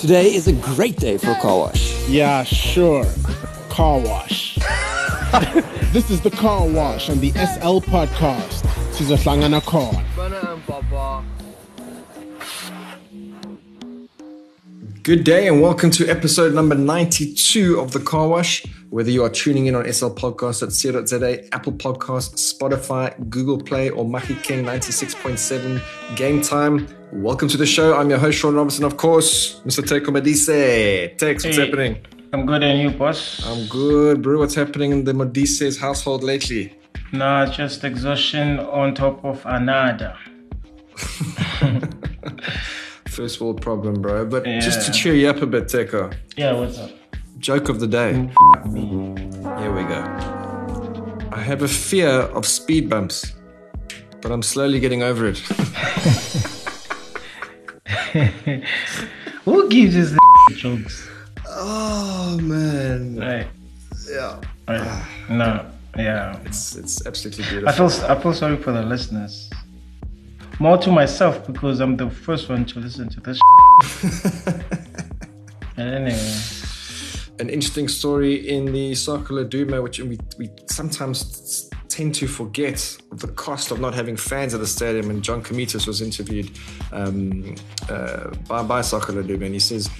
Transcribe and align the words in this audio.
Today 0.00 0.32
is 0.32 0.46
a 0.46 0.52
great 0.52 0.96
day 0.96 1.18
for 1.18 1.32
a 1.32 1.34
car 1.40 1.58
wash. 1.58 2.08
Yeah, 2.08 2.44
sure. 2.44 3.04
Car 3.68 3.98
wash. 3.98 4.54
this 5.92 6.08
is 6.08 6.20
the 6.20 6.30
car 6.30 6.68
wash 6.68 7.10
on 7.10 7.18
the 7.18 7.30
SL 7.32 7.80
podcast. 7.80 8.62
Sizohlangana 8.92 9.60
khona. 9.60 10.04
Good 15.02 15.24
day 15.24 15.48
and 15.48 15.60
welcome 15.60 15.90
to 15.90 16.06
episode 16.08 16.54
number 16.54 16.76
92 16.76 17.80
of 17.80 17.90
The 17.90 17.98
Car 17.98 18.28
Wash. 18.28 18.64
Whether 18.90 19.10
you 19.10 19.24
are 19.24 19.30
tuning 19.30 19.66
in 19.66 19.74
on 19.74 19.92
SL 19.92 20.10
Podcast 20.10 20.62
at 20.62 20.70
CR.za, 20.70 21.52
Apple 21.52 21.72
Podcasts, 21.72 22.54
Spotify, 22.56 23.28
Google 23.28 23.58
Play, 23.58 23.90
or 23.90 24.04
Maki 24.04 24.40
King 24.44 24.64
96.7 24.64 26.16
Game 26.16 26.40
Time, 26.40 26.86
welcome 27.12 27.48
to 27.48 27.56
the 27.56 27.66
show. 27.66 27.96
I'm 27.96 28.10
your 28.10 28.18
host, 28.18 28.38
Sean 28.38 28.54
Robinson, 28.54 28.84
of 28.84 28.96
course, 28.96 29.60
Mr. 29.64 29.82
Teko 29.82 30.06
Modise. 30.12 31.16
Tex, 31.18 31.44
what's 31.44 31.56
Hey. 31.56 31.64
happening? 31.66 31.98
I'm 32.32 32.44
good 32.46 32.62
and 32.62 32.80
you, 32.80 32.90
boss? 32.90 33.42
I'm 33.46 33.66
good, 33.68 34.22
bro. 34.22 34.38
What's 34.38 34.54
happening 34.54 34.92
in 34.92 35.04
the 35.04 35.12
Modise's 35.14 35.78
household 35.78 36.22
lately? 36.22 36.74
Nah, 37.12 37.46
just 37.46 37.84
exhaustion 37.84 38.58
on 38.60 38.94
top 38.94 39.24
of 39.24 39.40
another. 39.46 40.14
First 43.08 43.40
world 43.40 43.62
problem, 43.62 44.02
bro. 44.02 44.26
But 44.26 44.44
just 44.44 44.84
to 44.86 44.92
cheer 44.92 45.14
you 45.14 45.28
up 45.28 45.40
a 45.40 45.46
bit, 45.46 45.64
Teko, 45.64 46.12
Yeah, 46.36 46.52
what's 46.52 46.78
up? 46.78 46.90
joke 47.38 47.68
of 47.70 47.80
the 47.80 47.86
day. 47.86 48.12
Mm. 48.66 49.58
Here 49.60 49.72
we 49.72 49.82
go. 49.84 50.04
I 51.32 51.40
have 51.40 51.62
a 51.62 51.68
fear 51.68 52.08
of 52.10 52.44
speed 52.46 52.90
bumps, 52.90 53.32
but 54.20 54.30
I'm 54.30 54.42
slowly 54.42 54.80
getting 54.80 55.02
over 55.02 55.26
it. 55.28 55.42
Who 59.44 59.68
gives 59.68 59.96
us 59.96 60.10
the 60.10 60.54
jokes? 60.56 61.08
Oh 61.46 62.38
man, 62.40 63.16
Right. 63.16 63.46
yeah, 64.10 64.40
Right. 64.68 65.06
No. 65.30 65.66
Yeah. 65.96 66.38
it's 66.44 66.76
it's 66.76 67.04
absolutely 67.06 67.44
beautiful. 67.44 67.68
I 67.68 67.72
feel 67.72 67.90
I 68.10 68.14
feel 68.20 68.32
sorry 68.34 68.56
for 68.56 68.72
the 68.72 68.82
listeners. 68.82 69.50
More 70.60 70.76
to 70.78 70.90
myself 70.90 71.46
because 71.46 71.80
I'm 71.80 71.96
the 71.96 72.10
first 72.10 72.48
one 72.48 72.64
to 72.66 72.80
listen 72.80 73.08
to 73.10 73.20
this. 73.20 73.40
anyway. 75.76 76.40
An 77.40 77.48
interesting 77.50 77.86
story 77.88 78.48
in 78.48 78.72
the 78.72 78.94
Soccer 78.96 79.34
Laduma, 79.34 79.82
which 79.82 80.00
we 80.00 80.18
we 80.38 80.50
sometimes 80.68 81.67
tend 81.98 82.14
to 82.14 82.28
forget 82.28 82.96
the 83.10 83.26
cost 83.26 83.72
of 83.72 83.80
not 83.80 83.92
having 83.92 84.16
fans 84.16 84.54
at 84.54 84.60
the 84.60 84.66
stadium. 84.68 85.10
And 85.10 85.20
John 85.20 85.42
Comitis 85.42 85.84
was 85.84 86.00
interviewed 86.00 86.48
um, 86.92 87.56
uh, 87.88 88.30
by 88.46 88.62
by 88.62 88.82
Soccer 88.82 89.12
Laduma, 89.12 89.46
and 89.46 89.54
he 89.54 89.58
says, 89.58 89.90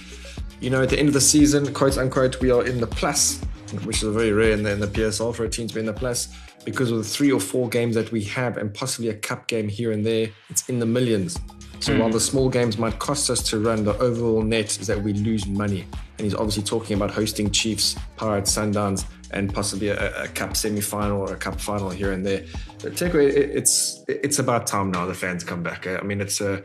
you 0.61 0.69
know, 0.69 0.81
at 0.81 0.89
the 0.89 0.97
end 0.97 1.09
of 1.09 1.13
the 1.13 1.19
season, 1.35 1.73
quote 1.73 1.97
unquote, 1.97 2.39
we 2.39 2.51
are 2.51 2.65
in 2.65 2.79
the 2.79 2.87
plus, 2.87 3.41
which 3.83 4.01
is 4.01 4.15
very 4.15 4.31
rare 4.31 4.53
in 4.53 4.63
the, 4.63 4.71
in 4.71 4.79
the 4.79 4.87
PSL 4.87 5.35
for 5.35 5.43
a 5.43 5.49
team 5.49 5.67
to 5.67 5.73
be 5.73 5.81
in 5.81 5.85
the 5.85 5.93
plus 5.93 6.29
because 6.63 6.89
of 6.89 6.99
the 6.99 7.03
three 7.03 7.33
or 7.33 7.39
four 7.41 7.67
games 7.67 7.95
that 7.95 8.09
we 8.13 8.23
have 8.23 8.55
and 8.55 8.73
possibly 8.73 9.09
a 9.09 9.13
cup 9.13 9.47
game 9.47 9.67
here 9.67 9.91
and 9.91 10.05
there. 10.05 10.29
It's 10.49 10.69
in 10.69 10.79
the 10.79 10.85
millions. 10.85 11.37
So 11.81 11.97
while 11.97 12.09
the 12.09 12.19
small 12.19 12.49
games 12.49 12.77
might 12.77 12.99
cost 12.99 13.29
us 13.29 13.41
to 13.49 13.59
run, 13.59 13.83
the 13.83 13.97
overall 13.99 14.41
net 14.41 14.79
is 14.79 14.87
that 14.87 15.01
we 15.01 15.13
lose 15.13 15.47
money. 15.47 15.85
And 16.17 16.25
he's 16.25 16.35
obviously 16.35 16.63
talking 16.63 16.95
about 16.97 17.11
hosting 17.11 17.51
Chiefs, 17.51 17.97
Pirates, 18.17 18.51
Sundowns, 18.53 19.05
and 19.31 19.53
possibly 19.53 19.89
a, 19.89 20.23
a 20.23 20.27
cup 20.27 20.55
semi-final 20.55 21.21
or 21.21 21.33
a 21.33 21.37
cup 21.37 21.59
final 21.59 21.89
here 21.89 22.11
and 22.11 22.25
there. 22.25 22.45
But 22.81 22.93
Teko, 22.93 23.15
it, 23.15 23.35
it's 23.35 24.03
it's 24.07 24.39
about 24.39 24.67
time 24.67 24.91
now 24.91 25.05
the 25.05 25.13
fans 25.13 25.43
come 25.43 25.63
back. 25.63 25.85
eh? 25.85 25.97
I 25.97 26.03
mean, 26.03 26.21
it's 26.21 26.41
a 26.41 26.63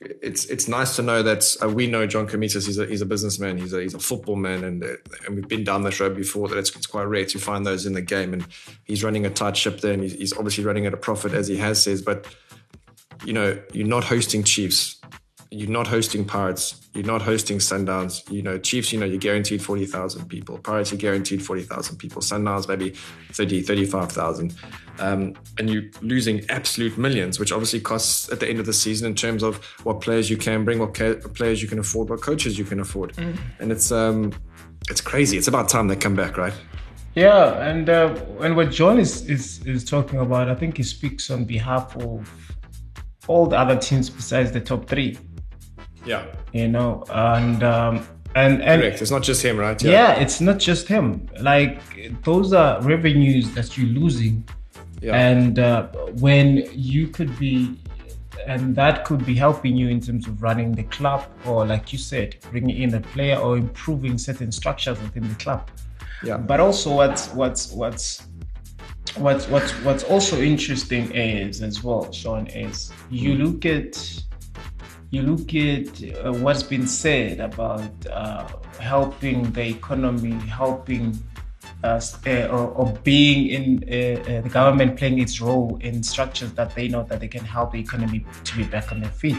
it's 0.00 0.44
it's 0.46 0.68
nice 0.68 0.96
to 0.96 1.02
know 1.02 1.22
that 1.22 1.56
uh, 1.62 1.68
we 1.68 1.86
know 1.86 2.06
John 2.06 2.28
Comitis. 2.28 2.66
He's 2.66 2.78
a 2.78 2.86
he's 2.86 3.00
a 3.00 3.06
businessman. 3.06 3.56
He's 3.58 3.72
a 3.72 3.80
he's 3.80 3.94
a 3.94 3.98
football 3.98 4.36
man, 4.36 4.62
and 4.62 4.84
uh, 4.84 4.88
and 5.26 5.36
we've 5.36 5.48
been 5.48 5.64
down 5.64 5.82
this 5.82 5.98
road 6.00 6.14
before. 6.14 6.48
That 6.48 6.58
it's, 6.58 6.74
it's 6.76 6.86
quite 6.86 7.04
rare 7.04 7.24
to 7.24 7.38
find 7.38 7.64
those 7.64 7.86
in 7.86 7.94
the 7.94 8.02
game, 8.02 8.34
and 8.34 8.46
he's 8.84 9.02
running 9.02 9.24
a 9.24 9.30
tight 9.30 9.56
ship 9.56 9.80
there, 9.80 9.94
and 9.94 10.02
he's, 10.02 10.12
he's 10.12 10.32
obviously 10.34 10.64
running 10.64 10.86
at 10.86 10.92
a 10.92 10.98
profit 10.98 11.32
as 11.32 11.48
he 11.48 11.56
has 11.56 11.82
says. 11.82 12.02
But 12.02 12.26
you 13.24 13.32
know, 13.32 13.58
you're 13.72 13.86
not 13.86 14.04
hosting 14.04 14.44
Chiefs, 14.44 14.95
you're 15.56 15.70
not 15.70 15.86
hosting 15.86 16.24
Pirates, 16.24 16.88
you're 16.92 17.06
not 17.06 17.22
hosting 17.22 17.58
Sundowns. 17.58 18.30
You 18.30 18.42
know, 18.42 18.58
Chiefs, 18.58 18.92
you 18.92 19.00
know, 19.00 19.06
you're 19.06 19.18
guaranteed 19.18 19.62
40,000 19.62 20.26
people. 20.28 20.58
Pirates, 20.58 20.90
you're 20.90 20.98
guaranteed 20.98 21.42
40,000 21.42 21.96
people. 21.96 22.20
Sundowns, 22.20 22.68
maybe 22.68 22.90
30, 23.32 23.62
35,000. 23.62 24.54
Um, 24.98 25.34
and 25.58 25.70
you're 25.70 25.84
losing 26.02 26.44
absolute 26.50 26.98
millions, 26.98 27.38
which 27.38 27.52
obviously 27.52 27.80
costs 27.80 28.30
at 28.30 28.40
the 28.40 28.48
end 28.48 28.60
of 28.60 28.66
the 28.66 28.72
season 28.72 29.06
in 29.06 29.14
terms 29.14 29.42
of 29.42 29.64
what 29.84 30.00
players 30.00 30.28
you 30.30 30.36
can 30.36 30.64
bring, 30.64 30.78
what 30.78 30.94
ca- 30.94 31.16
players 31.34 31.62
you 31.62 31.68
can 31.68 31.78
afford, 31.78 32.10
what 32.10 32.20
coaches 32.22 32.58
you 32.58 32.64
can 32.64 32.80
afford. 32.80 33.16
And 33.58 33.72
it's 33.72 33.90
um, 33.92 34.32
it's 34.90 35.00
crazy. 35.00 35.36
It's 35.36 35.48
about 35.48 35.68
time 35.68 35.88
they 35.88 35.96
come 35.96 36.14
back, 36.14 36.36
right? 36.36 36.54
Yeah, 37.14 37.66
and 37.66 37.88
uh, 37.88 38.14
and 38.40 38.56
what 38.56 38.70
John 38.70 38.98
is, 38.98 39.28
is 39.28 39.64
is 39.66 39.84
talking 39.84 40.18
about, 40.18 40.50
I 40.50 40.54
think 40.54 40.76
he 40.76 40.82
speaks 40.82 41.30
on 41.30 41.44
behalf 41.44 41.96
of 41.96 42.30
all 43.26 43.46
the 43.46 43.58
other 43.58 43.76
teams 43.76 44.10
besides 44.10 44.52
the 44.52 44.60
top 44.60 44.86
three. 44.86 45.18
Yeah. 46.06 46.24
You 46.52 46.68
know, 46.68 47.04
and 47.10 47.62
um, 47.62 48.06
and 48.34 48.62
and 48.62 48.80
Correct. 48.82 49.02
It's 49.02 49.10
not 49.10 49.22
just 49.22 49.42
him, 49.42 49.56
right? 49.58 49.80
yeah, 49.82 50.14
it's 50.14 50.40
not 50.40 50.58
just 50.58 50.86
him. 50.88 51.28
Like 51.40 51.80
those 52.22 52.52
are 52.52 52.80
revenues 52.82 53.52
that 53.54 53.76
you're 53.76 53.88
losing, 53.88 54.46
Yeah. 55.00 55.14
and 55.16 55.58
uh, 55.58 55.88
when 56.20 56.68
you 56.72 57.08
could 57.08 57.36
be, 57.38 57.76
and 58.46 58.74
that 58.76 59.04
could 59.04 59.24
be 59.26 59.34
helping 59.34 59.76
you 59.76 59.88
in 59.88 60.00
terms 60.00 60.26
of 60.28 60.42
running 60.42 60.72
the 60.72 60.84
club, 60.84 61.24
or 61.44 61.66
like 61.66 61.92
you 61.92 61.98
said, 61.98 62.36
bringing 62.50 62.76
in 62.82 62.94
a 62.94 63.00
player 63.00 63.36
or 63.38 63.56
improving 63.56 64.16
certain 64.18 64.52
structures 64.52 65.00
within 65.02 65.28
the 65.28 65.34
club. 65.36 65.68
Yeah. 66.22 66.36
But 66.36 66.60
also, 66.60 66.94
what's 66.94 67.28
what's 67.32 67.72
what's 67.72 68.26
what's 69.16 69.48
what's 69.48 69.72
what's 69.84 70.04
also 70.04 70.40
interesting 70.40 71.10
is 71.14 71.62
as 71.62 71.82
well, 71.82 72.10
Sean, 72.12 72.46
is 72.48 72.92
you 73.10 73.34
look 73.34 73.64
at 73.66 74.22
you 75.10 75.22
look 75.22 75.54
at 75.54 76.02
uh, 76.02 76.32
what's 76.32 76.62
been 76.62 76.86
said 76.86 77.40
about 77.40 77.90
uh, 78.10 78.48
helping 78.80 79.50
the 79.52 79.68
economy, 79.68 80.32
helping 80.46 81.18
us, 81.84 82.18
uh, 82.26 82.48
or, 82.50 82.68
or 82.70 82.92
being 83.04 83.48
in 83.48 83.84
uh, 83.88 84.20
uh, 84.20 84.40
the 84.40 84.48
government 84.48 84.96
playing 84.98 85.18
its 85.18 85.40
role 85.40 85.78
in 85.80 86.02
structures 86.02 86.52
that 86.52 86.74
they 86.74 86.88
know 86.88 87.04
that 87.04 87.20
they 87.20 87.28
can 87.28 87.44
help 87.44 87.72
the 87.72 87.80
economy 87.80 88.24
to 88.44 88.56
be 88.56 88.64
back 88.64 88.92
on 88.92 89.00
their 89.00 89.10
feet. 89.10 89.36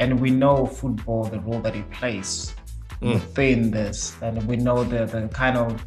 And 0.00 0.20
we 0.20 0.30
know 0.30 0.66
football, 0.66 1.24
the 1.24 1.40
role 1.40 1.60
that 1.60 1.74
it 1.74 1.90
plays 1.90 2.54
within 3.00 3.70
this, 3.70 4.16
and 4.22 4.42
we 4.48 4.56
know 4.56 4.82
the, 4.84 5.06
the 5.06 5.28
kind 5.28 5.56
of 5.56 5.84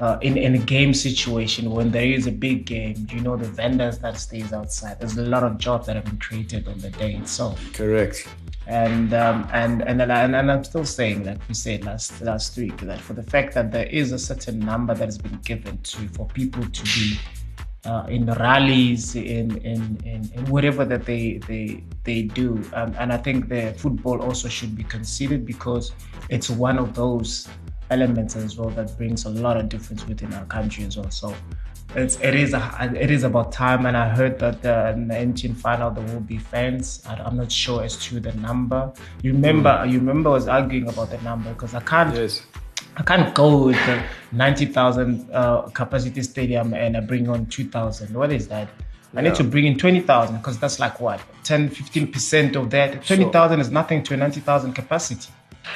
uh, 0.00 0.18
in, 0.22 0.36
in 0.36 0.54
a 0.54 0.58
game 0.58 0.92
situation 0.92 1.70
when 1.70 1.90
there 1.90 2.04
is 2.06 2.26
a 2.26 2.32
big 2.32 2.66
game, 2.66 3.06
you 3.10 3.20
know 3.20 3.36
the 3.36 3.46
vendors 3.48 3.98
that 3.98 4.18
stays 4.18 4.52
outside. 4.52 4.98
There's 5.00 5.16
a 5.16 5.22
lot 5.22 5.44
of 5.44 5.58
jobs 5.58 5.86
that 5.86 5.96
have 5.96 6.04
been 6.04 6.18
created 6.18 6.66
on 6.68 6.78
the 6.78 6.90
day 6.90 7.14
itself 7.14 7.60
Correct. 7.72 8.26
and 8.66 9.14
um, 9.14 9.48
and 9.52 9.82
and 9.82 10.02
I- 10.02 10.22
and, 10.24 10.36
I'm 10.50 10.64
still 10.64 10.84
saying 10.84 11.24
like 11.24 11.38
we 11.48 11.54
said 11.54 11.84
last 11.84 12.20
last 12.22 12.56
week 12.56 12.76
that 12.78 13.00
for 13.00 13.12
the 13.12 13.22
fact 13.22 13.54
that 13.54 13.70
there 13.70 13.86
is 13.86 14.12
a 14.12 14.18
certain 14.18 14.58
number 14.58 14.94
that 14.94 15.04
has 15.04 15.18
been 15.18 15.38
given 15.44 15.78
to 15.78 16.08
for 16.08 16.26
people 16.28 16.64
to 16.64 16.82
be 16.96 17.18
uh, 17.84 18.06
in 18.08 18.24
rallies 18.26 19.14
in, 19.14 19.58
in 19.58 19.96
in 20.04 20.30
in 20.34 20.46
whatever 20.46 20.84
that 20.86 21.04
they 21.04 21.38
they 21.46 21.84
they 22.04 22.22
do 22.22 22.60
um, 22.72 22.94
and 22.98 23.12
I 23.12 23.18
think 23.18 23.48
the 23.48 23.74
football 23.76 24.22
also 24.22 24.48
should 24.48 24.74
be 24.74 24.84
considered 24.84 25.44
because 25.44 25.92
it's 26.30 26.48
one 26.48 26.78
of 26.78 26.94
those 26.94 27.46
elements 27.94 28.36
as 28.36 28.56
well 28.58 28.70
that 28.78 28.88
brings 28.98 29.24
a 29.24 29.32
lot 29.46 29.56
of 29.60 29.68
difference 29.74 30.02
within 30.10 30.32
our 30.34 30.46
country 30.56 30.82
as 30.84 30.96
well 30.98 31.10
so 31.10 31.34
it's, 31.96 32.18
it 32.20 32.34
is 32.34 32.54
a, 32.54 32.92
it 33.00 33.10
is 33.10 33.22
about 33.22 33.52
time, 33.52 33.86
and 33.86 33.96
I 33.96 34.08
heard 34.08 34.38
that 34.40 34.64
uh, 34.66 34.92
in 34.92 35.06
the 35.06 35.20
Indian 35.20 35.54
final 35.54 35.92
there 35.92 36.04
will 36.04 36.20
be 36.20 36.38
fans. 36.38 37.02
I, 37.08 37.14
I'm 37.14 37.36
not 37.36 37.52
sure 37.52 37.84
as 37.84 37.96
to 38.06 38.18
the 38.18 38.32
number. 38.32 38.92
You 39.22 39.32
remember? 39.32 39.84
You 39.86 39.98
remember 39.98 40.30
I 40.30 40.32
was 40.32 40.48
arguing 40.48 40.88
about 40.88 41.10
the 41.10 41.18
number 41.18 41.52
because 41.52 41.74
I 41.74 41.80
can't 41.80 42.14
Yes. 42.14 42.44
I 42.96 43.02
can't 43.02 43.34
go 43.34 43.66
with 43.66 43.76
the 43.86 44.02
ninety 44.32 44.66
thousand 44.66 45.30
uh, 45.32 45.62
capacity 45.68 46.22
stadium 46.22 46.74
and 46.74 46.96
I 46.96 47.00
bring 47.00 47.28
on 47.28 47.46
two 47.46 47.64
thousand. 47.64 48.14
What 48.14 48.32
is 48.32 48.48
that? 48.48 48.68
I 49.16 49.20
need 49.20 49.36
to 49.36 49.44
bring 49.44 49.66
in 49.66 49.78
twenty 49.78 50.00
thousand 50.00 50.38
because 50.38 50.58
that's 50.58 50.80
like 50.80 51.00
what 51.00 51.20
10 51.44 51.68
15 51.68 52.10
percent 52.10 52.56
of 52.56 52.70
that. 52.70 53.04
Twenty 53.06 53.30
thousand 53.30 53.60
is 53.60 53.70
nothing 53.70 54.02
to 54.04 54.14
a 54.14 54.16
ninety 54.16 54.40
thousand 54.40 54.72
capacity 54.74 55.28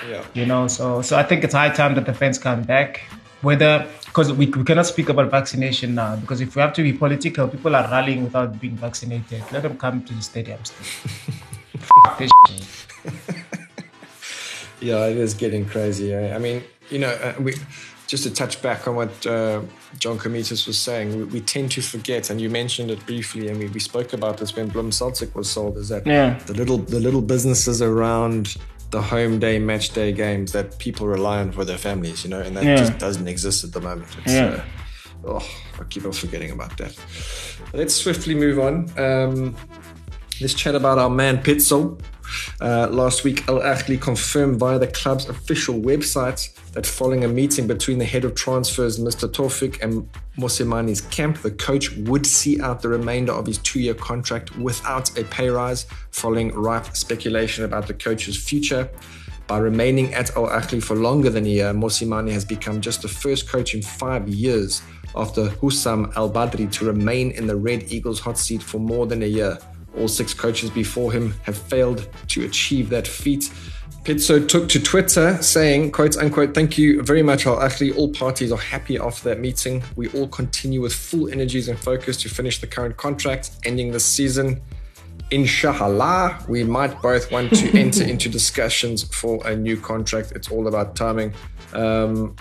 Yeah. 0.08 0.24
you 0.34 0.46
know 0.46 0.68
so 0.68 1.02
so 1.02 1.16
i 1.18 1.22
think 1.22 1.44
it's 1.44 1.54
high 1.54 1.70
time 1.70 1.94
that 1.94 2.06
the 2.06 2.14
fans 2.14 2.38
come 2.38 2.62
back 2.62 3.00
whether 3.42 3.86
because 4.04 4.32
we, 4.32 4.46
we 4.46 4.64
cannot 4.64 4.86
speak 4.86 5.08
about 5.08 5.30
vaccination 5.30 5.94
now 5.94 6.16
because 6.16 6.40
if 6.40 6.54
we 6.56 6.60
have 6.62 6.72
to 6.74 6.82
be 6.82 6.92
political 6.92 7.48
people 7.48 7.74
are 7.74 7.88
rallying 7.90 8.24
without 8.24 8.60
being 8.60 8.76
vaccinated 8.76 9.42
let 9.52 9.62
them 9.62 9.76
come 9.78 10.02
to 10.04 10.12
the 10.14 10.20
stadiums. 10.20 10.72
Yeah, 14.80 15.06
it 15.06 15.16
is 15.16 15.34
getting 15.34 15.64
crazy. 15.66 16.12
eh? 16.14 16.32
I 16.34 16.38
mean, 16.38 16.62
you 16.88 17.00
know, 17.00 17.08
uh, 17.10 17.34
we 17.40 17.54
just 18.06 18.22
to 18.22 18.30
touch 18.30 18.62
back 18.62 18.86
on 18.86 18.94
what 18.94 19.26
uh, 19.26 19.60
John 19.98 20.18
Comitis 20.18 20.68
was 20.68 20.78
saying, 20.78 21.16
we, 21.18 21.24
we 21.24 21.40
tend 21.40 21.72
to 21.72 21.82
forget, 21.82 22.30
and 22.30 22.40
you 22.40 22.48
mentioned 22.48 22.90
it 22.92 23.04
briefly, 23.04 23.48
and 23.48 23.58
we, 23.58 23.66
we 23.68 23.80
spoke 23.80 24.12
about 24.12 24.38
this 24.38 24.54
when 24.54 24.70
Bloem 24.70 24.92
Celtic 24.92 25.34
was 25.34 25.50
sold, 25.50 25.76
is 25.78 25.88
that 25.88 26.06
Yeah. 26.06 26.38
the 26.46 26.54
little 26.54 26.78
the 26.78 27.00
little 27.00 27.20
businesses 27.22 27.82
around 27.82 28.56
the 28.90 29.02
home 29.02 29.38
day, 29.38 29.58
match 29.58 29.90
day 29.90 30.12
games 30.12 30.52
that 30.52 30.78
people 30.78 31.06
rely 31.06 31.40
on 31.40 31.52
for 31.52 31.64
their 31.64 31.76
families, 31.78 32.24
you 32.24 32.30
know, 32.30 32.40
and 32.40 32.56
that 32.56 32.64
Yeah. 32.64 32.76
just 32.76 32.98
doesn't 32.98 33.28
exist 33.28 33.64
at 33.64 33.72
the 33.72 33.80
moment. 33.80 34.08
It's, 34.24 34.32
Yeah. 34.32 34.62
uh, 35.24 35.28
oh, 35.38 35.46
I 35.80 35.84
keep 35.84 36.04
on 36.06 36.12
forgetting 36.12 36.50
about 36.52 36.76
that. 36.78 36.96
Let's 37.74 37.94
swiftly 37.94 38.34
move 38.34 38.58
on. 38.58 38.90
Um, 38.96 39.54
let's 40.40 40.54
chat 40.54 40.74
about 40.74 40.98
our 40.98 41.10
man 41.10 41.38
Pitso. 41.42 41.98
Uh, 42.60 42.88
last 42.90 43.24
week, 43.24 43.48
Al 43.48 43.60
Ahly 43.60 44.00
confirmed 44.00 44.58
via 44.58 44.78
the 44.78 44.86
club's 44.86 45.28
official 45.28 45.74
website 45.74 46.54
that 46.72 46.86
following 46.86 47.24
a 47.24 47.28
meeting 47.28 47.66
between 47.66 47.98
the 47.98 48.04
head 48.04 48.24
of 48.24 48.34
transfers, 48.34 48.98
Mr. 48.98 49.28
Tofik, 49.28 49.82
and 49.82 50.08
Mosimane's 50.36 51.00
camp, 51.02 51.38
the 51.38 51.50
coach 51.50 51.96
would 51.96 52.26
see 52.26 52.60
out 52.60 52.82
the 52.82 52.88
remainder 52.88 53.32
of 53.32 53.46
his 53.46 53.58
two 53.58 53.80
year 53.80 53.94
contract 53.94 54.56
without 54.56 55.16
a 55.18 55.24
pay 55.24 55.48
rise, 55.48 55.86
following 56.10 56.52
rife 56.54 56.94
speculation 56.94 57.64
about 57.64 57.86
the 57.86 57.94
coach's 57.94 58.36
future. 58.36 58.88
By 59.46 59.58
remaining 59.58 60.12
at 60.12 60.36
Al 60.36 60.46
Ahly 60.46 60.82
for 60.82 60.94
longer 60.94 61.30
than 61.30 61.46
a 61.46 61.48
year, 61.48 61.72
Mosimani 61.72 62.32
has 62.32 62.44
become 62.44 62.82
just 62.82 63.00
the 63.00 63.08
first 63.08 63.48
coach 63.48 63.74
in 63.74 63.80
five 63.80 64.28
years 64.28 64.82
after 65.16 65.48
Hussam 65.48 66.12
Al 66.16 66.30
Badri 66.30 66.70
to 66.72 66.84
remain 66.84 67.30
in 67.30 67.46
the 67.46 67.56
Red 67.56 67.90
Eagles 67.90 68.20
hot 68.20 68.38
seat 68.38 68.62
for 68.62 68.78
more 68.78 69.06
than 69.06 69.22
a 69.22 69.26
year. 69.26 69.58
All 69.96 70.08
six 70.08 70.34
coaches 70.34 70.70
before 70.70 71.12
him 71.12 71.34
have 71.42 71.56
failed 71.56 72.08
to 72.28 72.44
achieve 72.44 72.90
that 72.90 73.06
feat. 73.06 73.50
Pitso 74.04 74.46
took 74.46 74.68
to 74.70 74.80
Twitter 74.80 75.36
saying, 75.42 75.92
quote 75.92 76.16
unquote, 76.16 76.54
thank 76.54 76.78
you 76.78 77.02
very 77.02 77.22
much, 77.22 77.46
Al 77.46 77.56
Ahly. 77.56 77.94
All 77.96 78.10
parties 78.10 78.50
are 78.52 78.58
happy 78.58 78.96
after 78.96 79.28
that 79.28 79.40
meeting. 79.40 79.82
We 79.96 80.08
all 80.10 80.28
continue 80.28 80.80
with 80.80 80.94
full 80.94 81.28
energies 81.28 81.68
and 81.68 81.78
focus 81.78 82.16
to 82.22 82.28
finish 82.28 82.60
the 82.60 82.66
current 82.66 82.96
contract, 82.96 83.50
ending 83.64 83.92
this 83.92 84.04
season. 84.04 84.62
Inshallah, 85.30 86.42
we 86.48 86.64
might 86.64 87.02
both 87.02 87.30
want 87.30 87.54
to 87.56 87.68
enter 87.78 88.02
into 88.02 88.30
discussions 88.30 89.02
for 89.02 89.46
a 89.46 89.54
new 89.54 89.76
contract. 89.76 90.32
It's 90.32 90.50
all 90.50 90.68
about 90.68 90.96
timing. 90.96 91.34
Um, 91.74 92.34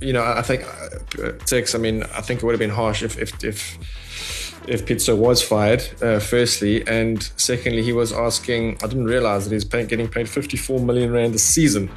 you 0.00 0.12
know, 0.12 0.22
I 0.22 0.42
think 0.42 0.64
uh, 1.18 1.32
Tex. 1.46 1.74
I 1.74 1.78
mean, 1.78 2.04
I 2.14 2.20
think 2.20 2.42
it 2.42 2.46
would 2.46 2.52
have 2.52 2.60
been 2.60 2.70
harsh 2.70 3.02
if 3.02 3.18
if 3.18 3.42
if 3.42 4.47
if 4.68 4.84
Pitso 4.86 5.16
was 5.16 5.42
fired. 5.42 5.82
Uh, 6.02 6.18
firstly, 6.18 6.86
and 6.86 7.22
secondly, 7.36 7.82
he 7.82 7.92
was 7.92 8.12
asking. 8.12 8.78
I 8.82 8.86
didn't 8.86 9.06
realize 9.06 9.48
that 9.48 9.54
he's 9.54 9.64
getting 9.64 10.08
paid 10.08 10.28
54 10.28 10.80
million 10.80 11.12
rand 11.12 11.34
a 11.34 11.38
season 11.38 11.90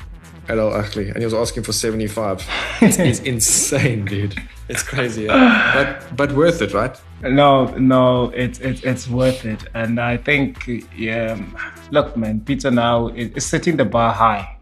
at 0.48 0.58
Al 0.58 0.72
Ahly, 0.72 1.10
and 1.10 1.18
he 1.20 1.26
was 1.26 1.34
asking 1.34 1.64
for 1.64 1.72
75. 1.74 2.48
It's, 2.82 2.98
it's 3.00 3.20
insane, 3.34 4.06
dude. 4.06 4.36
It's 4.70 4.84
crazy, 4.84 5.24
yeah. 5.24 5.74
but 6.10 6.18
but 6.18 6.32
worth 6.36 6.62
it, 6.62 6.74
right? 6.74 6.98
No, 7.22 7.66
no, 7.78 8.30
it's 8.30 8.60
it's 8.60 8.82
it's 8.84 9.08
worth 9.08 9.46
it, 9.46 9.64
and 9.76 10.00
I 10.00 10.18
think, 10.18 10.68
yeah, 10.98 11.38
look, 11.92 12.18
man, 12.18 12.42
Peter 12.42 12.72
now 12.72 13.10
is, 13.10 13.32
is 13.34 13.46
setting 13.46 13.78
the 13.78 13.86
bar 13.86 14.12
high, 14.14 14.58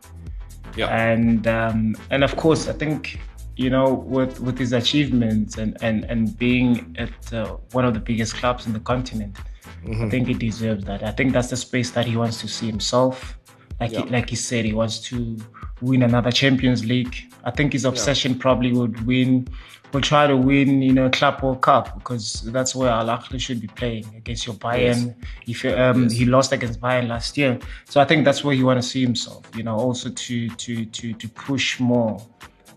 Yeah. 0.75 0.87
and 0.87 1.47
um, 1.47 1.95
and 2.11 2.23
of 2.23 2.35
course, 2.35 2.67
I 2.67 2.73
think 2.73 3.19
you 3.59 3.69
know 3.69 3.93
with 3.93 4.39
with 4.39 4.57
his 4.57 4.71
achievements 4.71 5.57
and 5.57 5.77
and 5.81 6.05
and 6.05 6.37
being 6.37 6.95
at 6.97 7.33
uh, 7.33 7.57
one 7.73 7.83
of 7.83 7.93
the 7.93 7.99
biggest 7.99 8.35
clubs 8.35 8.65
in 8.65 8.71
the 8.71 8.79
continent, 8.79 9.37
I 9.85 10.09
think 10.09 10.27
he 10.27 10.33
deserves 10.33 10.85
that. 10.85 11.03
I 11.03 11.11
think 11.11 11.33
that's 11.33 11.49
the 11.49 11.57
space 11.57 11.91
that 11.91 12.05
he 12.05 12.15
wants 12.15 12.39
to 12.39 12.47
see 12.47 12.67
himself. 12.67 13.37
Like 13.81 13.91
he, 13.91 14.03
like 14.03 14.29
he 14.29 14.35
said, 14.37 14.63
he 14.63 14.73
wants 14.73 14.99
to 15.09 15.37
win 15.81 16.03
another 16.03 16.31
Champions 16.31 16.85
League. 16.85 17.15
I 17.43 17.51
think 17.51 17.73
his 17.73 17.85
obsession 17.85 18.37
probably 18.37 18.71
would 18.73 19.05
win, 19.05 19.47
will 19.93 20.01
try 20.01 20.27
to 20.27 20.35
win, 20.35 20.81
you 20.81 20.93
know, 20.93 21.05
a 21.05 21.09
Club 21.09 21.41
World 21.41 21.61
Cup 21.61 21.97
because 21.97 22.41
that's 22.51 22.75
where 22.75 22.89
Al 22.89 23.07
Ahly 23.07 23.39
should 23.39 23.61
be 23.61 23.67
playing 23.67 24.05
against 24.15 24.45
your 24.47 24.55
Bayern. 24.55 25.15
If 25.47 25.65
um, 25.65 26.09
he 26.09 26.25
lost 26.25 26.51
against 26.53 26.79
Bayern 26.79 27.07
last 27.09 27.37
year, 27.37 27.59
so 27.85 27.99
I 27.99 28.05
think 28.05 28.23
that's 28.23 28.41
where 28.43 28.55
he 28.55 28.63
want 28.63 28.81
to 28.81 28.87
see 28.87 29.01
himself. 29.01 29.43
You 29.53 29.63
know, 29.63 29.75
also 29.75 30.09
to 30.09 30.49
to 30.49 30.85
to 30.85 31.13
to 31.13 31.27
push 31.29 31.79
more 31.79 32.21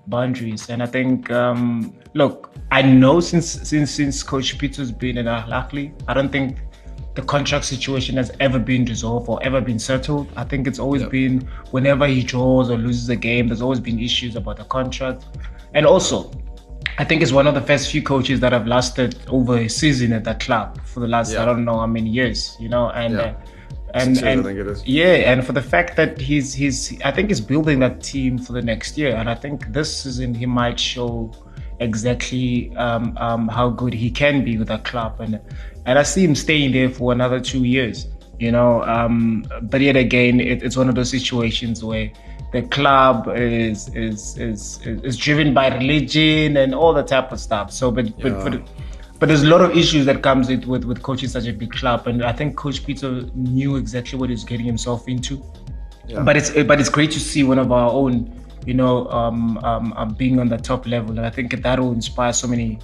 boundaries. 0.07 0.69
And 0.71 0.83
I 0.83 0.87
think, 0.87 1.31
um, 1.31 1.95
look, 2.15 2.53
I 2.71 2.83
know 2.83 3.21
since 3.21 3.47
since 3.47 3.91
since 3.91 4.23
Coach 4.23 4.59
Peter's 4.59 4.93
been 4.93 5.19
in 5.19 5.29
Al 5.29 5.43
Ahly, 5.49 5.93
I 6.09 6.15
don't 6.15 6.31
think 6.31 6.59
the 7.15 7.23
contract 7.23 7.65
situation 7.67 8.17
has 8.17 8.31
ever 8.41 8.59
been 8.59 8.85
resolved 8.87 9.29
or 9.29 9.43
ever 9.43 9.61
been 9.61 9.79
settled. 9.79 10.29
I 10.37 10.45
think 10.45 10.67
it's 10.67 10.79
always 10.79 11.05
been 11.05 11.47
whenever 11.71 12.07
he 12.07 12.23
draws 12.23 12.71
or 12.71 12.79
loses 12.79 13.09
a 13.11 13.17
game, 13.17 13.49
there's 13.49 13.61
always 13.61 13.81
been 13.81 13.99
issues 14.01 14.35
about 14.35 14.57
the 14.57 14.65
contract. 14.65 15.27
And 15.75 15.85
also, 15.85 16.31
I 16.99 17.05
think 17.05 17.23
it's 17.23 17.33
one 17.33 17.47
of 17.47 17.55
the 17.55 17.61
first 17.61 17.91
few 17.91 18.03
coaches 18.03 18.41
that 18.41 18.53
have 18.53 18.67
lasted 18.67 19.17
over 19.29 19.59
a 19.59 19.69
season 19.69 20.13
at 20.13 20.25
that 20.25 20.41
club 20.41 20.81
for 20.87 21.01
the 21.01 21.09
last 21.09 21.33
Yeah. 21.33 21.43
I 21.43 21.45
don't 21.45 21.65
know 21.65 21.79
how 21.81 21.87
many 21.87 22.09
years, 22.11 22.57
you 22.59 22.69
know, 22.69 22.91
and 22.91 23.15
Yeah. 23.15 23.21
uh, 23.21 23.35
and, 23.95 24.19
I 24.25 24.31
and 24.31 24.45
think 24.45 24.59
it 24.59 24.67
is. 24.67 24.87
yeah, 24.87 25.31
and 25.33 25.45
for 25.45 25.53
the 25.53 25.63
fact 25.63 25.97
that 25.97 26.21
he's 26.21 26.55
he's 26.55 27.01
I 27.03 27.11
think 27.11 27.29
he's 27.29 27.41
building 27.41 27.79
that 27.81 28.03
team 28.03 28.39
for 28.39 28.53
the 28.53 28.63
next 28.63 28.97
year, 28.99 29.15
and 29.17 29.29
I 29.29 29.35
think 29.35 29.73
this 29.73 30.03
season 30.03 30.35
he 30.35 30.47
might 30.47 30.79
show 30.79 31.33
exactly 31.81 32.75
um, 32.77 33.17
um, 33.19 33.49
how 33.49 33.69
good 33.69 33.93
he 33.93 34.11
can 34.11 34.45
be 34.45 34.57
with 34.59 34.69
that 34.69 34.85
club, 34.85 35.21
and 35.21 35.41
and 35.87 35.99
I 35.99 36.03
see 36.03 36.25
him 36.25 36.35
staying 36.35 36.73
there 36.73 36.89
for 36.91 37.13
another 37.13 37.41
two 37.41 37.65
years. 37.65 38.07
You 38.39 38.51
know, 38.51 38.83
um, 38.85 39.45
but 39.63 39.81
yet 39.81 39.97
again, 39.97 40.41
it, 40.41 40.63
it's 40.63 40.77
one 40.77 40.89
of 40.89 40.95
those 40.97 41.11
situations 41.11 41.85
where 41.85 42.11
the 42.53 42.63
club 42.63 43.29
is 43.35 43.89
is 43.95 44.37
is 44.39 44.81
is 44.85 45.17
driven 45.17 45.55
by 45.55 45.69
religion 45.77 46.57
and 46.57 46.75
all 46.75 46.93
that 46.95 47.07
type 47.09 47.31
of 47.33 47.41
stuff. 47.41 47.71
So, 47.73 47.91
but 47.91 48.07
but, 48.19 48.33
Yeah. 48.33 48.43
but 48.45 48.53
but 48.53 48.69
there's 49.29 49.43
a 49.43 49.47
lot 49.49 49.61
of 49.61 49.77
issues 49.77 50.07
that 50.07 50.23
comes 50.23 50.49
with, 50.49 50.65
with 50.65 50.85
with 50.85 51.03
coaching 51.03 51.29
such 51.29 51.47
a 51.47 51.53
big 51.53 51.71
club, 51.73 52.07
and 52.07 52.25
I 52.25 52.33
think 52.33 52.57
Coach 52.57 52.85
Peter 52.85 53.23
knew 53.35 53.77
exactly 53.77 54.19
what 54.19 54.31
he's 54.31 54.45
getting 54.45 54.67
himself 54.67 55.07
into. 55.09 55.43
But 56.25 56.37
it's 56.37 56.51
but 56.51 56.81
it's 56.81 56.89
great 56.91 57.11
to 57.13 57.21
see 57.21 57.43
one 57.43 57.59
of 57.59 57.73
our 57.73 57.91
own, 57.91 58.31
you 58.67 58.75
know, 58.75 59.09
um, 59.09 59.59
um, 59.59 59.93
um, 59.97 60.15
being 60.15 60.39
on 60.41 60.49
the 60.49 60.59
top 60.59 60.87
level, 60.87 61.11
and 61.17 61.25
I 61.25 61.31
think 61.31 61.63
that 61.63 61.81
will 61.81 61.93
inspire 61.93 62.33
so 62.33 62.47
many 62.49 62.79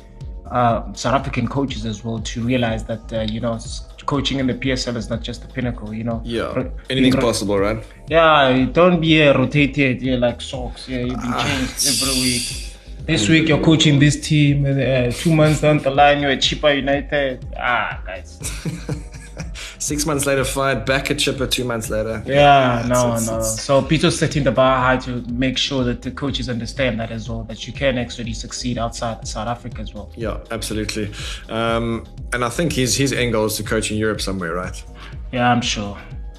uh, 0.51 0.91
South 0.95 1.15
African 1.15 1.47
coaches 1.49 1.85
as 1.85 2.05
well 2.05 2.21
to 2.21 2.41
realize 2.43 2.85
that 2.85 3.13
uh, 3.13 3.27
you 3.31 3.41
know 3.41 3.59
coaching 4.07 4.39
in 4.39 4.47
the 4.47 4.55
PSL 4.55 4.97
is 4.97 5.11
not 5.11 5.21
just 5.23 5.43
the 5.43 5.49
pinnacle. 5.49 5.93
You 5.93 6.05
know, 6.05 6.23
Yeah. 6.25 6.69
Anything's 6.89 7.17
ro- 7.17 7.21
possible, 7.23 7.59
right? 7.59 7.85
yeah, 8.09 8.67
don't 8.73 8.99
be 9.01 9.23
uh, 9.23 9.37
rotated 9.37 10.01
yeah, 10.01 10.17
like 10.17 10.41
socks. 10.41 10.89
Yeah, 10.89 11.01
you've 11.01 11.21
been 11.21 11.35
Ah, 11.35 11.45
changed 11.45 11.87
every 12.03 12.23
week. 12.23 12.68
This 13.09 13.27
week 13.27 13.49
you're 13.49 13.63
coaching 13.65 13.99
this 13.99 14.21
team, 14.21 14.67
and 14.67 14.79
uh, 14.79 15.11
two 15.17 15.35
months 15.35 15.63
down 15.63 15.79
the 15.79 15.91
line 15.91 16.21
you're 16.21 16.31
at 16.31 16.41
Chippa 16.41 16.77
United. 16.77 17.43
Ah, 17.59 18.03
guys. 18.05 18.39
Six 19.79 20.05
months 20.05 20.27
later, 20.27 20.45
fired. 20.45 20.85
Back 20.85 21.11
at 21.11 21.19
Chipper 21.19 21.47
two 21.47 21.65
months 21.65 21.89
later. 21.89 22.23
Yeah, 22.27 22.85
no, 22.87 23.09
it's- 23.15 23.27
no. 23.27 23.37
it's- 23.39 23.63
So 23.65 23.81
Peter's 23.81 24.19
setting 24.19 24.45
the 24.45 24.53
bar 24.53 24.79
high 24.79 24.99
to 24.99 25.23
make 25.31 25.57
sure 25.57 25.85
that 25.85 26.03
the 26.03 26.11
coaches 26.11 26.51
understand 26.51 27.01
that 27.01 27.11
as 27.11 27.31
well, 27.31 27.45
that 27.45 27.67
you 27.67 27.73
can 27.73 27.97
actually 27.97 28.35
succeed 28.35 28.77
outside 28.77 29.27
South 29.27 29.49
Africa 29.49 29.81
as 29.81 29.95
well. 29.95 30.13
Yeah, 30.15 30.39
absolutely. 30.51 31.11
Um, 31.49 32.05
and 32.35 32.45
I 32.45 32.51
think 32.51 32.75
his 32.75 32.95
his 32.95 33.15
end 33.15 33.33
goal 33.33 33.47
is 33.47 33.57
to 33.57 33.63
coach 33.63 33.91
in 33.91 33.97
Europe 33.97 34.21
somewhere, 34.21 34.53
right? 34.53 34.85
Yeah, 35.33 35.51
I'm 35.51 35.63
sure. 35.63 35.97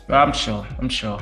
I'm 0.08 0.34
sure. 0.34 0.68
I'm 0.80 0.90
sure. 0.90 1.20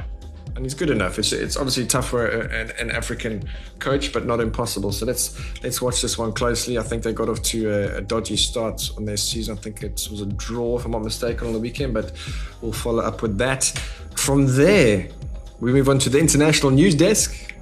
And 0.57 0.65
he's 0.65 0.73
good 0.73 0.89
enough. 0.89 1.19
It's 1.19 1.33
it's 1.33 1.55
obviously 1.55 1.85
tough 1.85 2.09
for 2.09 2.25
an, 2.25 2.71
an 2.79 2.89
African 2.89 3.47
coach, 3.77 4.11
but 4.11 4.25
not 4.25 4.39
impossible. 4.39 4.91
So 4.91 5.05
let's 5.05 5.39
let's 5.61 5.83
watch 5.83 6.01
this 6.01 6.17
one 6.17 6.33
closely. 6.33 6.79
I 6.79 6.81
think 6.81 7.03
they 7.03 7.13
got 7.13 7.29
off 7.29 7.43
to 7.43 7.69
a, 7.69 7.97
a 7.97 8.01
dodgy 8.01 8.37
start 8.37 8.89
on 8.97 9.05
their 9.05 9.17
season. 9.17 9.55
I 9.55 9.61
think 9.61 9.83
it 9.83 10.07
was 10.09 10.21
a 10.21 10.25
draw, 10.25 10.79
if 10.79 10.85
I'm 10.85 10.93
not 10.93 11.03
mistaken, 11.03 11.45
on 11.45 11.53
the 11.53 11.59
weekend. 11.59 11.93
But 11.93 12.11
we'll 12.59 12.71
follow 12.71 13.03
up 13.03 13.21
with 13.21 13.37
that. 13.37 13.65
From 14.15 14.47
there, 14.55 15.09
we 15.59 15.71
move 15.71 15.89
on 15.89 15.99
to 15.99 16.09
the 16.09 16.17
international 16.17 16.71
news 16.71 16.95
desk. 16.95 17.53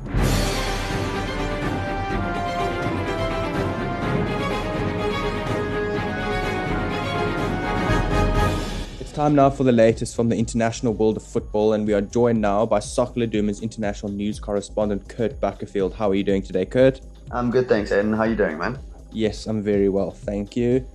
Time 9.15 9.33
now 9.33 9.49
for 9.49 9.63
the 9.63 9.71
latest 9.71 10.13
from 10.13 10.27
the 10.27 10.35
international 10.35 10.93
world 10.93 11.15
of 11.15 11.23
football, 11.23 11.71
and 11.71 11.87
we 11.87 11.93
are 11.93 12.01
joined 12.01 12.41
now 12.41 12.65
by 12.65 12.79
Soccer 12.79 13.21
Laduma's 13.21 13.61
international 13.61 14.11
news 14.11 14.41
correspondent 14.41 15.07
Kurt 15.07 15.39
Buckerfield. 15.39 15.93
How 15.93 16.09
are 16.09 16.15
you 16.15 16.23
doing 16.23 16.41
today, 16.41 16.65
Kurt? 16.65 16.99
I'm 17.31 17.49
good, 17.49 17.69
thanks, 17.69 17.91
Aiden. 17.91 18.13
How 18.13 18.23
are 18.23 18.27
you 18.27 18.35
doing, 18.35 18.57
man? 18.57 18.77
Yes, 19.13 19.47
I'm 19.47 19.63
very 19.63 19.87
well, 19.87 20.11
thank 20.11 20.57
you. 20.57 20.85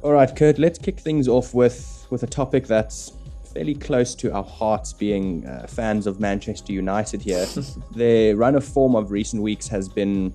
All 0.00 0.12
right, 0.12 0.34
Kurt, 0.34 0.58
let's 0.58 0.78
kick 0.78 0.98
things 0.98 1.28
off 1.28 1.52
with 1.52 2.06
with 2.08 2.22
a 2.22 2.26
topic 2.26 2.66
that's 2.66 3.12
fairly 3.52 3.74
close 3.74 4.14
to 4.14 4.32
our 4.32 4.44
hearts, 4.44 4.94
being 4.94 5.46
uh, 5.46 5.66
fans 5.66 6.06
of 6.06 6.18
Manchester 6.18 6.72
United 6.72 7.20
here. 7.20 7.46
Their 7.94 8.36
run 8.36 8.54
of 8.54 8.64
form 8.64 8.94
of 8.96 9.10
recent 9.10 9.42
weeks 9.42 9.68
has 9.68 9.86
been 9.86 10.32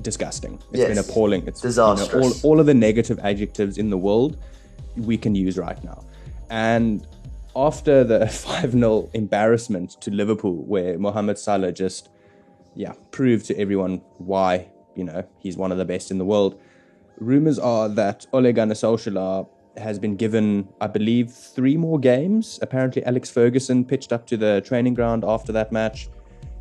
disgusting. 0.00 0.58
It's 0.72 0.84
been 0.84 0.98
appalling. 0.98 1.46
It's 1.46 1.62
you 1.62 1.68
know, 1.68 1.94
Disastrous. 1.94 2.44
all, 2.44 2.50
all 2.50 2.60
of 2.60 2.66
the 2.66 2.74
negative 2.74 3.20
adjectives 3.22 3.78
in 3.78 3.88
the 3.88 3.98
world 3.98 4.36
we 4.96 5.16
can 5.16 5.36
use 5.36 5.56
right 5.56 5.82
now. 5.84 6.02
And 6.50 7.06
after 7.56 8.04
the 8.04 8.26
5 8.28 8.72
0 8.72 9.08
embarrassment 9.14 10.00
to 10.02 10.10
Liverpool, 10.10 10.64
where 10.64 10.98
Mohamed 10.98 11.38
Salah 11.38 11.72
just, 11.72 12.10
yeah, 12.74 12.92
proved 13.10 13.46
to 13.46 13.58
everyone 13.58 14.02
why, 14.18 14.68
you 14.94 15.04
know, 15.04 15.24
he's 15.38 15.56
one 15.56 15.72
of 15.72 15.78
the 15.78 15.84
best 15.84 16.10
in 16.10 16.18
the 16.18 16.24
world, 16.24 16.60
rumors 17.18 17.58
are 17.58 17.88
that 17.88 18.26
Ole 18.32 18.52
Gunnar 18.52 18.74
Solskjaer 18.74 19.46
has 19.76 19.98
been 19.98 20.16
given, 20.16 20.68
I 20.80 20.88
believe, 20.88 21.30
three 21.30 21.76
more 21.76 21.98
games. 21.98 22.58
Apparently, 22.60 23.04
Alex 23.04 23.30
Ferguson 23.30 23.84
pitched 23.84 24.12
up 24.12 24.26
to 24.26 24.36
the 24.36 24.60
training 24.62 24.94
ground 24.94 25.24
after 25.24 25.52
that 25.52 25.70
match 25.72 26.08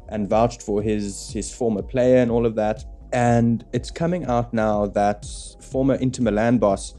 and 0.09 0.29
vouched 0.29 0.61
for 0.61 0.81
his, 0.81 1.31
his 1.31 1.53
former 1.53 1.81
player 1.81 2.17
and 2.17 2.31
all 2.31 2.45
of 2.45 2.55
that. 2.55 2.85
And 3.11 3.65
it's 3.73 3.89
coming 3.89 4.25
out 4.25 4.53
now 4.53 4.85
that 4.87 5.25
former 5.59 5.95
Inter 5.95 6.23
Milan 6.23 6.57
boss 6.59 6.93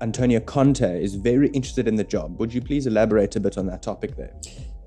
Antonio 0.00 0.40
Conte 0.40 1.02
is 1.02 1.14
very 1.14 1.48
interested 1.48 1.88
in 1.88 1.94
the 1.94 2.04
job. 2.04 2.38
Would 2.38 2.52
you 2.52 2.60
please 2.60 2.86
elaborate 2.86 3.36
a 3.36 3.40
bit 3.40 3.56
on 3.56 3.66
that 3.66 3.82
topic 3.82 4.16
there? 4.16 4.34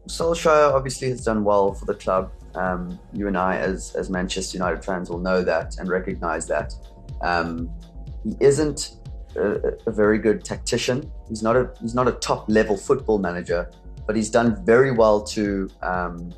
Solskjaer 0.07 0.73
obviously 0.73 1.09
has 1.09 1.23
done 1.23 1.43
well 1.43 1.73
for 1.73 1.85
the 1.85 1.93
club. 1.93 2.31
Um, 2.55 2.99
you 3.13 3.27
and 3.27 3.37
I, 3.37 3.57
as, 3.57 3.95
as 3.95 4.09
Manchester 4.09 4.57
United 4.57 4.83
fans, 4.83 5.09
will 5.09 5.19
know 5.19 5.43
that 5.43 5.77
and 5.77 5.89
recognize 5.89 6.47
that. 6.47 6.73
Um, 7.21 7.69
he 8.23 8.35
isn't 8.39 8.97
a, 9.35 9.73
a, 9.85 9.91
very 9.91 10.17
good 10.17 10.43
tactician. 10.43 11.11
He's 11.27 11.43
not 11.43 11.55
a 11.55 11.71
he's 11.79 11.93
not 11.93 12.07
a 12.07 12.13
top 12.13 12.49
level 12.49 12.75
football 12.75 13.19
manager, 13.19 13.69
but 14.07 14.15
he's 14.15 14.29
done 14.29 14.63
very 14.65 14.91
well 14.91 15.21
to 15.23 15.69
um, 15.81 16.33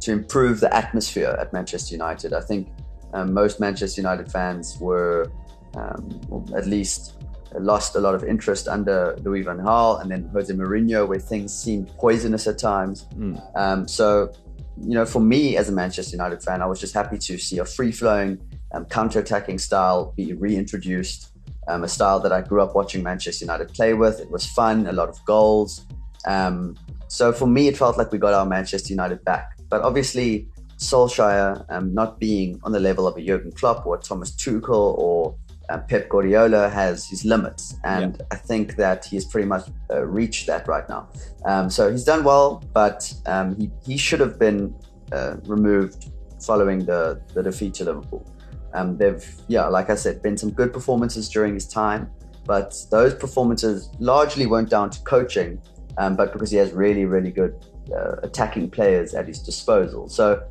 to 0.00 0.12
improve 0.12 0.60
the 0.60 0.74
atmosphere 0.74 1.36
at 1.40 1.52
Manchester 1.52 1.94
United. 1.94 2.32
I 2.32 2.40
think 2.40 2.68
um, 3.14 3.32
most 3.32 3.60
Manchester 3.60 4.00
United 4.00 4.30
fans 4.30 4.78
were, 4.78 5.30
um, 5.74 6.20
at 6.56 6.66
least, 6.66 7.19
lost 7.58 7.96
a 7.96 8.00
lot 8.00 8.14
of 8.14 8.22
interest 8.24 8.68
under 8.68 9.16
Louis 9.22 9.42
van 9.42 9.58
Gaal 9.58 10.00
and 10.00 10.10
then 10.10 10.30
Jose 10.32 10.52
Mourinho, 10.52 11.08
where 11.08 11.18
things 11.18 11.52
seemed 11.52 11.88
poisonous 11.98 12.46
at 12.46 12.58
times. 12.58 13.06
Mm. 13.16 13.90
so, 13.90 14.32
you 14.80 14.94
know, 14.94 15.04
for 15.04 15.20
me 15.20 15.56
as 15.56 15.68
a 15.68 15.72
Manchester 15.72 16.16
United 16.16 16.42
fan, 16.42 16.62
I 16.62 16.66
was 16.66 16.80
just 16.80 16.94
happy 16.94 17.18
to 17.18 17.38
see 17.38 17.58
a 17.58 17.64
free 17.64 17.92
flowing 17.92 18.38
um, 18.72 18.84
counter-attacking 18.86 19.58
style 19.58 20.12
be 20.16 20.32
reintroduced, 20.32 21.32
um, 21.68 21.84
a 21.84 21.88
style 21.88 22.20
that 22.20 22.32
I 22.32 22.40
grew 22.40 22.62
up 22.62 22.74
watching 22.74 23.02
Manchester 23.02 23.44
United 23.44 23.68
play 23.74 23.94
with. 23.94 24.20
It 24.20 24.30
was 24.30 24.46
fun, 24.46 24.86
a 24.86 24.92
lot 24.92 25.08
of 25.08 25.22
goals. 25.24 25.86
Um, 26.26 26.76
so 27.08 27.32
for 27.32 27.46
me, 27.46 27.68
it 27.68 27.76
felt 27.76 27.98
like 27.98 28.12
we 28.12 28.18
got 28.18 28.34
our 28.34 28.46
Manchester 28.46 28.92
United 28.92 29.24
back. 29.24 29.58
But 29.68 29.82
obviously, 29.82 30.48
Solskjaer 30.78 31.64
um, 31.68 31.92
not 31.92 32.18
being 32.18 32.58
on 32.62 32.72
the 32.72 32.80
level 32.80 33.06
of 33.06 33.16
a 33.16 33.22
Jurgen 33.22 33.52
Klopp 33.52 33.86
or 33.86 33.98
Thomas 33.98 34.30
Tuchel 34.32 34.96
or 34.98 35.36
uh, 35.70 35.78
Pep 35.78 36.08
Guardiola 36.08 36.68
has 36.68 37.06
his 37.08 37.24
limits, 37.24 37.76
and 37.84 38.16
yeah. 38.18 38.26
I 38.32 38.36
think 38.36 38.76
that 38.76 39.04
he's 39.04 39.24
pretty 39.24 39.46
much 39.46 39.64
uh, 39.90 40.04
reached 40.04 40.46
that 40.46 40.66
right 40.66 40.88
now. 40.88 41.08
Um, 41.44 41.70
so 41.70 41.90
he's 41.90 42.04
done 42.04 42.24
well, 42.24 42.62
but 42.72 43.12
um, 43.26 43.56
he 43.56 43.70
he 43.84 43.96
should 43.96 44.20
have 44.20 44.38
been 44.38 44.74
uh, 45.12 45.36
removed 45.46 46.10
following 46.40 46.84
the 46.84 47.20
the 47.34 47.42
defeat 47.42 47.74
to 47.74 47.84
Liverpool. 47.84 48.26
Um, 48.74 48.96
they've, 48.96 49.26
yeah, 49.48 49.66
like 49.66 49.90
I 49.90 49.96
said, 49.96 50.22
been 50.22 50.36
some 50.36 50.50
good 50.50 50.72
performances 50.72 51.28
during 51.28 51.54
his 51.54 51.66
time, 51.66 52.10
but 52.46 52.74
those 52.90 53.14
performances 53.14 53.90
largely 53.98 54.46
went 54.46 54.70
down 54.70 54.90
to 54.90 55.00
coaching, 55.02 55.60
um, 55.98 56.14
but 56.16 56.32
because 56.32 56.50
he 56.50 56.56
has 56.56 56.72
really, 56.72 57.04
really 57.04 57.32
good 57.32 57.54
uh, 57.92 58.16
attacking 58.22 58.70
players 58.70 59.14
at 59.14 59.26
his 59.26 59.40
disposal. 59.40 60.08
So 60.08 60.42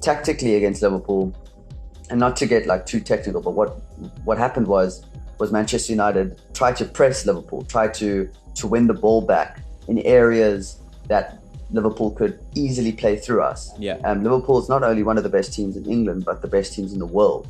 tactically 0.00 0.56
against 0.56 0.82
Liverpool, 0.82 1.32
and 2.10 2.18
not 2.18 2.36
to 2.36 2.46
get 2.46 2.66
like 2.66 2.84
too 2.84 3.00
technical, 3.00 3.40
but 3.40 3.52
what 3.52 3.91
what 4.24 4.38
happened 4.38 4.66
was 4.66 5.04
was 5.38 5.50
Manchester 5.50 5.92
United 5.92 6.40
tried 6.54 6.76
to 6.76 6.84
press 6.84 7.26
Liverpool, 7.26 7.64
tried 7.64 7.94
to 7.94 8.28
to 8.54 8.66
win 8.66 8.86
the 8.86 8.94
ball 8.94 9.22
back 9.22 9.60
in 9.88 9.98
areas 10.00 10.80
that 11.08 11.42
Liverpool 11.70 12.10
could 12.10 12.38
easily 12.54 12.92
play 12.92 13.16
through 13.16 13.42
us. 13.42 13.72
Yeah. 13.78 13.94
Um, 14.04 14.22
Liverpool 14.22 14.58
is 14.60 14.68
not 14.68 14.82
only 14.82 15.02
one 15.02 15.16
of 15.16 15.24
the 15.24 15.30
best 15.30 15.54
teams 15.54 15.76
in 15.76 15.90
England, 15.90 16.24
but 16.24 16.42
the 16.42 16.48
best 16.48 16.74
teams 16.74 16.92
in 16.92 16.98
the 16.98 17.06
world. 17.06 17.48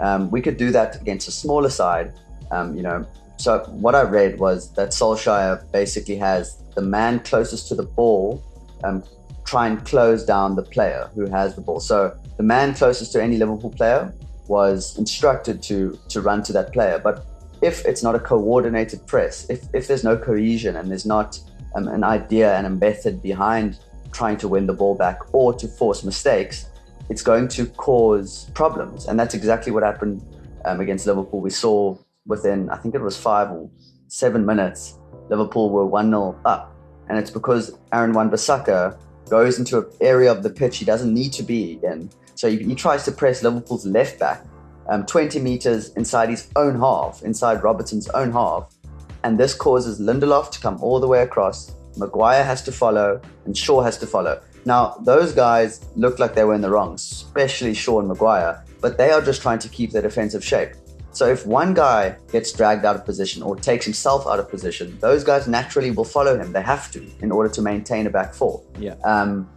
Um, 0.00 0.30
we 0.30 0.40
could 0.40 0.56
do 0.56 0.70
that 0.70 1.00
against 1.00 1.28
a 1.28 1.32
smaller 1.32 1.70
side. 1.70 2.12
Um, 2.50 2.76
you 2.76 2.82
know, 2.82 3.06
so 3.36 3.58
what 3.70 3.94
I 3.94 4.02
read 4.02 4.38
was 4.38 4.72
that 4.74 4.90
Solskjaer 4.90 5.70
basically 5.72 6.16
has 6.16 6.62
the 6.74 6.82
man 6.82 7.20
closest 7.20 7.68
to 7.68 7.74
the 7.74 7.82
ball 7.82 8.42
um, 8.84 9.02
try 9.44 9.66
and 9.66 9.84
close 9.84 10.24
down 10.24 10.56
the 10.56 10.62
player 10.62 11.10
who 11.14 11.26
has 11.26 11.54
the 11.54 11.60
ball. 11.60 11.80
So 11.80 12.16
the 12.36 12.42
man 12.42 12.74
closest 12.74 13.12
to 13.12 13.22
any 13.22 13.36
Liverpool 13.36 13.70
player 13.70 14.12
was 14.48 14.98
instructed 14.98 15.62
to 15.64 15.98
to 16.08 16.20
run 16.20 16.42
to 16.44 16.52
that 16.52 16.72
player. 16.72 16.98
But 16.98 17.26
if 17.62 17.84
it's 17.84 18.02
not 18.02 18.14
a 18.14 18.18
coordinated 18.18 19.06
press, 19.06 19.48
if 19.48 19.66
if 19.74 19.86
there's 19.88 20.04
no 20.04 20.16
cohesion 20.16 20.76
and 20.76 20.90
there's 20.90 21.06
not 21.06 21.38
um, 21.74 21.88
an 21.88 22.04
idea 22.04 22.56
and 22.56 22.66
a 22.66 22.70
method 22.70 23.22
behind 23.22 23.78
trying 24.12 24.36
to 24.38 24.48
win 24.48 24.66
the 24.66 24.72
ball 24.72 24.94
back 24.94 25.18
or 25.34 25.52
to 25.52 25.66
force 25.66 26.04
mistakes, 26.04 26.66
it's 27.10 27.22
going 27.22 27.48
to 27.48 27.66
cause 27.66 28.50
problems. 28.54 29.06
And 29.06 29.18
that's 29.18 29.34
exactly 29.34 29.72
what 29.72 29.82
happened 29.82 30.22
um, 30.64 30.80
against 30.80 31.06
Liverpool. 31.06 31.40
We 31.40 31.50
saw 31.50 31.98
within, 32.26 32.70
I 32.70 32.76
think 32.76 32.94
it 32.94 33.00
was 33.00 33.16
five 33.16 33.50
or 33.50 33.68
seven 34.08 34.46
minutes, 34.46 34.98
Liverpool 35.28 35.70
were 35.70 35.86
1 35.86 36.10
0 36.10 36.40
up. 36.44 36.74
And 37.08 37.18
it's 37.18 37.30
because 37.30 37.76
Aaron 37.92 38.12
Wan-Bissaka 38.12 38.96
goes 39.28 39.58
into 39.58 39.78
an 39.78 39.86
area 40.00 40.30
of 40.30 40.42
the 40.42 40.50
pitch 40.50 40.78
he 40.78 40.84
doesn't 40.84 41.12
need 41.12 41.32
to 41.32 41.42
be 41.42 41.78
in. 41.82 42.10
So 42.34 42.50
he, 42.50 42.58
he 42.58 42.74
tries 42.74 43.04
to 43.04 43.12
press 43.12 43.42
Liverpool's 43.42 43.86
left 43.86 44.18
back 44.18 44.44
um, 44.88 45.06
20 45.06 45.40
meters 45.40 45.90
inside 45.94 46.28
his 46.28 46.48
own 46.56 46.78
half, 46.78 47.22
inside 47.22 47.62
Robertson's 47.62 48.08
own 48.10 48.32
half. 48.32 48.74
And 49.22 49.38
this 49.38 49.54
causes 49.54 50.00
Lindelof 50.00 50.50
to 50.50 50.60
come 50.60 50.82
all 50.82 51.00
the 51.00 51.08
way 51.08 51.22
across. 51.22 51.74
Maguire 51.96 52.44
has 52.44 52.62
to 52.62 52.72
follow, 52.72 53.20
and 53.46 53.56
Shaw 53.56 53.82
has 53.82 53.96
to 53.98 54.06
follow. 54.06 54.42
Now, 54.66 54.96
those 55.02 55.32
guys 55.32 55.86
look 55.94 56.18
like 56.18 56.34
they 56.34 56.44
were 56.44 56.54
in 56.54 56.60
the 56.60 56.70
wrong, 56.70 56.94
especially 56.94 57.74
Shaw 57.74 58.00
and 58.00 58.08
Maguire, 58.08 58.64
but 58.80 58.98
they 58.98 59.10
are 59.10 59.22
just 59.22 59.42
trying 59.42 59.58
to 59.60 59.68
keep 59.68 59.92
their 59.92 60.02
defensive 60.02 60.44
shape. 60.44 60.70
So 61.14 61.26
if 61.26 61.46
one 61.46 61.72
guy 61.74 62.16
gets 62.30 62.52
dragged 62.52 62.84
out 62.84 62.96
of 62.96 63.04
position 63.06 63.42
or 63.42 63.56
takes 63.56 63.86
himself 63.86 64.26
out 64.26 64.38
of 64.38 64.50
position, 64.50 64.98
those 65.00 65.24
guys 65.24 65.48
naturally 65.48 65.90
will 65.90 66.04
follow 66.04 66.38
him. 66.38 66.52
They 66.52 66.62
have 66.62 66.90
to 66.92 67.06
in 67.20 67.32
order 67.32 67.48
to 67.48 67.62
maintain 67.62 68.06
a 68.06 68.10
back 68.10 68.34
four. 68.34 68.62
Yeah. 68.78 68.96
Um, 69.04 69.48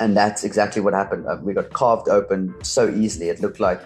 and 0.00 0.16
that's 0.16 0.44
exactly 0.44 0.80
what 0.80 0.94
happened. 0.94 1.26
Uh, 1.26 1.38
we 1.42 1.52
got 1.52 1.72
carved 1.72 2.08
open 2.08 2.54
so 2.62 2.88
easily. 2.88 3.28
It 3.28 3.40
looked 3.40 3.60
like 3.60 3.82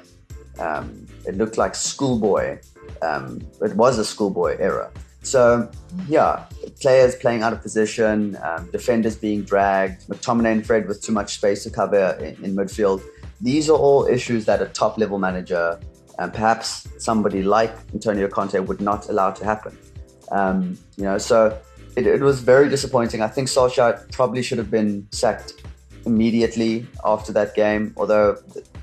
um, 0.58 1.06
it 1.26 1.36
looked 1.36 1.56
like 1.56 1.74
schoolboy 1.74 2.58
um, 3.02 3.40
it 3.62 3.74
was 3.76 3.98
a 3.98 4.04
schoolboy 4.04 4.56
era. 4.58 4.90
So, 5.22 5.70
yeah, 6.08 6.46
players 6.80 7.14
playing 7.14 7.42
out 7.42 7.52
of 7.52 7.60
position, 7.60 8.38
um, 8.42 8.70
defenders 8.70 9.16
being 9.16 9.42
dragged, 9.42 10.06
McTominay 10.08 10.52
and 10.52 10.66
Fred 10.66 10.88
with 10.88 11.02
too 11.02 11.12
much 11.12 11.34
space 11.34 11.62
to 11.64 11.70
cover 11.70 12.16
in, 12.20 12.42
in 12.44 12.56
midfield. 12.56 13.02
These 13.40 13.68
are 13.68 13.76
all 13.76 14.06
issues 14.06 14.44
that 14.46 14.62
a 14.62 14.66
top 14.66 14.98
level 14.98 15.18
manager 15.18 15.78
and 16.20 16.32
perhaps 16.34 16.86
somebody 16.98 17.42
like 17.42 17.74
Antonio 17.94 18.28
Conte 18.28 18.58
would 18.60 18.80
not 18.80 19.08
allow 19.08 19.30
to 19.30 19.44
happen. 19.44 19.76
Um, 20.30 20.78
you 20.96 21.04
know, 21.04 21.16
so 21.16 21.58
it, 21.96 22.06
it, 22.06 22.20
was 22.20 22.40
very 22.40 22.68
disappointing. 22.68 23.22
I 23.22 23.26
think 23.26 23.48
Solskjaer 23.48 24.12
probably 24.12 24.42
should 24.42 24.58
have 24.58 24.70
been 24.70 25.08
sacked 25.12 25.64
immediately 26.04 26.86
after 27.04 27.32
that 27.32 27.54
game, 27.54 27.94
although 27.96 28.36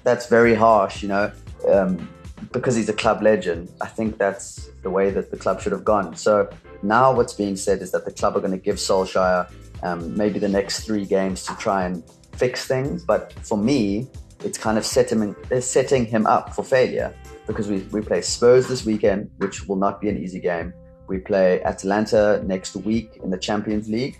that's 0.03 0.27
very 0.27 0.55
harsh, 0.55 1.03
you 1.03 1.09
know. 1.09 1.31
Um, 1.71 2.09
because 2.51 2.75
he's 2.75 2.89
a 2.89 2.93
club 2.93 3.21
legend, 3.21 3.71
I 3.81 3.87
think 3.87 4.17
that's 4.17 4.69
the 4.81 4.89
way 4.89 5.11
that 5.11 5.29
the 5.29 5.37
club 5.37 5.61
should 5.61 5.73
have 5.73 5.83
gone. 5.83 6.15
So 6.15 6.49
now 6.81 7.13
what's 7.13 7.33
being 7.33 7.55
said 7.55 7.81
is 7.83 7.91
that 7.91 8.05
the 8.05 8.11
club 8.11 8.35
are 8.35 8.39
going 8.39 8.51
to 8.51 8.57
give 8.57 8.77
Solskjaer 8.77 9.51
um, 9.83 10.17
maybe 10.17 10.39
the 10.39 10.49
next 10.49 10.85
three 10.85 11.05
games 11.05 11.43
to 11.45 11.55
try 11.57 11.85
and 11.85 12.03
fix 12.33 12.65
things. 12.65 13.03
But 13.03 13.33
for 13.43 13.57
me, 13.59 14.07
it's 14.43 14.57
kind 14.57 14.77
of 14.77 14.85
set 14.85 15.11
him 15.11 15.21
in, 15.21 15.61
setting 15.61 16.05
him 16.05 16.25
up 16.25 16.55
for 16.55 16.63
failure 16.63 17.13
because 17.47 17.67
we, 17.69 17.79
we 17.91 18.01
play 18.01 18.21
Spurs 18.21 18.67
this 18.67 18.85
weekend, 18.85 19.31
which 19.37 19.67
will 19.67 19.77
not 19.77 20.01
be 20.01 20.09
an 20.09 20.17
easy 20.17 20.39
game. 20.39 20.73
We 21.07 21.19
play 21.19 21.63
Atalanta 21.63 22.43
next 22.45 22.75
week 22.75 23.19
in 23.23 23.29
the 23.29 23.37
Champions 23.37 23.87
League, 23.87 24.19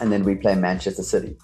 and 0.00 0.12
then 0.12 0.22
we 0.22 0.34
play 0.34 0.54
Manchester 0.54 1.02
City. 1.02 1.36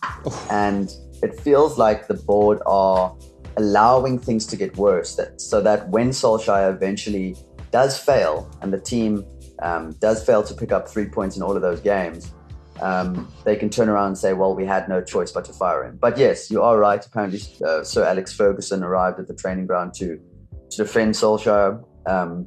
and 0.50 0.92
it 1.22 1.40
feels 1.40 1.78
like 1.78 2.06
the 2.06 2.14
board 2.14 2.60
are 2.66 3.16
allowing 3.56 4.18
things 4.18 4.46
to 4.46 4.56
get 4.56 4.76
worse 4.76 5.16
that, 5.16 5.40
so 5.40 5.60
that 5.62 5.88
when 5.88 6.10
Solskjaer 6.10 6.74
eventually 6.74 7.36
does 7.70 7.98
fail 7.98 8.50
and 8.62 8.72
the 8.72 8.80
team 8.80 9.24
um, 9.62 9.92
does 10.00 10.24
fail 10.24 10.42
to 10.42 10.54
pick 10.54 10.72
up 10.72 10.88
three 10.88 11.06
points 11.06 11.36
in 11.36 11.42
all 11.42 11.54
of 11.54 11.62
those 11.62 11.80
games, 11.80 12.32
um, 12.80 13.30
they 13.44 13.56
can 13.56 13.68
turn 13.68 13.88
around 13.88 14.08
and 14.08 14.18
say, 14.18 14.32
well, 14.32 14.54
we 14.54 14.64
had 14.64 14.88
no 14.88 15.02
choice 15.02 15.32
but 15.32 15.44
to 15.46 15.52
fire 15.52 15.84
him. 15.84 15.98
But 16.00 16.16
yes, 16.16 16.50
you 16.50 16.62
are 16.62 16.78
right. 16.78 17.04
Apparently, 17.04 17.40
uh, 17.64 17.84
Sir 17.84 18.04
Alex 18.04 18.32
Ferguson 18.32 18.82
arrived 18.82 19.20
at 19.20 19.28
the 19.28 19.34
training 19.34 19.66
ground 19.66 19.92
to, 19.94 20.18
to 20.70 20.76
defend 20.76 21.14
Solskjaer. 21.14 21.84
Um, 22.06 22.46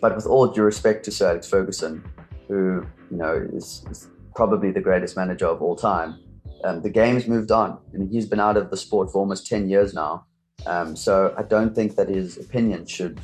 but 0.00 0.14
with 0.16 0.26
all 0.26 0.46
due 0.48 0.62
respect 0.62 1.04
to 1.04 1.10
Sir 1.10 1.30
Alex 1.30 1.48
Ferguson, 1.48 2.04
who 2.48 2.84
you 3.10 3.16
know 3.16 3.46
is, 3.52 3.84
is 3.90 4.08
probably 4.34 4.70
the 4.70 4.80
greatest 4.80 5.16
manager 5.16 5.46
of 5.46 5.62
all 5.62 5.76
time, 5.76 6.18
um, 6.64 6.82
the 6.82 6.90
game's 6.90 7.26
moved 7.26 7.50
on, 7.50 7.78
and 7.92 8.10
he's 8.10 8.26
been 8.26 8.40
out 8.40 8.56
of 8.56 8.70
the 8.70 8.76
sport 8.76 9.10
for 9.10 9.18
almost 9.18 9.46
ten 9.46 9.68
years 9.68 9.94
now. 9.94 10.26
Um, 10.66 10.94
so 10.96 11.34
I 11.36 11.42
don't 11.42 11.74
think 11.74 11.96
that 11.96 12.08
his 12.08 12.36
opinion 12.38 12.86
should 12.86 13.20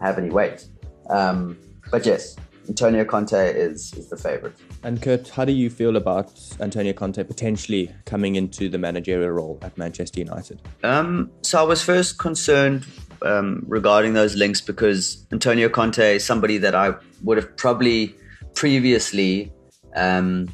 have 0.00 0.18
any 0.18 0.30
weight. 0.30 0.66
Um, 1.10 1.58
but 1.90 2.06
yes, 2.06 2.36
Antonio 2.68 3.04
Conte 3.04 3.32
is 3.32 3.92
is 3.94 4.08
the 4.08 4.16
favorite. 4.16 4.54
And 4.82 5.00
Kurt, 5.00 5.28
how 5.28 5.44
do 5.44 5.52
you 5.52 5.70
feel 5.70 5.96
about 5.96 6.32
Antonio 6.60 6.92
Conte 6.92 7.22
potentially 7.24 7.90
coming 8.06 8.36
into 8.36 8.68
the 8.68 8.78
managerial 8.78 9.30
role 9.30 9.58
at 9.62 9.76
Manchester 9.76 10.20
United? 10.20 10.60
Um, 10.82 11.30
so 11.42 11.60
I 11.60 11.62
was 11.62 11.82
first 11.82 12.18
concerned 12.18 12.86
um, 13.24 13.64
regarding 13.66 14.14
those 14.14 14.34
links 14.34 14.60
because 14.60 15.26
Antonio 15.32 15.68
Conte 15.68 16.16
is 16.16 16.24
somebody 16.24 16.58
that 16.58 16.74
I 16.74 16.94
would 17.22 17.36
have 17.36 17.56
probably 17.56 18.14
previously 18.54 19.52
um, 19.94 20.48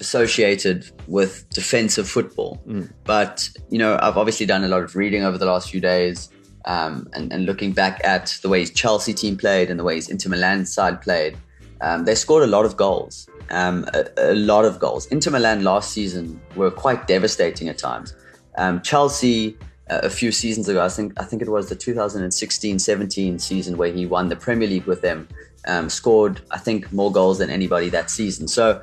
associated 0.00 0.90
with 1.06 1.48
defensive 1.50 2.08
football. 2.08 2.60
But, 3.04 3.48
you 3.70 3.78
know, 3.78 3.98
I've 4.00 4.16
obviously 4.16 4.46
done 4.46 4.64
a 4.64 4.68
lot 4.68 4.82
of 4.82 4.94
reading 4.96 5.24
over 5.24 5.38
the 5.38 5.46
last 5.46 5.70
few 5.70 5.80
days 5.80 6.30
um, 6.64 7.08
and, 7.14 7.32
and 7.32 7.46
looking 7.46 7.72
back 7.72 8.00
at 8.04 8.38
the 8.42 8.48
way 8.48 8.60
his 8.60 8.70
Chelsea 8.70 9.14
team 9.14 9.36
played 9.36 9.70
and 9.70 9.78
the 9.78 9.84
way 9.84 9.96
his 9.96 10.08
Inter 10.08 10.30
Milan 10.30 10.66
side 10.66 11.00
played. 11.00 11.36
Um, 11.80 12.04
they 12.04 12.14
scored 12.14 12.42
a 12.42 12.46
lot 12.46 12.64
of 12.64 12.76
goals, 12.76 13.28
um, 13.50 13.86
a, 13.94 14.06
a 14.18 14.34
lot 14.34 14.64
of 14.64 14.78
goals. 14.80 15.06
Inter 15.06 15.30
Milan 15.30 15.62
last 15.62 15.92
season 15.92 16.40
were 16.56 16.70
quite 16.70 17.06
devastating 17.06 17.68
at 17.68 17.78
times. 17.78 18.14
Um, 18.56 18.82
Chelsea, 18.82 19.56
a 19.90 20.10
few 20.10 20.32
seasons 20.32 20.68
ago, 20.68 20.84
I 20.84 20.88
think 20.88 21.20
I 21.20 21.24
think 21.24 21.42
it 21.42 21.48
was 21.48 21.68
the 21.68 21.76
2016-17 21.76 23.40
season 23.40 23.76
where 23.76 23.92
he 23.92 24.06
won 24.06 24.28
the 24.28 24.36
Premier 24.36 24.68
League 24.68 24.84
with 24.84 25.00
them, 25.00 25.28
um, 25.66 25.88
scored 25.88 26.40
I 26.50 26.58
think 26.58 26.92
more 26.92 27.10
goals 27.10 27.38
than 27.38 27.50
anybody 27.50 27.88
that 27.90 28.10
season. 28.10 28.48
So 28.48 28.82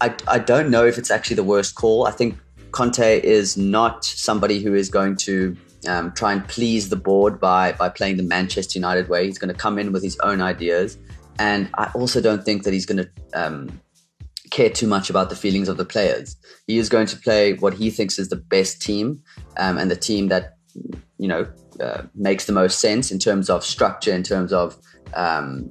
I, 0.00 0.14
I 0.28 0.38
don't 0.38 0.70
know 0.70 0.86
if 0.86 0.98
it's 0.98 1.10
actually 1.10 1.36
the 1.36 1.44
worst 1.44 1.74
call. 1.74 2.06
I 2.06 2.10
think 2.10 2.38
Conte 2.72 3.20
is 3.22 3.56
not 3.56 4.04
somebody 4.04 4.62
who 4.62 4.74
is 4.74 4.88
going 4.88 5.16
to 5.16 5.56
um, 5.88 6.12
try 6.12 6.32
and 6.32 6.46
please 6.48 6.88
the 6.88 6.96
board 6.96 7.40
by 7.40 7.72
by 7.72 7.88
playing 7.88 8.16
the 8.16 8.22
Manchester 8.22 8.78
United 8.78 9.08
way. 9.08 9.26
He's 9.26 9.38
going 9.38 9.52
to 9.52 9.58
come 9.58 9.78
in 9.78 9.92
with 9.92 10.02
his 10.02 10.18
own 10.20 10.40
ideas, 10.40 10.98
and 11.38 11.68
I 11.74 11.90
also 11.94 12.20
don't 12.20 12.44
think 12.44 12.64
that 12.64 12.72
he's 12.72 12.86
going 12.86 13.04
to 13.04 13.10
um, 13.34 13.80
care 14.50 14.70
too 14.70 14.86
much 14.86 15.10
about 15.10 15.30
the 15.30 15.36
feelings 15.36 15.68
of 15.68 15.76
the 15.76 15.84
players. 15.84 16.36
He 16.66 16.78
is 16.78 16.88
going 16.88 17.06
to 17.08 17.16
play 17.16 17.54
what 17.54 17.74
he 17.74 17.90
thinks 17.90 18.18
is 18.18 18.28
the 18.28 18.36
best 18.36 18.80
team 18.80 19.22
um, 19.56 19.78
and 19.78 19.90
the 19.90 19.96
team 19.96 20.28
that 20.28 20.56
you 21.18 21.28
know 21.28 21.46
uh, 21.80 22.02
makes 22.14 22.46
the 22.46 22.52
most 22.52 22.80
sense 22.80 23.10
in 23.10 23.18
terms 23.18 23.50
of 23.50 23.64
structure, 23.64 24.12
in 24.12 24.22
terms 24.22 24.52
of 24.52 24.76
um, 25.14 25.70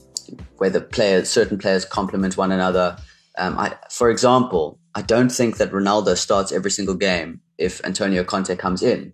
whether 0.57 0.79
players, 0.79 1.29
certain 1.29 1.57
players 1.57 1.85
complement 1.85 2.37
one 2.37 2.51
another. 2.51 2.97
Um, 3.37 3.57
I, 3.59 3.75
for 3.89 4.09
example, 4.09 4.79
I 4.93 5.01
don't 5.01 5.29
think 5.29 5.57
that 5.57 5.71
Ronaldo 5.71 6.17
starts 6.17 6.51
every 6.51 6.71
single 6.71 6.95
game 6.95 7.41
if 7.57 7.83
Antonio 7.85 8.23
Conte 8.23 8.55
comes 8.55 8.81
in. 8.81 9.11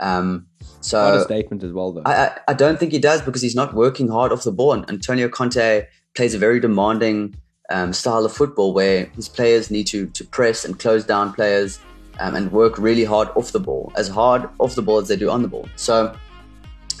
Um, 0.00 0.46
so 0.80 1.20
a 1.20 1.24
statement 1.24 1.62
as 1.62 1.72
well, 1.72 1.92
though. 1.92 2.02
I, 2.04 2.26
I, 2.26 2.38
I 2.48 2.54
don't 2.54 2.78
think 2.78 2.92
he 2.92 2.98
does 2.98 3.22
because 3.22 3.42
he's 3.42 3.54
not 3.54 3.74
working 3.74 4.08
hard 4.08 4.32
off 4.32 4.44
the 4.44 4.52
ball. 4.52 4.72
And 4.72 4.88
Antonio 4.88 5.28
Conte 5.28 5.86
plays 6.14 6.34
a 6.34 6.38
very 6.38 6.60
demanding 6.60 7.36
um, 7.70 7.92
style 7.92 8.24
of 8.24 8.32
football 8.32 8.72
where 8.72 9.06
his 9.16 9.28
players 9.28 9.70
need 9.70 9.86
to 9.88 10.06
to 10.06 10.24
press 10.24 10.64
and 10.64 10.78
close 10.78 11.04
down 11.04 11.32
players 11.32 11.80
um, 12.20 12.34
and 12.34 12.52
work 12.52 12.78
really 12.78 13.04
hard 13.04 13.28
off 13.36 13.52
the 13.52 13.60
ball, 13.60 13.92
as 13.96 14.08
hard 14.08 14.48
off 14.58 14.74
the 14.74 14.82
ball 14.82 14.98
as 14.98 15.08
they 15.08 15.16
do 15.16 15.30
on 15.30 15.42
the 15.42 15.48
ball. 15.48 15.68
So 15.76 16.14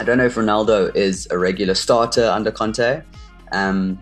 I 0.00 0.04
don't 0.04 0.18
know 0.18 0.26
if 0.26 0.34
Ronaldo 0.34 0.94
is 0.96 1.28
a 1.30 1.38
regular 1.38 1.74
starter 1.74 2.26
under 2.26 2.50
Conte. 2.50 3.02
Um, 3.52 4.00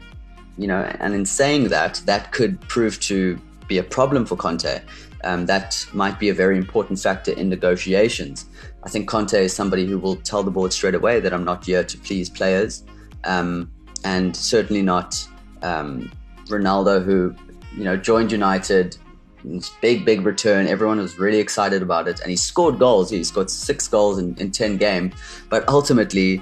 you 0.59 0.67
know, 0.67 0.83
and 1.01 1.15
in 1.15 1.25
saying 1.25 1.69
that, 1.69 2.01
that 2.07 2.33
could 2.33 2.61
prove 2.63 3.01
to 3.01 3.39
be 3.69 3.79
a 3.79 3.83
problem 3.83 4.25
for 4.27 4.37
Conte. 4.37 4.83
Um, 5.25 5.47
that 5.47 5.87
might 5.93 6.19
be 6.19 6.29
a 6.31 6.35
very 6.35 6.57
important 6.57 6.99
factor 6.99 7.33
in 7.33 7.49
negotiations. 7.49 8.47
I 8.83 8.89
think 8.89 9.09
Conte 9.09 9.35
is 9.35 9.53
somebody 9.55 9.87
who 9.87 9.99
will 9.99 10.17
tell 10.17 10.43
the 10.43 10.51
board 10.51 10.73
straight 10.73 10.95
away 10.95 11.21
that 11.21 11.33
I'm 11.33 11.45
not 11.45 11.65
here 11.65 11.85
to 11.85 11.99
please 11.99 12.29
players, 12.29 12.85
um, 13.25 13.71
and 14.05 14.37
certainly 14.37 14.83
not 14.83 15.27
um, 15.63 16.11
Ronaldo, 16.47 17.05
who 17.05 17.35
you 17.77 17.85
know 17.85 17.97
joined 17.97 18.33
United. 18.33 18.97
Big, 19.81 20.05
big 20.05 20.25
return. 20.25 20.69
Everyone 20.69 20.99
was 20.99 21.19
really 21.19 21.39
excited 21.39 21.83
about 21.83 22.07
it, 22.07 22.21
and 22.21 22.31
he 22.31 22.37
scored 22.37 22.79
goals. 22.79 23.11
He 23.11 23.25
scored 23.25 23.51
six 23.51 23.89
goals 23.89 24.19
in, 24.19 24.37
in 24.37 24.53
ten 24.53 24.77
games, 24.77 25.15
but 25.49 25.69
ultimately, 25.69 26.41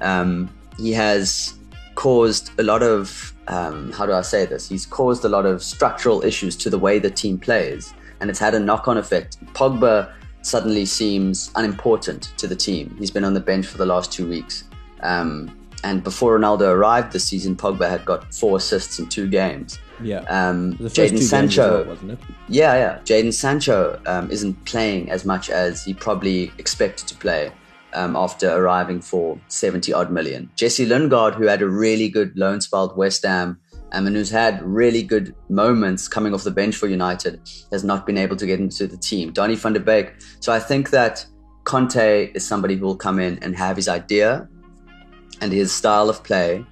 um, 0.00 0.50
he 0.78 0.92
has 0.92 1.54
caused 1.94 2.50
a 2.60 2.62
lot 2.62 2.82
of 2.82 3.32
um, 3.48 3.92
how 3.92 4.06
do 4.06 4.12
I 4.12 4.22
say 4.22 4.46
this? 4.46 4.68
He's 4.68 4.86
caused 4.86 5.24
a 5.24 5.28
lot 5.28 5.46
of 5.46 5.62
structural 5.62 6.22
issues 6.22 6.56
to 6.56 6.70
the 6.70 6.78
way 6.78 6.98
the 6.98 7.10
team 7.10 7.38
plays, 7.38 7.94
and 8.20 8.30
it's 8.30 8.38
had 8.38 8.54
a 8.54 8.60
knock-on 8.60 8.98
effect. 8.98 9.44
Pogba 9.54 10.12
suddenly 10.42 10.84
seems 10.84 11.50
unimportant 11.54 12.32
to 12.36 12.46
the 12.46 12.56
team. 12.56 12.94
He's 12.98 13.10
been 13.10 13.24
on 13.24 13.34
the 13.34 13.40
bench 13.40 13.66
for 13.66 13.78
the 13.78 13.86
last 13.86 14.12
two 14.12 14.28
weeks, 14.28 14.64
um, 15.00 15.56
and 15.84 16.02
before 16.02 16.38
Ronaldo 16.38 16.68
arrived 16.72 17.12
this 17.12 17.24
season, 17.24 17.56
Pogba 17.56 17.88
had 17.88 18.04
got 18.04 18.32
four 18.34 18.56
assists 18.58 18.98
in 18.98 19.08
two 19.08 19.28
games. 19.28 19.78
yeah. 20.02 20.20
Um, 20.28 20.72
The 20.72 20.90
first 20.90 20.96
two 20.96 21.02
Jadon 21.16 21.22
Sancho, 21.22 21.76
well, 21.78 21.84
wasn't 21.86 22.10
it? 22.12 22.18
yeah, 22.48 22.74
yeah. 22.74 22.98
Jadon 23.04 23.32
Sancho 23.32 24.00
um, 24.06 24.30
isn't 24.30 24.64
playing 24.64 25.10
as 25.10 25.24
much 25.24 25.50
as 25.50 25.84
he 25.84 25.94
probably 25.94 26.52
expected 26.58 27.08
to 27.08 27.14
play 27.16 27.52
um, 27.94 28.16
after 28.16 28.48
arriving 28.50 29.00
for 29.00 29.38
70 29.48 29.92
odd 29.92 30.10
million. 30.10 30.50
Jesse 30.56 30.86
Lingard, 30.86 31.34
who 31.34 31.46
had 31.46 31.62
a 31.62 31.68
really 31.68 32.08
good 32.08 32.32
loan 32.36 32.60
spell 32.60 32.90
at 32.90 32.96
West 32.96 33.24
Ham 33.24 33.58
um, 33.92 34.06
and 34.06 34.16
who's 34.16 34.30
had 34.30 34.62
really 34.62 35.02
good 35.02 35.34
moments 35.48 36.08
coming 36.08 36.32
off 36.34 36.44
the 36.44 36.50
bench 36.50 36.74
for 36.76 36.86
United, 36.88 37.40
has 37.70 37.84
not 37.84 38.06
been 38.06 38.16
able 38.18 38.36
to 38.36 38.46
get 38.46 38.58
into 38.60 38.86
the 38.86 38.96
team. 38.96 39.32
Donny 39.32 39.54
van 39.56 39.72
der 39.74 39.80
Beek. 39.80 40.14
So 40.40 40.52
I 40.52 40.58
think 40.58 40.90
that 40.90 41.26
Conte 41.64 42.32
is 42.34 42.46
somebody 42.46 42.76
who 42.76 42.86
will 42.86 42.96
come 42.96 43.18
in 43.20 43.38
and 43.42 43.54
have 43.56 43.76
his 43.76 43.88
idea 43.88 44.48
and 45.40 45.52
his 45.52 45.72
style 45.72 46.08
of 46.10 46.22
play 46.22 46.64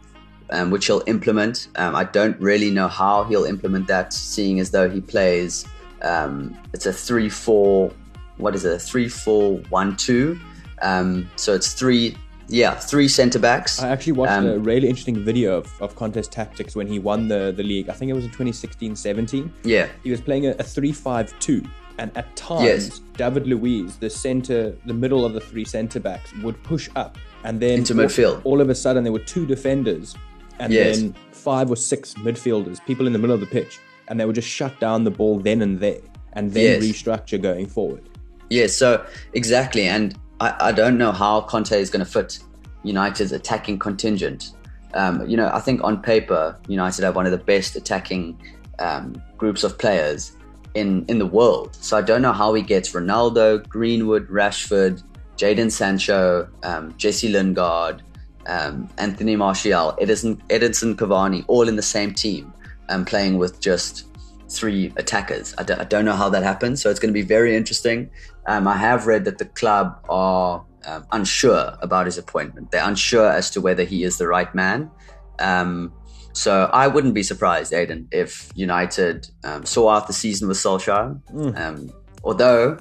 um, 0.51 0.71
which 0.71 0.87
he'll 0.87 1.03
implement. 1.07 1.69
Um, 1.77 1.95
I 1.95 2.05
don't 2.05 2.39
really 2.41 2.71
know 2.71 2.89
how 2.89 3.25
he'll 3.25 3.45
implement 3.45 3.87
that, 3.87 4.13
seeing 4.13 4.59
as 4.61 4.71
though 4.71 4.91
he 4.91 5.01
plays. 5.01 5.65
Um, 6.03 6.59
it's 6.73 6.87
a 6.87 6.93
three-four. 6.93 7.93
What 8.37 8.55
is 8.55 8.65
it? 8.65 8.73
A 8.73 8.79
three-four-one-two. 8.79 10.39
Um, 10.83 11.31
so 11.37 11.55
it's 11.55 11.73
three. 11.73 12.17
Yeah, 12.49 12.75
three 12.75 13.07
centre 13.07 13.39
backs. 13.39 13.81
I 13.81 13.91
actually 13.91 14.15
watched 14.15 14.33
Um, 14.33 14.47
a 14.47 14.59
really 14.59 14.89
interesting 14.89 15.25
video 15.25 15.57
of, 15.57 15.73
of 15.81 15.95
Conte's 15.95 16.27
tactics 16.27 16.75
when 16.75 16.89
he 16.89 16.99
won 16.99 17.29
the, 17.29 17.55
the 17.57 17.63
league. 17.63 17.89
I 17.89 17.93
think 17.93 18.11
it 18.11 18.15
was 18.15 18.25
in 18.25 18.31
2016 18.31 18.97
17. 18.97 19.53
Yeah, 19.63 19.87
He 20.03 20.11
was 20.11 20.21
playing 20.21 20.47
a, 20.47 20.51
a 20.59 20.65
3 20.65 20.91
5 20.91 21.39
2. 21.39 21.63
And 21.99 22.11
at 22.17 22.35
times, 22.35 22.65
Yes. 22.65 23.01
David 23.17 23.47
Luiz, 23.47 23.99
the 23.99 24.11
center, 24.11 24.75
the 24.85 24.95
middle 24.95 25.25
of 25.25 25.33
the 25.35 25.41
three 25.41 25.65
centre 25.67 26.01
backs, 26.01 26.33
would 26.43 26.61
push 26.65 26.89
up. 26.97 27.19
And 27.45 27.61
then 27.61 27.79
Into 27.81 27.95
all- 27.95 28.01
midfield. 28.01 28.41
All, 28.45 28.61
of 28.61 28.69
a 28.69 28.75
sudden, 28.75 29.03
there 29.05 29.13
were 29.13 29.19
two 29.19 29.47
defenders 29.47 30.15
and 30.59 30.73
Yes. 30.73 30.99
then 30.99 31.15
five 31.33 31.71
or 31.71 31.77
six 31.77 32.15
midfielders, 32.15 32.85
people 32.87 33.07
in 33.07 33.13
the 33.13 33.19
middle 33.19 33.35
of 33.35 33.41
the 33.41 33.47
pitch. 33.47 33.79
And 34.09 34.19
they 34.21 34.25
would 34.25 34.35
just 34.35 34.49
shut 34.49 34.79
down 34.81 35.05
the 35.05 35.11
ball 35.11 35.39
then 35.39 35.63
and 35.63 35.79
there 35.81 36.01
and 36.35 36.53
then 36.53 36.83
Yes. 36.83 36.85
restructure 37.03 37.41
going 37.41 37.67
forward. 37.67 38.03
Yeah, 38.51 38.67
so 38.67 39.05
exactly. 39.33 39.85
And 39.87 40.17
I, 40.41 40.55
I 40.69 40.73
don't 40.73 40.99
know 40.99 41.13
how 41.13 41.43
Conte 41.43 41.73
is 41.81 41.89
going 41.91 42.05
to 42.05 42.11
fit 42.11 42.41
United's 42.83 43.33
attacking 43.33 43.79
contingent. 43.79 44.51
Um, 44.95 45.25
you 45.29 45.37
know, 45.37 45.49
I 45.53 45.61
think 45.61 45.83
on 45.85 46.03
paper, 46.03 46.57
United 46.67 47.05
have 47.05 47.15
one 47.15 47.25
of 47.27 47.33
the 47.33 47.39
best 47.39 47.77
attacking 47.77 48.41
um, 48.81 49.23
groups 49.39 49.63
of 49.63 49.79
players 49.79 50.33
in, 50.75 51.05
in 51.07 51.19
the 51.19 51.27
world. 51.27 51.77
So 51.81 51.97
I 51.97 52.03
don't 52.03 52.23
know 52.23 52.33
how 52.33 52.53
he 52.55 52.63
gets 52.63 52.93
Ronaldo, 52.93 53.67
Greenwood, 53.69 54.29
Rashford, 54.29 55.03
Jadon 55.41 55.73
Sancho, 55.73 56.47
um, 56.63 56.95
Jesse 56.99 57.29
Lingard, 57.29 58.03
um, 58.47 58.91
Anthony 58.99 59.37
Martial, 59.37 59.97
Edison, 59.99 60.37
Edinson 60.49 60.95
Cavani, 60.97 61.45
all 61.49 61.67
in 61.67 61.77
the 61.77 61.83
same 61.97 62.13
team, 62.13 62.53
um, 62.91 63.07
playing 63.07 63.39
with 63.39 63.59
just 63.59 64.07
three 64.51 64.93
attackers. 64.97 65.55
I 65.57 65.63
don't, 65.63 65.81
I 65.81 65.85
don't 65.85 66.05
know 66.05 66.19
how 66.23 66.29
that 66.29 66.43
happens, 66.43 66.83
so 66.83 66.91
it's 66.91 67.01
going 67.01 67.09
to 67.15 67.19
be 67.19 67.27
very 67.27 67.57
interesting. 67.57 68.11
Um, 68.49 68.69
I 68.69 68.77
have 68.77 69.07
read 69.07 69.25
that 69.25 69.39
the 69.39 69.47
club 69.47 69.99
are 70.11 70.63
um, 70.85 71.07
unsure 71.13 71.75
about 71.81 72.05
his 72.05 72.19
appointment. 72.19 72.71
They're 72.71 72.87
unsure 72.87 73.31
as 73.31 73.51
to 73.53 73.63
whether 73.63 73.85
he 73.85 74.05
is 74.05 74.19
the 74.19 74.29
right 74.29 74.55
man. 74.55 74.91
Um, 75.39 75.95
so 76.35 76.69
I 76.73 76.87
wouldn't 76.87 77.15
be 77.15 77.23
surprised, 77.23 77.73
Aiden, 77.73 78.09
if 78.13 78.51
United 78.55 79.27
um, 79.45 79.65
saw 79.65 79.89
out 79.89 80.07
the 80.07 80.13
season 80.13 80.49
with 80.49 80.59
Solskjaer. 80.59 81.19
Um, 81.57 81.91
although 82.25 82.79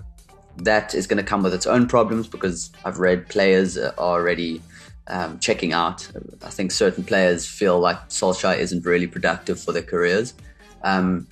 that 0.64 0.94
is 0.94 1.08
going 1.08 1.18
to 1.18 1.24
come 1.24 1.44
with 1.44 1.54
its 1.54 1.66
own 1.66 1.88
problems 1.88 2.28
because 2.28 2.72
I've 2.86 3.00
read 3.00 3.28
players 3.30 3.78
are 3.78 3.94
already 3.98 4.62
um, 5.08 5.40
checking 5.40 5.74
out. 5.74 6.10
I 6.44 6.50
think 6.50 6.72
certain 6.72 7.04
players 7.04 7.46
feel 7.46 7.80
like 7.80 8.10
Solskjaer 8.10 8.58
isn't 8.58 8.86
really 8.86 9.08
productive 9.08 9.60
for 9.60 9.72
their 9.72 9.84
careers. 9.84 10.34
Um, 10.84 11.28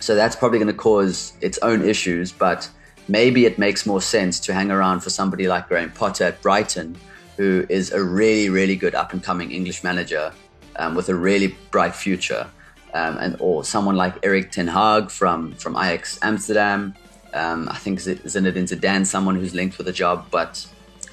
so 0.00 0.14
that's 0.14 0.36
probably 0.36 0.58
going 0.58 0.68
to 0.68 0.74
cause 0.74 1.32
its 1.40 1.58
own 1.58 1.82
issues, 1.82 2.30
but 2.32 2.70
maybe 3.08 3.46
it 3.46 3.58
makes 3.58 3.86
more 3.86 4.00
sense 4.00 4.38
to 4.40 4.52
hang 4.52 4.70
around 4.70 5.00
for 5.00 5.10
somebody 5.10 5.48
like 5.48 5.68
Graham 5.68 5.90
Potter 5.90 6.24
at 6.24 6.42
Brighton, 6.42 6.96
who 7.36 7.66
is 7.68 7.92
a 7.92 8.02
really, 8.02 8.48
really 8.48 8.76
good 8.76 8.94
up 8.94 9.12
and 9.12 9.22
coming 9.22 9.50
English 9.50 9.82
manager 9.82 10.32
um, 10.76 10.94
with 10.94 11.08
a 11.08 11.14
really 11.14 11.56
bright 11.70 11.94
future. 11.94 12.46
Um, 12.94 13.18
and 13.18 13.36
or 13.38 13.64
someone 13.64 13.96
like 13.96 14.14
Erik 14.22 14.50
ten 14.50 14.66
Hag 14.66 15.10
from 15.10 15.52
from 15.56 15.76
Ajax 15.76 16.18
Amsterdam. 16.22 16.94
Um, 17.38 17.68
I 17.70 17.78
think 17.84 18.00
Z- 18.00 18.20
Zinedine 18.32 18.68
Zidane, 18.72 19.06
someone 19.06 19.36
who's 19.36 19.54
linked 19.54 19.78
with 19.78 19.86
a 19.88 19.92
job, 19.92 20.26
but 20.30 20.52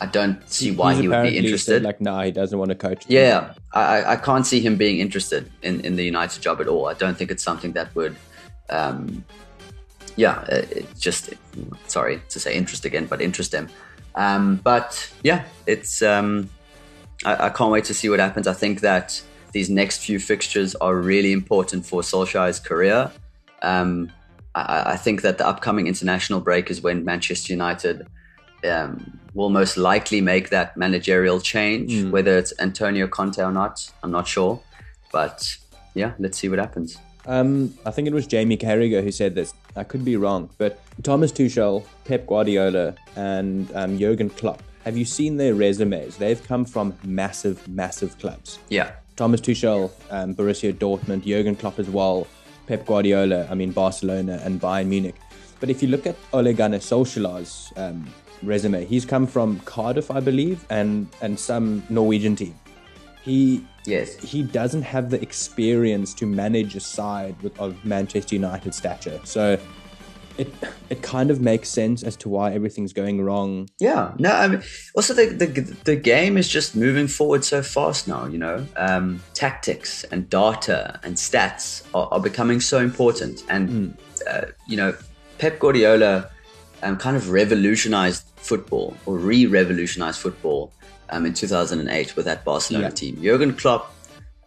I 0.01 0.07
don't 0.17 0.37
see 0.49 0.71
why 0.71 0.93
He's 0.93 1.01
he 1.01 1.07
would 1.07 1.11
be 1.11 1.15
apparently 1.15 1.37
said, 1.37 1.45
interested. 1.45 1.83
Like, 1.83 2.01
nah, 2.01 2.23
he 2.23 2.31
doesn't 2.31 2.57
want 2.61 2.69
to 2.69 2.75
coach. 2.87 3.05
Yeah, 3.07 3.53
I, 3.73 4.13
I- 4.13 4.15
can't 4.27 4.45
see 4.45 4.59
him 4.59 4.75
being 4.75 4.97
interested 4.99 5.43
in, 5.61 5.81
in 5.87 5.95
the 5.95 6.03
United 6.03 6.41
job 6.41 6.59
at 6.61 6.67
all. 6.67 6.87
I 6.87 6.95
don't 6.95 7.15
think 7.17 7.29
it's 7.31 7.43
something 7.43 7.73
that 7.73 7.93
would, 7.95 8.15
um, 8.69 9.23
yeah, 10.15 10.43
it, 10.45 10.71
it 10.79 10.85
just 11.07 11.33
sorry 11.87 12.21
to 12.29 12.39
say 12.39 12.55
interest 12.55 12.85
again, 12.85 13.05
but 13.05 13.21
interest 13.21 13.53
him. 13.53 13.69
Um, 14.15 14.55
but 14.63 14.89
yeah, 15.23 15.43
it's 15.67 16.01
um, 16.01 16.49
I, 17.23 17.47
I 17.47 17.49
can't 17.49 17.71
wait 17.71 17.85
to 17.85 17.93
see 17.93 18.09
what 18.09 18.19
happens. 18.19 18.47
I 18.47 18.53
think 18.53 18.79
that 18.81 19.21
these 19.51 19.69
next 19.69 19.97
few 19.99 20.19
fixtures 20.19 20.75
are 20.75 20.95
really 20.95 21.31
important 21.31 21.85
for 21.85 22.01
Solskjaer's 22.01 22.59
career. 22.59 23.11
Um, 23.61 24.11
I, 24.55 24.93
I, 24.93 24.95
think 24.95 25.21
that 25.21 25.37
the 25.37 25.45
upcoming 25.45 25.87
international 25.87 26.39
break 26.39 26.71
is 26.71 26.81
when 26.81 27.03
Manchester 27.03 27.53
United 27.53 28.07
um, 28.67 29.19
will 29.33 29.49
most 29.49 29.77
likely 29.77 30.21
make 30.21 30.49
that 30.49 30.75
managerial 30.77 31.39
change. 31.41 31.91
Mm. 31.91 32.11
Whether 32.11 32.37
it's 32.37 32.53
Antonio 32.59 33.07
Conte 33.07 33.41
or 33.41 33.51
not, 33.51 33.91
I'm 34.01 34.11
not 34.11 34.27
sure. 34.27 34.61
But 35.11 35.55
yeah, 35.93 36.13
let's 36.19 36.37
see 36.37 36.49
what 36.49 36.59
happens. 36.59 36.97
Um, 37.27 37.73
I 37.85 37.91
think 37.91 38.07
it 38.07 38.13
was 38.13 38.27
Jamie 38.27 38.57
Carragher 38.57 39.03
who 39.03 39.11
said 39.11 39.35
this. 39.35 39.53
I 39.75 39.83
could 39.83 40.05
be 40.05 40.15
wrong, 40.15 40.49
but 40.57 40.79
Thomas 41.03 41.31
Tuchel, 41.31 41.85
Pep 42.05 42.27
Guardiola, 42.27 42.95
and 43.15 43.69
um, 43.75 43.97
Jurgen 43.97 44.29
Klopp. 44.29 44.61
Have 44.83 44.95
you 44.95 45.05
seen 45.05 45.37
their 45.37 45.55
resumes? 45.55 46.17
They've 46.17 46.41
come 46.47 46.63
from 46.63 46.95
massive, 47.03 47.67
massive 47.67 48.17
clubs. 48.19 48.59
Yeah. 48.69 48.91
Thomas 49.15 49.41
Tuchel, 49.41 49.91
um, 50.11 50.35
Borussia 50.35 50.71
Dortmund, 50.73 51.23
Jurgen 51.23 51.55
Klopp 51.55 51.79
as 51.79 51.89
well, 51.89 52.27
Pep 52.67 52.85
Guardiola, 52.85 53.47
I 53.49 53.55
mean 53.55 53.71
Barcelona 53.71 54.41
and 54.43 54.59
Bayern 54.59 54.87
Munich. 54.87 55.15
But 55.59 55.69
if 55.69 55.81
you 55.81 55.87
look 55.87 56.05
at 56.05 56.15
Ole 56.33 56.53
Gunnar 56.53 56.79
Solskjaer's 56.79 57.71
um, 57.77 58.07
resume, 58.43 58.85
he's 58.85 59.05
come 59.05 59.25
from 59.25 59.59
Cardiff, 59.61 60.11
I 60.11 60.19
believe, 60.19 60.65
and 60.69 61.07
and 61.21 61.39
some 61.39 61.83
Norwegian 61.89 62.35
team. 62.35 62.55
He 63.23 63.65
yes 63.85 64.15
he 64.17 64.43
doesn't 64.43 64.81
have 64.81 65.09
the 65.09 65.21
experience 65.21 66.13
to 66.15 66.25
manage 66.25 66.75
a 66.75 66.79
side 66.79 67.35
with, 67.41 67.57
of 67.59 67.83
Manchester 67.85 68.35
United 68.35 68.73
stature. 68.73 69.19
So 69.23 69.57
it 70.37 70.53
it 70.89 71.01
kind 71.01 71.31
of 71.31 71.41
makes 71.41 71.69
sense 71.69 72.03
as 72.03 72.15
to 72.17 72.29
why 72.29 72.53
everything's 72.53 72.93
going 72.93 73.21
wrong. 73.21 73.69
Yeah, 73.79 74.13
no, 74.17 74.31
I 74.31 74.47
mean, 74.47 74.63
also 74.95 75.13
the 75.13 75.27
the, 75.27 75.61
the 75.83 75.95
game 75.95 76.37
is 76.37 76.47
just 76.47 76.75
moving 76.75 77.07
forward 77.07 77.43
so 77.43 77.61
fast 77.61 78.07
now. 78.07 78.25
You 78.25 78.37
know, 78.37 78.65
um, 78.77 79.21
tactics 79.33 80.03
and 80.05 80.29
data 80.29 80.99
and 81.03 81.15
stats 81.15 81.83
are, 81.93 82.07
are 82.11 82.19
becoming 82.19 82.59
so 82.59 82.79
important, 82.79 83.43
and 83.49 83.69
mm. 83.69 83.97
uh, 84.29 84.51
you 84.67 84.77
know, 84.77 84.95
Pep 85.37 85.59
Guardiola 85.59 86.29
um, 86.83 86.97
kind 86.97 87.15
of 87.15 87.29
revolutionized 87.29 88.25
football 88.35 88.95
or 89.05 89.17
re-revolutionized 89.17 90.19
football 90.19 90.71
um, 91.09 91.25
in 91.25 91.33
2008 91.33 92.15
with 92.15 92.25
that 92.25 92.43
Barcelona 92.43 92.85
yeah. 92.85 92.91
team. 92.91 93.21
Jurgen 93.21 93.53
Klopp 93.53 93.93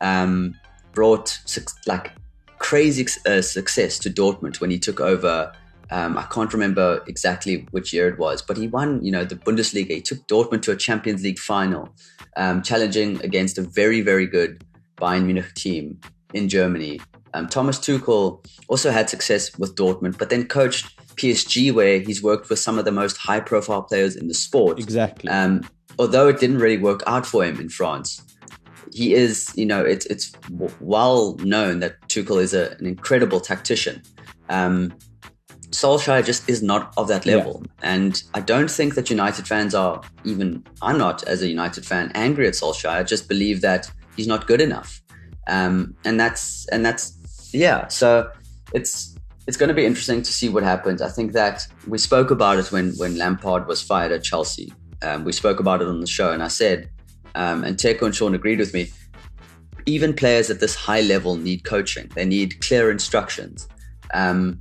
um, 0.00 0.54
brought 0.92 1.38
like 1.86 2.12
crazy 2.58 3.06
uh, 3.26 3.40
success 3.42 3.98
to 4.00 4.10
Dortmund 4.10 4.60
when 4.60 4.70
he 4.70 4.78
took 4.78 5.00
over. 5.00 5.52
Um, 5.90 6.18
I 6.18 6.24
can't 6.24 6.52
remember 6.52 7.02
exactly 7.06 7.66
which 7.70 7.92
year 7.92 8.08
it 8.08 8.18
was, 8.18 8.42
but 8.42 8.56
he 8.56 8.68
won, 8.68 9.02
you 9.04 9.10
know, 9.10 9.24
the 9.24 9.36
Bundesliga. 9.36 9.90
He 9.90 10.02
took 10.02 10.26
Dortmund 10.26 10.62
to 10.62 10.72
a 10.72 10.76
Champions 10.76 11.22
League 11.22 11.38
final, 11.38 11.88
um, 12.36 12.62
challenging 12.62 13.22
against 13.22 13.58
a 13.58 13.62
very, 13.62 14.00
very 14.00 14.26
good 14.26 14.64
Bayern 14.96 15.24
Munich 15.24 15.54
team 15.54 15.98
in 16.34 16.48
Germany. 16.48 17.00
Um, 17.34 17.46
Thomas 17.48 17.78
Tuchel 17.78 18.44
also 18.68 18.90
had 18.90 19.08
success 19.08 19.56
with 19.58 19.74
Dortmund, 19.74 20.18
but 20.18 20.30
then 20.30 20.46
coached 20.46 20.96
PSG, 21.16 21.72
where 21.72 22.00
he's 22.00 22.22
worked 22.22 22.48
with 22.48 22.58
some 22.58 22.78
of 22.78 22.84
the 22.84 22.92
most 22.92 23.16
high-profile 23.16 23.82
players 23.82 24.16
in 24.16 24.28
the 24.28 24.34
sport. 24.34 24.78
Exactly. 24.78 25.30
Um, 25.30 25.62
although 25.98 26.28
it 26.28 26.38
didn't 26.38 26.58
really 26.58 26.78
work 26.78 27.02
out 27.06 27.26
for 27.26 27.44
him 27.44 27.60
in 27.60 27.68
France, 27.68 28.22
he 28.92 29.14
is, 29.14 29.52
you 29.54 29.66
know, 29.66 29.84
it's 29.84 30.06
it's 30.06 30.32
well 30.80 31.36
known 31.40 31.80
that 31.80 32.00
Tuchel 32.08 32.40
is 32.40 32.54
a, 32.54 32.70
an 32.78 32.86
incredible 32.86 33.40
tactician. 33.40 34.02
Um, 34.48 34.94
Solskjaer 35.70 36.24
just 36.24 36.48
is 36.48 36.62
not 36.62 36.92
of 36.96 37.08
that 37.08 37.26
level, 37.26 37.62
yeah. 37.62 37.94
and 37.94 38.22
I 38.34 38.40
don't 38.40 38.70
think 38.70 38.94
that 38.94 39.10
United 39.10 39.46
fans 39.46 39.74
are 39.74 40.00
even. 40.24 40.64
I'm 40.80 40.96
not, 40.96 41.22
as 41.24 41.42
a 41.42 41.48
United 41.48 41.84
fan, 41.84 42.10
angry 42.14 42.46
at 42.46 42.54
Solskjaer. 42.54 42.90
I 42.90 43.02
just 43.02 43.28
believe 43.28 43.60
that 43.60 43.90
he's 44.16 44.26
not 44.26 44.46
good 44.46 44.60
enough, 44.60 45.02
um, 45.46 45.94
and 46.04 46.18
that's 46.18 46.66
and 46.68 46.84
that's 46.86 47.50
yeah. 47.52 47.88
So 47.88 48.30
it's 48.72 49.14
it's 49.46 49.56
going 49.58 49.68
to 49.68 49.74
be 49.74 49.84
interesting 49.84 50.22
to 50.22 50.32
see 50.32 50.48
what 50.48 50.62
happens. 50.62 51.02
I 51.02 51.08
think 51.08 51.32
that 51.32 51.66
we 51.86 51.98
spoke 51.98 52.30
about 52.30 52.58
it 52.58 52.72
when 52.72 52.92
when 52.92 53.18
Lampard 53.18 53.66
was 53.66 53.82
fired 53.82 54.12
at 54.12 54.22
Chelsea, 54.22 54.72
um, 55.02 55.24
we 55.24 55.32
spoke 55.32 55.60
about 55.60 55.82
it 55.82 55.88
on 55.88 56.00
the 56.00 56.06
show, 56.06 56.32
and 56.32 56.42
I 56.42 56.48
said, 56.48 56.88
um, 57.34 57.62
and 57.62 57.76
Teko 57.76 58.02
and 58.02 58.14
Sean 58.14 58.34
agreed 58.34 58.58
with 58.58 58.72
me. 58.72 58.90
Even 59.84 60.14
players 60.14 60.50
at 60.50 60.60
this 60.60 60.74
high 60.74 61.00
level 61.00 61.36
need 61.36 61.64
coaching. 61.64 62.10
They 62.14 62.24
need 62.24 62.60
clear 62.60 62.90
instructions. 62.90 63.68
Um, 64.12 64.60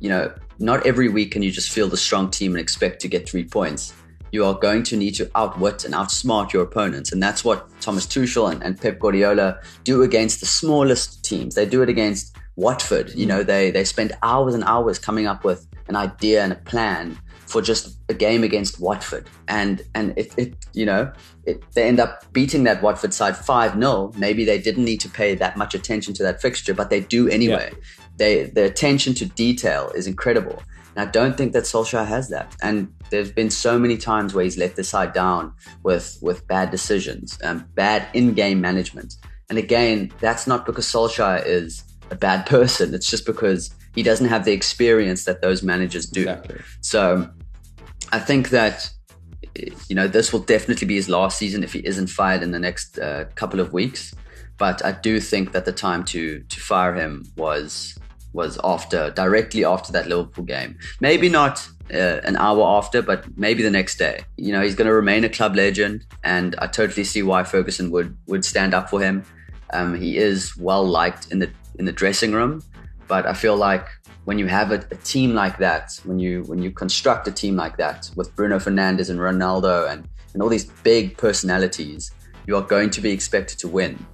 you 0.00 0.10
know, 0.10 0.34
not 0.58 0.86
every 0.86 1.08
week 1.08 1.32
can 1.32 1.42
you 1.42 1.50
just 1.50 1.70
field 1.70 1.92
a 1.92 1.96
strong 1.96 2.30
team 2.30 2.52
and 2.52 2.60
expect 2.60 3.00
to 3.02 3.08
get 3.08 3.28
three 3.28 3.44
points. 3.44 3.94
You 4.32 4.44
are 4.44 4.54
going 4.54 4.82
to 4.84 4.96
need 4.96 5.14
to 5.16 5.30
outwit 5.34 5.84
and 5.84 5.94
outsmart 5.94 6.52
your 6.52 6.62
opponents, 6.62 7.12
and 7.12 7.22
that's 7.22 7.44
what 7.44 7.68
Thomas 7.80 8.06
Tuchel 8.06 8.52
and, 8.52 8.62
and 8.62 8.80
Pep 8.80 8.98
Guardiola 8.98 9.60
do 9.84 10.02
against 10.02 10.40
the 10.40 10.46
smallest 10.46 11.24
teams. 11.24 11.54
They 11.54 11.66
do 11.66 11.82
it 11.82 11.88
against 11.88 12.36
Watford. 12.56 13.14
You 13.14 13.26
know, 13.26 13.42
they 13.42 13.70
they 13.70 13.84
spend 13.84 14.12
hours 14.22 14.54
and 14.54 14.64
hours 14.64 14.98
coming 14.98 15.26
up 15.26 15.44
with 15.44 15.66
an 15.88 15.96
idea 15.96 16.42
and 16.42 16.52
a 16.52 16.56
plan 16.56 17.18
for 17.46 17.62
just 17.62 17.96
a 18.08 18.14
game 18.14 18.42
against 18.42 18.80
Watford. 18.80 19.28
And 19.48 19.82
and 19.94 20.12
it, 20.16 20.32
it 20.36 20.54
you 20.72 20.84
know, 20.84 21.12
it, 21.44 21.62
they 21.72 21.86
end 21.86 22.00
up 22.00 22.30
beating 22.32 22.64
that 22.64 22.82
Watford 22.82 23.14
side 23.14 23.36
5 23.36 23.74
0. 23.74 24.12
Maybe 24.16 24.44
they 24.44 24.58
didn't 24.58 24.84
need 24.84 25.00
to 25.00 25.08
pay 25.08 25.34
that 25.36 25.56
much 25.56 25.74
attention 25.74 26.14
to 26.14 26.22
that 26.24 26.42
fixture, 26.42 26.74
but 26.74 26.90
they 26.90 27.00
do 27.00 27.28
anyway. 27.28 27.70
Yeah. 27.72 27.78
They 28.16 28.44
the 28.44 28.64
attention 28.64 29.14
to 29.14 29.26
detail 29.26 29.90
is 29.94 30.06
incredible. 30.06 30.62
And 30.96 31.06
I 31.06 31.10
don't 31.10 31.36
think 31.36 31.52
that 31.52 31.64
Solskjaer 31.64 32.06
has 32.06 32.28
that. 32.30 32.56
And 32.62 32.92
there's 33.10 33.30
been 33.30 33.50
so 33.50 33.78
many 33.78 33.98
times 33.98 34.32
where 34.32 34.44
he's 34.44 34.56
let 34.56 34.76
the 34.76 34.84
side 34.84 35.12
down 35.12 35.52
with 35.82 36.18
with 36.22 36.46
bad 36.48 36.70
decisions, 36.70 37.38
and 37.42 37.64
bad 37.74 38.08
in-game 38.14 38.60
management. 38.60 39.16
And 39.48 39.58
again, 39.58 40.10
that's 40.20 40.46
not 40.46 40.66
because 40.66 40.86
Solskjaer 40.86 41.44
is 41.46 41.84
a 42.10 42.16
bad 42.16 42.46
person. 42.46 42.94
It's 42.94 43.10
just 43.10 43.26
because 43.26 43.70
he 43.94 44.02
doesn't 44.02 44.28
have 44.28 44.44
the 44.44 44.52
experience 44.52 45.24
that 45.24 45.42
those 45.42 45.62
managers 45.62 46.06
do. 46.06 46.22
Exactly. 46.22 46.60
So 46.80 47.28
I 48.12 48.18
think 48.18 48.50
that 48.50 48.90
you 49.88 49.94
know 49.94 50.06
this 50.08 50.32
will 50.32 50.40
definitely 50.40 50.86
be 50.86 50.96
his 50.96 51.08
last 51.08 51.38
season 51.38 51.62
if 51.64 51.72
he 51.72 51.80
isn't 51.80 52.08
fired 52.08 52.42
in 52.42 52.50
the 52.50 52.58
next 52.58 52.98
uh, 52.98 53.24
couple 53.34 53.60
of 53.60 53.72
weeks. 53.72 54.14
But 54.58 54.84
I 54.84 54.92
do 54.92 55.20
think 55.20 55.52
that 55.52 55.64
the 55.64 55.72
time 55.72 56.04
to 56.06 56.40
to 56.40 56.60
fire 56.60 56.94
him 56.94 57.24
was 57.36 57.98
was 58.36 58.58
after 58.62 59.10
directly 59.10 59.64
after 59.64 59.90
that 59.92 60.06
Liverpool 60.06 60.44
game. 60.44 60.78
Maybe 61.00 61.28
not 61.28 61.66
uh, 61.92 62.20
an 62.24 62.36
hour 62.36 62.62
after, 62.78 63.02
but 63.02 63.24
maybe 63.36 63.62
the 63.62 63.70
next 63.70 63.96
day. 63.96 64.20
You 64.36 64.52
know, 64.52 64.62
he's 64.62 64.74
going 64.74 64.86
to 64.86 64.94
remain 64.94 65.24
a 65.24 65.28
club 65.28 65.56
legend, 65.56 66.06
and 66.22 66.54
I 66.58 66.66
totally 66.66 67.04
see 67.04 67.22
why 67.22 67.42
Ferguson 67.42 67.90
would 67.90 68.16
would 68.26 68.44
stand 68.44 68.74
up 68.74 68.90
for 68.90 69.00
him. 69.00 69.24
Um, 69.72 69.94
he 69.94 70.16
is 70.16 70.56
well 70.56 70.86
liked 70.86 71.32
in 71.32 71.38
the 71.40 71.50
in 71.78 71.86
the 71.86 71.92
dressing 71.92 72.32
room, 72.32 72.62
but 73.08 73.26
I 73.26 73.32
feel 73.32 73.56
like 73.56 73.86
when 74.26 74.38
you 74.38 74.46
have 74.48 74.72
a, 74.72 74.84
a, 74.90 74.96
team 74.96 75.34
like 75.34 75.58
that, 75.58 76.00
when 76.04 76.18
you 76.18 76.42
when 76.46 76.60
you 76.62 76.70
construct 76.70 77.28
a 77.28 77.32
team 77.32 77.56
like 77.56 77.76
that 77.76 78.10
with 78.16 78.34
Bruno 78.36 78.58
Fernandes 78.58 79.08
and 79.08 79.20
Ronaldo 79.20 79.90
and, 79.90 80.08
and 80.34 80.42
all 80.42 80.48
these 80.48 80.66
big 80.82 81.16
personalities, 81.16 82.10
you 82.46 82.56
are 82.56 82.62
going 82.62 82.90
to 82.90 83.00
be 83.00 83.10
expected 83.10 83.58
to 83.60 83.68
win. 83.68 84.04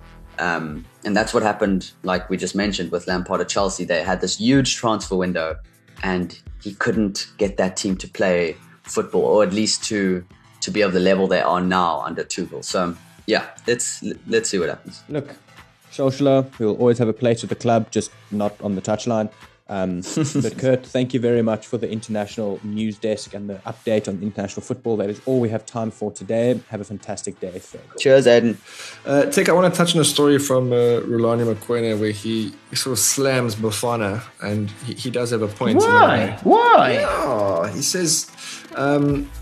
Um, 0.43 0.85
and 1.05 1.17
that's 1.17 1.33
what 1.33 1.45
happened, 1.45 1.93
like 2.03 2.29
we 2.29 2.37
just 2.37 2.57
mentioned 2.57 2.91
with 2.91 3.07
Lampard 3.07 3.41
at 3.41 3.49
Chelsea. 3.49 3.85
They 3.85 4.03
had 4.03 4.21
this 4.21 4.39
huge 4.39 4.75
transfer 4.77 5.17
window, 5.17 5.57
and 6.03 6.37
he 6.61 6.75
couldn't 6.75 7.29
get 7.39 7.57
that 7.59 7.77
team 7.77 7.97
to 7.99 8.09
play 8.09 8.57
football, 8.83 9.23
or 9.23 9.45
at 9.45 9.53
least 9.53 9.85
to 9.85 10.25
to 10.63 10.71
be 10.71 10.83
of 10.83 10.93
the 10.93 11.01
level 11.01 11.29
they 11.29 11.41
are 11.41 11.61
now 11.61 12.01
under 12.01 12.25
Tuchel. 12.25 12.65
So 12.65 12.97
yeah, 13.27 13.45
let's 13.69 14.03
let's 14.27 14.49
see 14.51 14.59
what 14.59 14.69
happens. 14.69 15.05
Look, 15.09 15.29
Solskjaer 15.93 16.59
will 16.59 16.77
always 16.77 16.99
have 16.99 17.09
a 17.09 17.19
place 17.23 17.43
with 17.43 17.51
the 17.51 17.61
club, 17.65 17.91
just 17.93 18.11
not 18.31 18.61
on 18.61 18.75
the 18.75 18.83
touchline. 18.83 19.31
Um, 19.73 20.01
but 20.43 20.59
Kurt, 20.59 20.85
thank 20.85 21.15
you 21.15 21.21
very 21.21 21.41
much 21.41 21.67
for 21.67 21.79
the 21.79 21.91
international 21.91 22.61
news 22.63 22.99
desk 22.99 23.33
and 23.33 23.49
the 23.49 23.55
update 23.65 24.07
on 24.07 24.23
international 24.23 24.61
football. 24.63 24.99
That 24.99 25.09
is 25.09 25.23
all 25.25 25.41
we 25.41 25.49
have 25.49 25.65
time 25.65 25.91
for 25.91 26.13
today. 26.13 26.61
Have 26.69 26.83
a 26.83 26.85
fantastic 26.85 27.41
day. 27.41 27.59
Cheers, 27.99 28.27
Eden. 28.27 28.59
Uh, 29.07 29.25
Tick, 29.27 29.49
I 29.49 29.53
want 29.53 29.73
to 29.73 29.77
touch 29.77 29.95
on 29.95 30.03
a 30.03 30.05
story 30.05 30.39
from 30.39 30.73
uh, 30.73 31.01
Rulani 31.11 31.45
Mokwena 31.51 31.99
where 31.99 32.11
he, 32.11 32.53
he, 32.69 32.77
sort 32.77 32.93
of 32.93 32.99
slams 32.99 33.55
Bafana, 33.55 34.23
and 34.43 34.71
he, 34.85 34.93
he, 34.93 35.11
does 35.11 35.31
have 35.31 35.41
a 35.41 35.49
point. 35.49 35.79
Why? 35.79 36.39
Why? 36.43 36.93
Yeah, 36.93 37.73
he 37.73 37.81
says. 37.81 38.31
Um, 38.75 39.21
it, 39.23 39.42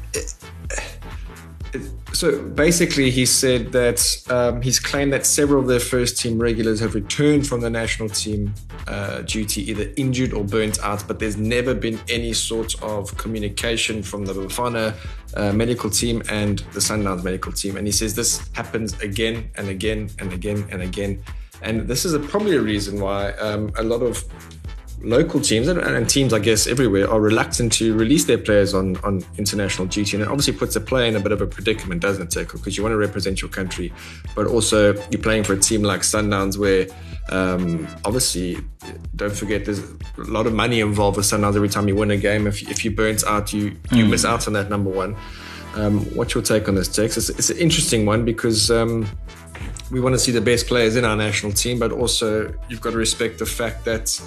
so 2.12 2.42
basically, 2.42 3.10
he 3.10 3.24
said 3.24 3.72
that 3.72 4.00
um, 4.30 4.62
he's 4.62 4.80
claimed 4.80 5.12
that 5.12 5.26
several 5.26 5.60
of 5.60 5.68
their 5.68 5.80
first 5.80 6.18
team 6.18 6.38
regulars 6.38 6.80
have 6.80 6.94
returned 6.94 7.46
from 7.46 7.60
the 7.60 7.70
national 7.70 8.08
team 8.08 8.54
uh, 8.88 9.22
duty 9.22 9.70
either 9.70 9.92
injured 9.96 10.32
or 10.32 10.44
burnt 10.44 10.82
out, 10.82 11.04
but 11.06 11.18
there's 11.18 11.36
never 11.36 11.74
been 11.74 11.98
any 12.08 12.32
sort 12.32 12.80
of 12.82 13.16
communication 13.16 14.02
from 14.02 14.24
the 14.24 14.32
Bafana 14.32 14.94
uh, 15.34 15.52
medical 15.52 15.90
team 15.90 16.22
and 16.28 16.60
the 16.72 16.80
Sundowns 16.80 17.22
medical 17.22 17.52
team. 17.52 17.76
And 17.76 17.86
he 17.86 17.92
says 17.92 18.14
this 18.14 18.48
happens 18.54 18.98
again 19.00 19.50
and 19.56 19.68
again 19.68 20.10
and 20.18 20.32
again 20.32 20.66
and 20.70 20.82
again. 20.82 21.22
And 21.62 21.82
this 21.82 22.04
is 22.04 22.14
a, 22.14 22.18
probably 22.18 22.56
a 22.56 22.60
reason 22.60 23.00
why 23.00 23.32
um, 23.32 23.70
a 23.76 23.82
lot 23.82 24.02
of 24.02 24.24
local 25.02 25.40
teams 25.40 25.68
and, 25.68 25.78
and, 25.78 26.08
teams, 26.08 26.32
I 26.32 26.38
guess, 26.38 26.66
everywhere 26.66 27.10
are 27.10 27.20
reluctant 27.20 27.72
to 27.74 27.94
release 27.94 28.24
their 28.24 28.38
players 28.38 28.74
on, 28.74 28.96
on 28.98 29.24
international 29.38 29.86
duty. 29.86 30.16
And 30.16 30.22
it 30.24 30.28
obviously 30.28 30.52
puts 30.52 30.76
a 30.76 30.80
player 30.80 31.06
in 31.06 31.16
a 31.16 31.20
bit 31.20 31.32
of 31.32 31.40
a 31.40 31.46
predicament, 31.46 32.02
doesn't 32.02 32.36
it, 32.36 32.48
Because 32.48 32.76
you 32.76 32.82
want 32.82 32.92
to 32.92 32.98
represent 32.98 33.40
your 33.40 33.50
country, 33.50 33.92
but 34.34 34.46
also 34.46 34.94
you're 35.10 35.22
playing 35.22 35.44
for 35.44 35.54
a 35.54 35.58
team 35.58 35.82
like 35.82 36.00
Sundowns 36.00 36.58
where 36.58 36.86
um, 37.30 37.86
obviously, 38.04 38.58
don't 39.16 39.34
forget 39.34 39.64
there's 39.64 39.80
a 39.80 40.24
lot 40.24 40.46
of 40.46 40.52
money 40.52 40.80
involved 40.80 41.16
with 41.16 41.26
Sundowns 41.26 41.56
every 41.56 41.68
time 41.68 41.88
you 41.88 41.94
win 41.94 42.10
a 42.10 42.16
game. 42.16 42.46
If, 42.46 42.68
if 42.68 42.84
you 42.84 42.90
burnt 42.90 43.24
out, 43.24 43.52
you, 43.52 43.76
you 43.92 44.04
mm. 44.04 44.10
miss 44.10 44.24
out 44.24 44.46
on 44.46 44.52
that 44.54 44.68
number 44.68 44.90
one. 44.90 45.16
Um, 45.74 46.00
what's 46.16 46.34
your 46.34 46.42
take 46.42 46.68
on 46.68 46.74
this, 46.74 46.88
Tex? 46.88 47.16
It's, 47.16 47.28
it's 47.30 47.50
an 47.50 47.58
interesting 47.58 48.04
one 48.04 48.24
because 48.24 48.70
um, 48.70 49.08
we 49.90 50.00
want 50.00 50.14
to 50.14 50.18
see 50.18 50.32
the 50.32 50.40
best 50.40 50.66
players 50.66 50.96
in 50.96 51.04
our 51.04 51.16
national 51.16 51.52
team, 51.52 51.78
but 51.78 51.92
also 51.92 52.52
you've 52.68 52.80
got 52.80 52.90
to 52.90 52.98
respect 52.98 53.38
the 53.38 53.46
fact 53.46 53.84
that 53.84 54.20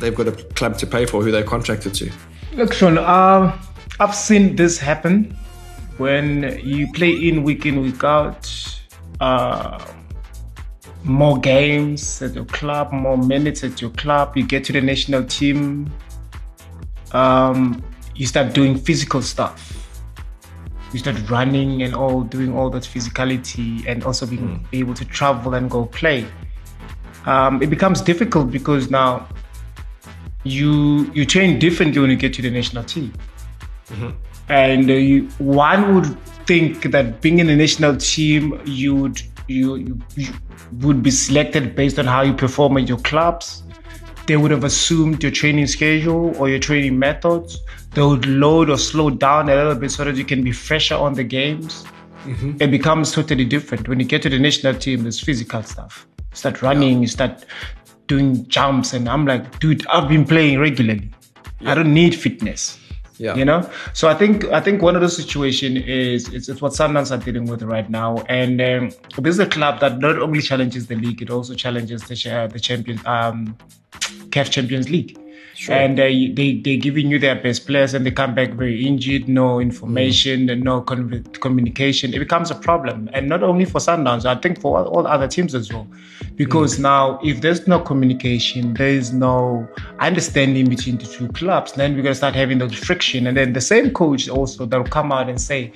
they've 0.00 0.14
got 0.14 0.28
a 0.28 0.32
club 0.32 0.78
to 0.78 0.86
pay 0.86 1.06
for 1.06 1.22
who 1.22 1.30
they're 1.30 1.44
contracted 1.44 1.94
to. 1.94 2.10
Look, 2.54 2.72
Sean, 2.72 2.98
uh, 2.98 3.58
I've 4.00 4.14
seen 4.14 4.56
this 4.56 4.78
happen 4.78 5.36
when 5.98 6.60
you 6.64 6.90
play 6.92 7.10
in 7.10 7.42
week 7.42 7.66
in, 7.66 7.80
week 7.82 8.02
out. 8.04 8.50
Uh, 9.20 9.84
more 11.04 11.38
games 11.38 12.22
at 12.22 12.34
your 12.34 12.46
club, 12.46 12.92
more 12.92 13.18
minutes 13.18 13.62
at 13.62 13.80
your 13.80 13.90
club. 13.90 14.36
You 14.36 14.46
get 14.46 14.64
to 14.64 14.72
the 14.72 14.80
national 14.80 15.24
team. 15.24 15.92
Um, 17.12 17.84
you 18.14 18.26
start 18.26 18.54
doing 18.54 18.76
physical 18.76 19.22
stuff. 19.22 20.00
You 20.92 20.98
start 20.98 21.28
running 21.28 21.82
and 21.82 21.94
all, 21.94 22.22
doing 22.22 22.56
all 22.56 22.70
that 22.70 22.84
physicality, 22.84 23.86
and 23.86 24.04
also 24.04 24.26
being 24.26 24.60
mm. 24.60 24.66
able 24.72 24.94
to 24.94 25.04
travel 25.04 25.54
and 25.54 25.70
go 25.70 25.86
play. 25.86 26.26
Um, 27.26 27.62
it 27.62 27.68
becomes 27.68 28.00
difficult 28.00 28.50
because 28.50 28.90
now 28.90 29.28
you 30.44 31.10
you 31.14 31.24
train 31.26 31.58
differently 31.58 32.00
when 32.00 32.10
you 32.10 32.16
get 32.16 32.34
to 32.34 32.42
the 32.42 32.50
national 32.50 32.84
team. 32.84 33.12
Mm-hmm. 33.88 34.10
And 34.48 34.90
uh, 34.90 34.94
you, 34.94 35.28
one 35.38 35.94
would 35.94 36.18
think 36.46 36.90
that 36.90 37.20
being 37.22 37.38
in 37.38 37.46
the 37.46 37.56
national 37.56 37.96
team, 37.96 38.60
you 38.64 38.94
would 38.94 39.22
you, 39.48 39.76
you, 39.76 40.00
you 40.16 40.32
would 40.80 41.02
be 41.02 41.10
selected 41.10 41.74
based 41.74 41.98
on 41.98 42.06
how 42.06 42.22
you 42.22 42.34
perform 42.34 42.76
at 42.76 42.88
your 42.88 42.98
clubs. 42.98 43.62
They 44.26 44.36
would 44.38 44.50
have 44.50 44.64
assumed 44.64 45.22
your 45.22 45.32
training 45.32 45.66
schedule 45.66 46.34
or 46.38 46.48
your 46.48 46.58
training 46.58 46.98
methods. 46.98 47.58
They 47.92 48.02
would 48.02 48.26
load 48.26 48.70
or 48.70 48.78
slow 48.78 49.10
down 49.10 49.48
a 49.50 49.54
little 49.54 49.74
bit 49.74 49.90
so 49.90 50.04
that 50.04 50.16
you 50.16 50.24
can 50.24 50.42
be 50.42 50.52
fresher 50.52 50.94
on 50.94 51.14
the 51.14 51.24
games. 51.24 51.84
Mm-hmm. 52.24 52.56
It 52.58 52.70
becomes 52.70 53.12
totally 53.12 53.44
different. 53.44 53.86
When 53.86 54.00
you 54.00 54.06
get 54.06 54.22
to 54.22 54.30
the 54.30 54.38
national 54.38 54.74
team, 54.76 55.02
there's 55.02 55.20
physical 55.20 55.62
stuff. 55.62 56.06
You 56.18 56.36
start 56.36 56.62
running, 56.62 57.02
you 57.02 57.06
start 57.06 57.44
doing 58.06 58.46
jumps 58.48 58.92
and 58.92 59.08
i'm 59.08 59.26
like 59.26 59.58
dude 59.58 59.86
i've 59.88 60.08
been 60.08 60.24
playing 60.24 60.58
regularly 60.58 61.10
yeah. 61.60 61.72
i 61.72 61.74
don't 61.74 61.92
need 61.92 62.14
fitness 62.14 62.78
yeah. 63.18 63.36
You 63.36 63.44
know, 63.44 63.70
so 63.92 64.08
I 64.08 64.14
think 64.14 64.44
I 64.46 64.60
think 64.60 64.82
one 64.82 64.96
of 64.96 65.02
the 65.02 65.08
situation 65.08 65.76
is 65.76 66.28
it's, 66.34 66.48
it's 66.48 66.60
what 66.60 66.72
Sundowns 66.72 67.16
are 67.16 67.22
dealing 67.22 67.46
with 67.46 67.62
right 67.62 67.88
now, 67.88 68.18
and 68.28 68.60
um, 68.60 68.90
this 69.18 69.34
is 69.34 69.38
a 69.38 69.46
club 69.46 69.78
that 69.80 70.00
not 70.00 70.18
only 70.18 70.42
challenges 70.42 70.88
the 70.88 70.96
league, 70.96 71.22
it 71.22 71.30
also 71.30 71.54
challenges 71.54 72.02
the 72.02 72.32
uh, 72.32 72.48
the 72.48 72.58
champions 72.58 73.00
um, 73.06 73.56
CAF 74.30 74.50
Champions 74.50 74.90
League. 74.90 75.16
Sure. 75.54 75.74
And 75.74 76.00
uh, 76.00 76.04
they 76.04 76.60
they're 76.64 76.76
giving 76.76 77.08
you 77.10 77.18
their 77.18 77.36
best 77.36 77.66
players, 77.66 77.94
and 77.94 78.04
they 78.04 78.10
come 78.10 78.34
back 78.34 78.54
very 78.54 78.84
injured, 78.84 79.28
no 79.28 79.60
information, 79.60 80.48
mm. 80.48 80.62
no 80.62 80.80
con- 80.80 81.22
communication. 81.40 82.12
It 82.12 82.18
becomes 82.18 82.50
a 82.50 82.56
problem, 82.56 83.08
and 83.12 83.28
not 83.28 83.42
only 83.44 83.64
for 83.64 83.78
Sundowns, 83.78 84.24
I 84.24 84.34
think 84.34 84.60
for 84.60 84.78
all, 84.78 84.86
all 84.86 85.06
other 85.06 85.28
teams 85.28 85.54
as 85.54 85.72
well. 85.72 85.86
Because 86.34 86.76
mm. 86.76 86.82
now, 86.82 87.20
if 87.22 87.40
there's 87.40 87.68
no 87.68 87.78
communication, 87.78 88.74
there 88.74 88.88
is 88.88 89.12
no 89.12 89.68
understanding 90.00 90.68
between 90.68 90.98
the 90.98 91.06
two 91.06 91.28
clubs. 91.28 91.72
Then 91.72 91.94
we're 91.94 92.02
gonna 92.02 92.16
start 92.16 92.34
having 92.34 92.58
those 92.58 92.74
friction, 92.74 93.26
and 93.28 93.36
then 93.36 93.52
the 93.52 93.60
same 93.60 93.92
coach 93.92 94.28
also 94.28 94.66
that 94.66 94.76
will 94.76 94.84
come 94.84 95.12
out 95.12 95.28
and 95.28 95.40
say, 95.40 95.72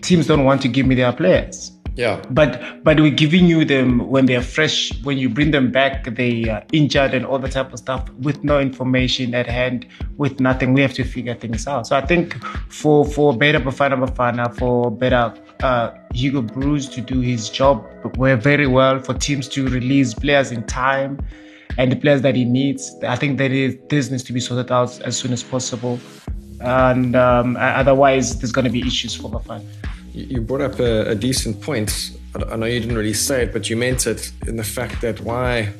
teams 0.00 0.26
don't 0.26 0.44
want 0.44 0.60
to 0.62 0.68
give 0.68 0.86
me 0.86 0.94
their 0.96 1.12
players. 1.12 1.77
Yeah. 1.98 2.22
But 2.30 2.84
but 2.84 3.00
we're 3.00 3.10
giving 3.10 3.46
you 3.46 3.64
them 3.64 4.08
when 4.08 4.26
they're 4.26 4.40
fresh. 4.40 4.92
When 5.02 5.18
you 5.18 5.28
bring 5.28 5.50
them 5.50 5.72
back, 5.72 6.04
they 6.14 6.48
are 6.48 6.62
injured 6.72 7.12
and 7.12 7.26
all 7.26 7.40
that 7.40 7.50
type 7.50 7.72
of 7.72 7.80
stuff 7.80 8.08
with 8.20 8.44
no 8.44 8.60
information 8.60 9.34
at 9.34 9.48
hand, 9.48 9.84
with 10.16 10.38
nothing. 10.38 10.74
We 10.74 10.80
have 10.82 10.94
to 10.94 11.02
figure 11.02 11.34
things 11.34 11.66
out. 11.66 11.88
So 11.88 11.96
I 11.96 12.06
think 12.06 12.40
for 12.70 13.04
for 13.04 13.36
Beta 13.36 13.58
Bafana 13.58 13.98
Bafana, 13.98 14.56
for 14.56 14.92
better 14.92 15.34
uh, 15.64 15.90
Hugo 16.14 16.40
Broos 16.40 16.88
to 16.90 17.00
do 17.00 17.18
his 17.18 17.50
job 17.50 17.84
we're 18.16 18.36
very 18.36 18.68
well, 18.68 19.00
for 19.00 19.14
teams 19.14 19.48
to 19.48 19.66
release 19.66 20.14
players 20.14 20.52
in 20.52 20.62
time 20.66 21.18
and 21.78 21.90
the 21.90 21.96
players 21.96 22.22
that 22.22 22.36
he 22.36 22.44
needs. 22.44 22.94
I 23.02 23.16
think 23.16 23.38
that 23.38 23.50
is, 23.50 23.76
this 23.88 24.08
needs 24.08 24.22
to 24.22 24.32
be 24.32 24.38
sorted 24.38 24.70
out 24.70 25.00
as 25.00 25.16
soon 25.16 25.32
as 25.32 25.42
possible. 25.42 25.98
And 26.60 27.16
um, 27.16 27.56
otherwise, 27.56 28.38
there's 28.38 28.52
going 28.52 28.66
to 28.66 28.70
be 28.70 28.86
issues 28.86 29.16
for 29.16 29.28
Bafana. 29.28 29.64
You 30.18 30.40
brought 30.40 30.62
up 30.62 30.80
a, 30.80 31.10
a 31.10 31.14
decent 31.14 31.60
point. 31.60 32.18
I 32.34 32.56
know 32.56 32.66
you 32.66 32.80
didn't 32.80 32.96
really 32.96 33.14
say 33.14 33.44
it, 33.44 33.52
but 33.52 33.70
you 33.70 33.76
meant 33.76 34.06
it 34.06 34.32
in 34.46 34.56
the 34.56 34.64
fact 34.64 35.00
that 35.02 35.20
why 35.20 35.72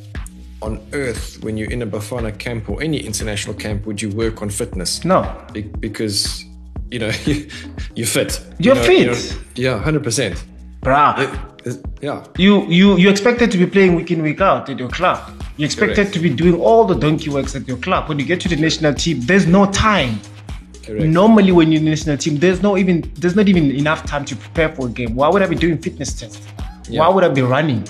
on 0.62 0.80
earth, 0.92 1.42
when 1.42 1.56
you're 1.56 1.70
in 1.70 1.82
a 1.82 1.86
Bafana 1.86 2.36
camp 2.38 2.68
or 2.68 2.80
any 2.80 2.98
international 2.98 3.54
camp, 3.54 3.84
would 3.86 4.00
you 4.00 4.10
work 4.10 4.40
on 4.40 4.48
fitness? 4.48 5.04
No. 5.04 5.44
Be- 5.52 5.62
because, 5.62 6.44
you 6.90 7.00
know, 7.00 7.10
you're 7.96 8.06
fit. 8.06 8.40
You're 8.58 8.76
you 8.76 8.80
know, 8.80 9.14
fit. 9.14 9.38
You 9.56 9.70
know, 9.70 9.76
yeah, 9.76 9.82
100%. 9.82 10.40
Bruh. 10.82 11.18
Uh, 11.18 11.68
uh, 11.68 11.74
yeah. 12.00 12.24
You, 12.36 12.64
you, 12.66 12.96
you 12.96 13.10
expected 13.10 13.50
to 13.50 13.58
be 13.58 13.66
playing 13.66 13.96
week 13.96 14.12
in, 14.12 14.22
week 14.22 14.40
out 14.40 14.70
at 14.70 14.78
your 14.78 14.88
club. 14.88 15.42
You 15.56 15.64
expected 15.64 15.96
Correct. 15.96 16.14
to 16.14 16.20
be 16.20 16.30
doing 16.30 16.60
all 16.60 16.84
the 16.84 16.94
donkey 16.94 17.30
works 17.30 17.56
at 17.56 17.66
your 17.66 17.78
club. 17.78 18.08
When 18.08 18.20
you 18.20 18.24
get 18.24 18.40
to 18.42 18.48
the 18.48 18.56
national 18.56 18.94
team, 18.94 19.20
there's 19.22 19.46
no 19.46 19.66
time. 19.66 20.20
Correct. 20.88 21.04
Normally, 21.04 21.52
when 21.52 21.70
you're 21.70 21.80
in 21.80 21.84
the 21.84 21.90
national 21.90 22.16
team, 22.16 22.38
there's 22.38 22.62
no 22.62 22.78
even 22.78 23.12
there's 23.16 23.36
not 23.36 23.46
even 23.46 23.70
enough 23.72 24.06
time 24.06 24.24
to 24.24 24.34
prepare 24.34 24.70
for 24.74 24.86
a 24.86 24.90
game. 24.90 25.14
Why 25.14 25.28
would 25.28 25.42
I 25.42 25.46
be 25.46 25.54
doing 25.54 25.76
fitness 25.76 26.14
tests? 26.18 26.40
Yeah. 26.88 27.00
Why 27.00 27.08
would 27.08 27.24
I 27.24 27.28
be 27.28 27.42
running? 27.42 27.84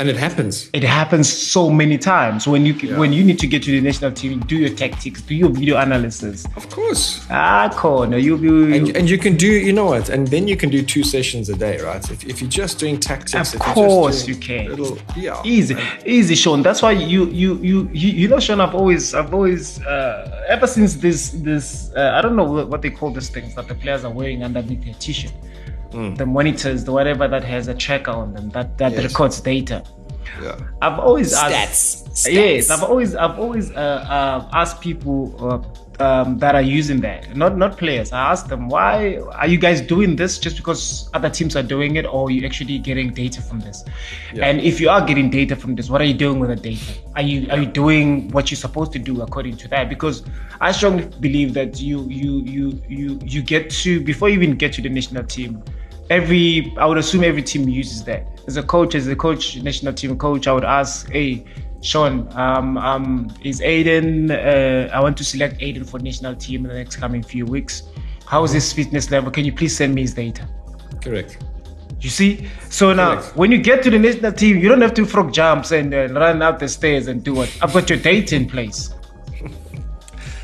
And 0.00 0.08
it 0.08 0.16
happens. 0.16 0.70
It 0.72 0.82
happens 0.82 1.30
so 1.30 1.68
many 1.68 1.98
times 1.98 2.48
when 2.48 2.64
you 2.64 2.72
yeah. 2.72 2.96
when 2.96 3.12
you 3.12 3.22
need 3.22 3.38
to 3.40 3.46
get 3.46 3.62
to 3.64 3.70
the 3.70 3.82
national 3.82 4.12
team, 4.12 4.40
do 4.40 4.56
your 4.56 4.74
tactics, 4.74 5.20
do 5.20 5.34
your 5.34 5.50
video 5.50 5.76
analysis. 5.76 6.46
Of 6.56 6.70
course. 6.70 7.26
Ah, 7.28 7.68
cool. 7.74 8.06
No, 8.06 8.16
you, 8.16 8.38
you 8.38 8.72
and, 8.72 8.96
and 8.96 9.10
you 9.10 9.18
can 9.18 9.36
do 9.36 9.46
you 9.46 9.74
know 9.74 9.84
what, 9.84 10.08
and 10.08 10.26
then 10.28 10.48
you 10.48 10.56
can 10.56 10.70
do 10.70 10.80
two 10.82 11.04
sessions 11.04 11.50
a 11.50 11.54
day, 11.54 11.82
right? 11.82 12.02
If, 12.10 12.24
if 12.24 12.40
you're 12.40 12.48
just 12.48 12.78
doing 12.78 12.98
tactics, 12.98 13.52
of 13.52 13.60
course 13.60 14.26
you 14.26 14.36
can. 14.36 14.70
Little, 14.70 14.96
yeah, 15.14 15.42
easy, 15.44 15.76
easy, 16.06 16.34
Sean. 16.34 16.62
That's 16.62 16.80
why 16.80 16.92
you 16.92 17.26
you 17.26 17.56
you 17.56 17.90
you, 17.92 18.08
you 18.22 18.28
know, 18.28 18.40
Sean. 18.40 18.62
I've 18.62 18.74
always 18.74 19.12
I've 19.12 19.34
always 19.34 19.82
uh, 19.82 20.46
ever 20.48 20.66
since 20.66 20.94
this 20.94 21.28
this 21.32 21.92
uh, 21.94 22.14
I 22.16 22.22
don't 22.22 22.36
know 22.36 22.64
what 22.64 22.80
they 22.80 22.88
call 22.88 23.10
these 23.10 23.28
things 23.28 23.54
that 23.54 23.68
the 23.68 23.74
players 23.74 24.02
are 24.06 24.10
wearing 24.10 24.42
underneath 24.42 24.82
their 24.82 24.94
t-shirt 24.94 25.34
mm. 25.90 26.16
the 26.16 26.26
monitors, 26.26 26.84
the 26.84 26.92
whatever 26.92 27.28
that 27.28 27.44
has 27.44 27.68
a 27.68 27.74
tracker 27.74 28.10
on 28.10 28.32
them 28.34 28.50
that 28.50 28.78
that 28.78 28.92
yes. 28.92 29.04
records 29.04 29.40
data. 29.40 29.84
Yeah. 30.42 30.56
I've 30.80 30.98
always 30.98 31.34
stats. 31.34 31.52
asked. 31.52 32.06
Stats. 32.10 32.32
Yes, 32.32 32.70
I've 32.70 32.82
always 32.82 33.14
I've 33.14 33.38
always 33.38 33.70
uh, 33.72 33.74
uh, 33.74 34.48
asked 34.52 34.80
people 34.80 35.34
uh, 35.38 35.80
um, 36.00 36.38
that 36.38 36.54
are 36.54 36.62
using 36.62 37.00
that, 37.02 37.36
not 37.36 37.56
not 37.56 37.76
players. 37.76 38.12
I 38.12 38.30
ask 38.30 38.48
them 38.48 38.68
why 38.68 39.18
are 39.34 39.46
you 39.46 39.58
guys 39.58 39.80
doing 39.80 40.16
this 40.16 40.38
just 40.38 40.56
because 40.56 41.10
other 41.14 41.28
teams 41.28 41.56
are 41.56 41.62
doing 41.62 41.96
it, 41.96 42.06
or 42.06 42.28
are 42.28 42.30
you 42.30 42.46
actually 42.46 42.78
getting 42.78 43.12
data 43.12 43.42
from 43.42 43.60
this? 43.60 43.84
Yeah. 44.32 44.46
And 44.46 44.60
if 44.60 44.80
you 44.80 44.88
are 44.88 45.04
getting 45.04 45.30
data 45.30 45.56
from 45.56 45.74
this, 45.74 45.90
what 45.90 46.00
are 46.00 46.04
you 46.04 46.14
doing 46.14 46.38
with 46.38 46.50
the 46.50 46.56
data? 46.56 46.92
Are 47.16 47.22
you 47.22 47.40
yeah. 47.40 47.54
are 47.54 47.58
you 47.58 47.66
doing 47.66 48.28
what 48.30 48.50
you're 48.50 48.56
supposed 48.56 48.92
to 48.92 48.98
do 48.98 49.20
according 49.22 49.56
to 49.58 49.68
that? 49.68 49.88
Because 49.88 50.22
I 50.60 50.72
strongly 50.72 51.06
believe 51.20 51.54
that 51.54 51.80
you 51.80 52.04
you 52.08 52.40
you 52.40 52.82
you 52.88 53.18
you 53.22 53.42
get 53.42 53.70
to 53.82 54.00
before 54.00 54.28
you 54.28 54.36
even 54.36 54.56
get 54.56 54.72
to 54.74 54.82
the 54.82 54.88
national 54.88 55.24
team 55.24 55.62
every 56.10 56.74
I 56.76 56.84
would 56.84 56.98
assume 56.98 57.24
every 57.24 57.42
team 57.42 57.68
uses 57.68 58.04
that. 58.04 58.26
As 58.46 58.56
a 58.56 58.62
coach, 58.62 58.94
as 58.94 59.06
a 59.06 59.16
coach, 59.16 59.56
national 59.56 59.94
team 59.94 60.18
coach, 60.18 60.46
I 60.46 60.52
would 60.52 60.64
ask, 60.64 61.08
hey, 61.10 61.44
Sean, 61.82 62.28
um, 62.36 62.76
um, 62.76 63.32
is 63.42 63.60
Aiden? 63.60 64.30
Uh, 64.30 64.92
I 64.92 65.00
want 65.00 65.16
to 65.18 65.24
select 65.24 65.60
Aiden 65.60 65.88
for 65.88 65.98
national 65.98 66.34
team 66.34 66.64
in 66.64 66.68
the 66.68 66.74
next 66.76 66.96
coming 66.96 67.22
few 67.22 67.46
weeks. 67.46 67.84
How 68.26 68.44
is 68.44 68.52
his 68.52 68.72
fitness 68.72 69.10
level? 69.10 69.30
Can 69.30 69.44
you 69.44 69.52
please 69.52 69.76
send 69.76 69.94
me 69.94 70.02
his 70.02 70.12
data? 70.12 70.46
Correct. 71.00 71.38
You 72.00 72.10
see, 72.10 72.48
so 72.68 72.92
now 72.92 73.16
Correct. 73.16 73.36
when 73.36 73.52
you 73.52 73.58
get 73.58 73.82
to 73.84 73.90
the 73.90 73.98
national 73.98 74.32
team, 74.32 74.58
you 74.58 74.68
don't 74.68 74.80
have 74.80 74.94
to 74.94 75.06
frog 75.06 75.32
jumps 75.32 75.70
and 75.70 75.94
uh, 75.94 76.08
run 76.08 76.42
up 76.42 76.58
the 76.58 76.68
stairs 76.68 77.08
and 77.08 77.22
do 77.22 77.34
what. 77.34 77.56
I've 77.62 77.72
got 77.72 77.88
your 77.88 77.98
data 77.98 78.36
in 78.36 78.46
place. 78.46 78.90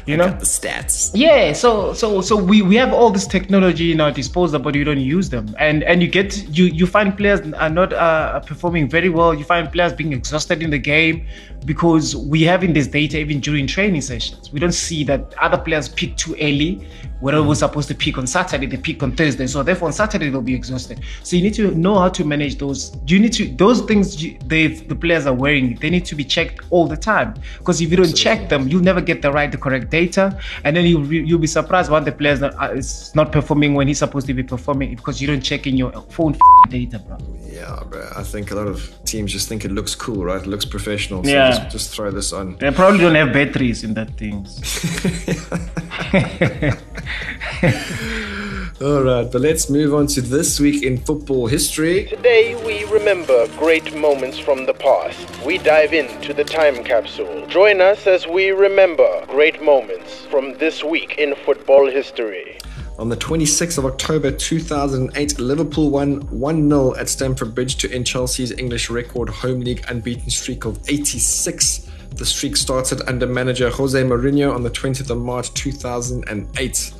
You 0.07 0.17
know, 0.17 0.29
the 0.29 0.47
stats. 0.47 1.11
yeah. 1.15 1.53
So 1.53 1.93
so 1.93 2.21
so 2.21 2.37
we 2.37 2.63
we 2.63 2.77
have 2.77 2.93
all 2.93 3.11
this 3.11 3.27
technology 3.27 3.91
in 3.91 4.01
our 4.01 4.13
disposal, 4.13 4.61
but 4.61 4.77
you 4.77 4.85
don't 4.85 5.01
use 5.01 5.31
them. 5.31 5.55
And 5.59 5.83
and 5.83 6.01
you 6.01 6.09
get 6.09 6.57
you 6.57 6.67
you 6.67 6.87
find 6.87 7.17
players 7.17 7.41
are 7.55 7.71
not 7.71 7.93
uh, 7.93 8.39
performing 8.41 8.89
very 8.89 9.09
well. 9.09 9.35
You 9.35 9.45
find 9.45 9.71
players 9.71 9.93
being 9.93 10.13
exhausted 10.13 10.63
in 10.63 10.71
the 10.71 10.79
game 10.79 11.27
because 11.67 12.15
we 12.15 12.43
having 12.43 12.73
this 12.73 12.87
data 12.87 13.19
even 13.19 13.41
during 13.41 13.67
training 13.67 14.01
sessions. 14.01 14.53
We 14.53 14.61
don't 14.61 14.73
see 14.73 15.03
that 15.05 15.35
other 15.39 15.59
players 15.59 15.89
peak 15.89 16.17
too 16.17 16.35
early. 16.41 16.89
Where 17.19 17.43
we're 17.43 17.55
supposed 17.55 17.89
to 17.89 17.95
peak 17.95 18.19
on 18.19 18.27
Saturday, 18.27 18.67
they 18.67 18.77
peak 18.77 19.03
on 19.03 19.17
Thursday. 19.17 19.47
So 19.47 19.63
therefore 19.63 19.89
on 19.89 19.95
Saturday 19.95 20.29
they'll 20.29 20.43
be 20.43 20.55
exhausted. 20.55 21.01
So 21.23 21.35
you 21.35 21.43
need 21.43 21.55
to 21.55 21.71
know 21.75 21.99
how 21.99 22.11
to 22.11 22.25
manage 22.25 22.59
those. 22.59 22.95
You 23.07 23.19
need 23.19 23.33
to 23.35 23.49
those 23.57 23.81
things 23.81 24.23
you, 24.23 24.39
they 24.45 24.67
the 24.67 24.95
players 24.95 25.27
are 25.27 25.33
wearing. 25.33 25.77
They 25.77 25.89
need 25.89 26.05
to 26.07 26.15
be 26.15 26.25
checked 26.25 26.61
all 26.69 26.87
the 26.87 26.97
time 26.97 27.35
because 27.59 27.81
if 27.81 27.91
you 27.91 27.97
don't 27.97 28.13
check 28.13 28.51
them, 28.51 28.69
you'll 28.69 28.83
never 28.83 29.01
get 29.01 29.23
the 29.23 29.33
right, 29.33 29.51
the 29.51 29.57
correct 29.57 29.91
data, 29.91 30.39
and 30.65 30.77
then 30.77 30.85
you 30.85 31.03
you'll 31.05 31.39
be 31.39 31.47
surprised 31.47 31.91
when 31.91 32.05
the 32.05 32.13
players 32.13 32.43
are, 32.43 32.77
is 32.77 33.15
not 33.15 33.33
performing 33.33 33.73
when 33.73 33.89
he's 33.89 33.99
supposed 33.99 34.27
to 34.27 34.35
be 34.35 34.43
performing 34.43 34.95
because 34.95 35.19
you 35.21 35.27
don't 35.27 35.41
check 35.41 35.67
in 35.67 35.79
your 35.79 35.93
phone 36.11 36.37
data, 36.69 36.99
bro. 36.99 37.17
Yeah, 37.57 37.83
bro. 37.89 38.07
I 38.15 38.23
think 38.23 38.51
a 38.51 38.55
lot 38.55 38.67
of 38.67 38.93
teams 39.07 39.33
just 39.33 39.49
think 39.49 39.65
it 39.65 39.73
looks 39.73 39.95
cool, 39.95 40.25
right? 40.25 40.43
It 40.43 40.47
looks 40.47 40.67
professional. 40.67 41.25
So 41.25 41.31
Yeah. 41.31 41.51
just, 41.51 41.71
just 41.71 41.95
throw 41.95 42.11
this 42.11 42.33
on. 42.33 42.57
They 42.59 42.71
probably 42.71 42.99
don't 42.99 43.15
have 43.15 43.33
batteries 43.33 43.83
in 43.83 43.95
that 43.95 44.11
thing. 44.19 44.47
All 48.83 49.03
right, 49.03 49.33
but 49.33 49.41
let's 49.41 49.71
move 49.71 49.95
on 49.95 50.07
to 50.09 50.21
this 50.21 50.61
week 50.61 50.83
in 50.83 50.99
football 50.99 51.47
history. 51.47 52.05
Today 52.05 52.55
we 52.67 52.85
remember 52.93 53.47
great 53.57 53.97
moments 53.97 54.39
from 54.39 54.67
the 54.67 54.75
past. 54.75 55.27
We 55.47 55.57
dive 55.57 55.95
into 55.95 56.35
the 56.35 56.45
time 56.45 56.85
capsule. 56.85 57.47
Join 57.47 57.81
us 57.81 58.07
as 58.07 58.27
we 58.27 58.51
remember 58.51 59.25
great 59.29 59.63
moments 59.63 60.27
from 60.27 60.59
this 60.59 60.85
week 60.85 61.15
in 61.17 61.35
football 61.47 61.91
history. 61.91 62.59
On 62.99 63.11
the 63.11 63.17
26th 63.17 63.77
of 63.77 63.85
October 63.85 64.31
2008, 64.31 65.39
Liverpool 65.39 65.91
won 65.91 66.21
1 66.31 66.69
0 66.71 66.97
at 66.97 67.11
Stamford 67.11 67.55
Bridge 67.55 67.77
to 67.77 67.93
end 67.93 68.07
Chelsea's 68.07 68.53
English 68.53 68.89
record 68.89 69.29
home 69.29 69.61
league 69.61 69.85
unbeaten 69.89 70.31
streak 70.31 70.65
of 70.65 70.79
86. 70.89 71.91
The 72.13 72.25
streak 72.25 72.57
started 72.57 73.03
under 73.07 73.27
manager 73.27 73.69
Jose 73.69 74.03
Mourinho 74.03 74.55
on 74.55 74.63
the 74.63 74.71
20th 74.71 75.11
of 75.11 75.19
March 75.19 75.53
2008. 75.53 76.95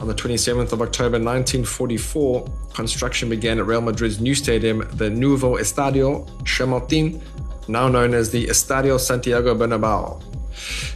On 0.00 0.08
the 0.08 0.14
27th 0.14 0.72
of 0.72 0.80
October 0.80 1.18
1944, 1.18 2.46
construction 2.72 3.28
began 3.28 3.58
at 3.58 3.66
Real 3.66 3.82
Madrid's 3.82 4.22
new 4.22 4.34
stadium, 4.34 4.88
the 4.94 5.10
Nuevo 5.10 5.58
Estadio 5.58 6.26
Chamartín, 6.44 7.20
now 7.68 7.86
known 7.88 8.14
as 8.14 8.30
the 8.30 8.46
Estadio 8.46 8.98
Santiago 8.98 9.54
Bernabéu. 9.54 10.22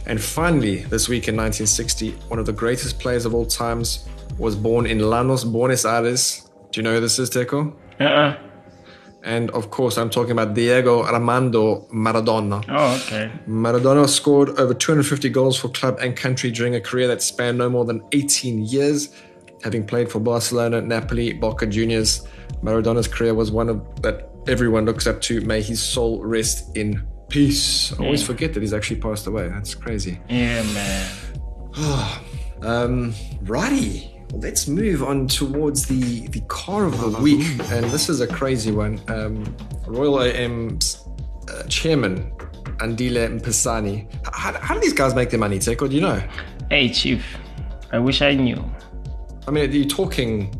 And 0.07 0.19
finally, 0.19 0.77
this 0.85 1.07
week 1.07 1.27
in 1.27 1.35
1960, 1.35 2.11
one 2.29 2.39
of 2.39 2.47
the 2.47 2.53
greatest 2.53 2.97
players 2.97 3.25
of 3.25 3.35
all 3.35 3.45
times 3.45 4.09
was 4.39 4.55
born 4.55 4.85
in 4.85 4.99
Lanús, 4.99 5.49
Buenos 5.49 5.85
Aires. 5.85 6.49
Do 6.71 6.79
you 6.79 6.83
know 6.83 6.95
who 6.95 7.01
this 7.01 7.19
is, 7.19 7.29
Teko? 7.29 7.73
Uh-uh. 7.99 8.37
And 9.23 9.51
of 9.51 9.69
course, 9.69 9.97
I'm 9.97 10.09
talking 10.09 10.31
about 10.31 10.53
Diego 10.53 11.03
Armando 11.03 11.85
Maradona. 11.93 12.63
Oh, 12.69 12.95
okay. 13.05 13.29
Maradona 13.47 14.07
scored 14.07 14.49
over 14.51 14.73
250 14.73 15.29
goals 15.29 15.59
for 15.59 15.67
club 15.69 15.97
and 15.99 16.15
country 16.15 16.51
during 16.51 16.75
a 16.75 16.81
career 16.81 17.07
that 17.07 17.21
spanned 17.21 17.57
no 17.57 17.69
more 17.69 17.83
than 17.83 18.01
18 18.13 18.65
years. 18.65 19.13
Having 19.63 19.87
played 19.87 20.09
for 20.09 20.21
Barcelona, 20.21 20.79
Napoli, 20.79 21.33
Boca 21.33 21.65
Juniors, 21.65 22.25
Maradona's 22.63 23.09
career 23.09 23.33
was 23.33 23.51
one 23.51 23.67
of 23.67 24.01
that 24.01 24.29
everyone 24.47 24.85
looks 24.85 25.05
up 25.05 25.19
to. 25.21 25.41
May 25.41 25.61
his 25.61 25.83
soul 25.83 26.23
rest 26.23 26.77
in 26.77 27.05
peace. 27.27 27.91
I 27.99 28.05
always 28.05 28.23
forget 28.23 28.53
that 28.53 28.61
he's 28.61 28.73
actually 28.73 29.01
passed 29.01 29.27
away. 29.27 29.49
That's 29.49 29.75
crazy. 29.75 30.19
Yeah, 30.29 30.63
man. 30.63 31.11
Um, 32.61 33.13
righty. 33.43 34.08
Let's 34.33 34.67
move 34.67 35.03
on 35.03 35.27
towards 35.27 35.85
the 35.85 36.27
the 36.27 36.41
car 36.41 36.85
of 36.85 36.99
the 36.99 37.09
week, 37.21 37.45
and 37.71 37.85
this 37.87 38.09
is 38.09 38.21
a 38.21 38.27
crazy 38.27 38.71
one. 38.71 39.01
Um, 39.07 39.43
Royal 39.87 40.21
AM's 40.21 41.03
uh, 41.49 41.63
chairman 41.63 42.31
Andile 42.77 43.39
Mpisane. 43.39 44.07
How, 44.31 44.53
how 44.59 44.75
do 44.75 44.79
these 44.81 44.93
guys 44.93 45.15
make 45.15 45.29
their 45.31 45.39
money, 45.39 45.57
Teko? 45.57 45.89
Do 45.89 45.95
you 45.95 46.01
know? 46.01 46.21
Hey, 46.69 46.89
Chief. 46.89 47.25
I 47.91 47.97
wish 47.99 48.21
I 48.21 48.35
knew. 48.35 48.63
I 49.47 49.51
mean, 49.51 49.71
you're 49.71 49.85
talking. 49.85 50.53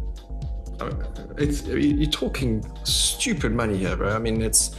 uh, 0.82 0.90
It's 1.38 1.64
you're 1.64 2.10
talking 2.10 2.66
stupid 2.84 3.54
money 3.54 3.78
here, 3.78 3.96
bro. 3.96 4.10
I 4.16 4.20
mean, 4.20 4.42
it's 4.42 4.76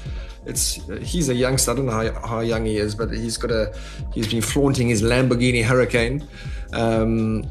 it's 0.47 0.81
he's 1.01 1.29
a 1.29 1.35
youngster. 1.35 1.71
I 1.71 1.75
don't 1.77 1.87
know 1.87 1.93
how, 1.93 2.27
how 2.27 2.41
young 2.41 2.67
he 2.67 2.77
is, 2.77 2.95
but 2.97 3.11
he's 3.13 3.37
got 3.37 3.53
a 3.53 3.73
he's 4.13 4.27
been 4.29 4.43
flaunting 4.43 4.89
his 4.89 5.01
Lamborghini 5.01 5.63
Huracán. 5.65 6.27
Um, 6.73 7.45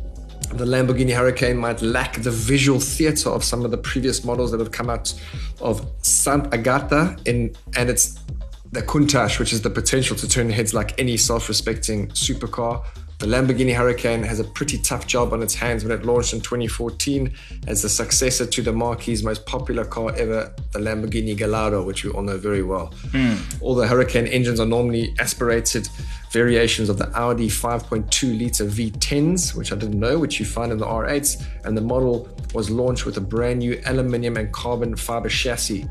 the 0.53 0.65
Lamborghini 0.65 1.11
Huracán 1.11 1.57
might 1.57 1.81
lack 1.81 2.21
the 2.21 2.31
visual 2.31 2.79
theater 2.79 3.29
of 3.29 3.43
some 3.43 3.63
of 3.63 3.71
the 3.71 3.77
previous 3.77 4.23
models 4.23 4.51
that 4.51 4.59
have 4.59 4.71
come 4.71 4.89
out 4.89 5.13
of 5.61 5.85
Sant 6.01 6.53
Agata 6.53 7.15
in 7.25 7.55
and 7.75 7.89
it's 7.89 8.19
the 8.71 8.81
Countach, 8.81 9.39
which 9.39 9.51
is 9.51 9.61
the 9.61 9.69
potential 9.69 10.15
to 10.15 10.27
turn 10.27 10.49
heads 10.49 10.73
like 10.73 10.99
any 10.99 11.17
self-respecting 11.17 12.07
supercar. 12.09 12.83
The 13.17 13.25
Lamborghini 13.25 13.75
Huracán 13.75 14.23
has 14.23 14.39
a 14.39 14.43
pretty 14.45 14.77
tough 14.77 15.05
job 15.05 15.33
on 15.33 15.41
its 15.41 15.53
hands 15.53 15.83
when 15.83 15.91
it 15.91 16.05
launched 16.05 16.33
in 16.33 16.39
2014 16.39 17.33
as 17.67 17.81
the 17.81 17.89
successor 17.89 18.45
to 18.45 18.61
the 18.61 18.71
marque's 18.71 19.23
most 19.23 19.45
popular 19.45 19.83
car 19.83 20.15
ever, 20.15 20.53
the 20.71 20.79
Lamborghini 20.79 21.35
Gallardo, 21.35 21.83
which 21.83 22.05
we 22.05 22.11
all 22.11 22.21
know 22.21 22.37
very 22.37 22.63
well. 22.63 22.93
Hmm. 23.11 23.35
All 23.59 23.75
the 23.75 23.85
Huracán 23.85 24.31
engines 24.31 24.59
are 24.59 24.65
normally 24.65 25.13
aspirated 25.19 25.89
variations 26.31 26.89
of 26.89 26.97
the 26.97 27.09
Audi 27.17 27.47
5.2 27.47 28.39
litre 28.39 28.65
V10s, 28.65 29.55
which 29.55 29.71
I 29.71 29.75
didn't 29.75 29.99
know, 29.99 30.19
which 30.19 30.39
you 30.39 30.45
find 30.45 30.71
in 30.71 30.77
the 30.77 30.85
R8s, 30.85 31.45
and 31.65 31.75
the 31.75 31.81
model 31.81 32.29
was 32.53 32.69
launched 32.69 33.05
with 33.05 33.17
a 33.17 33.21
brand 33.21 33.59
new 33.59 33.81
aluminium 33.85 34.37
and 34.37 34.51
carbon 34.51 34.95
fiber 34.95 35.29
chassis. 35.29 35.87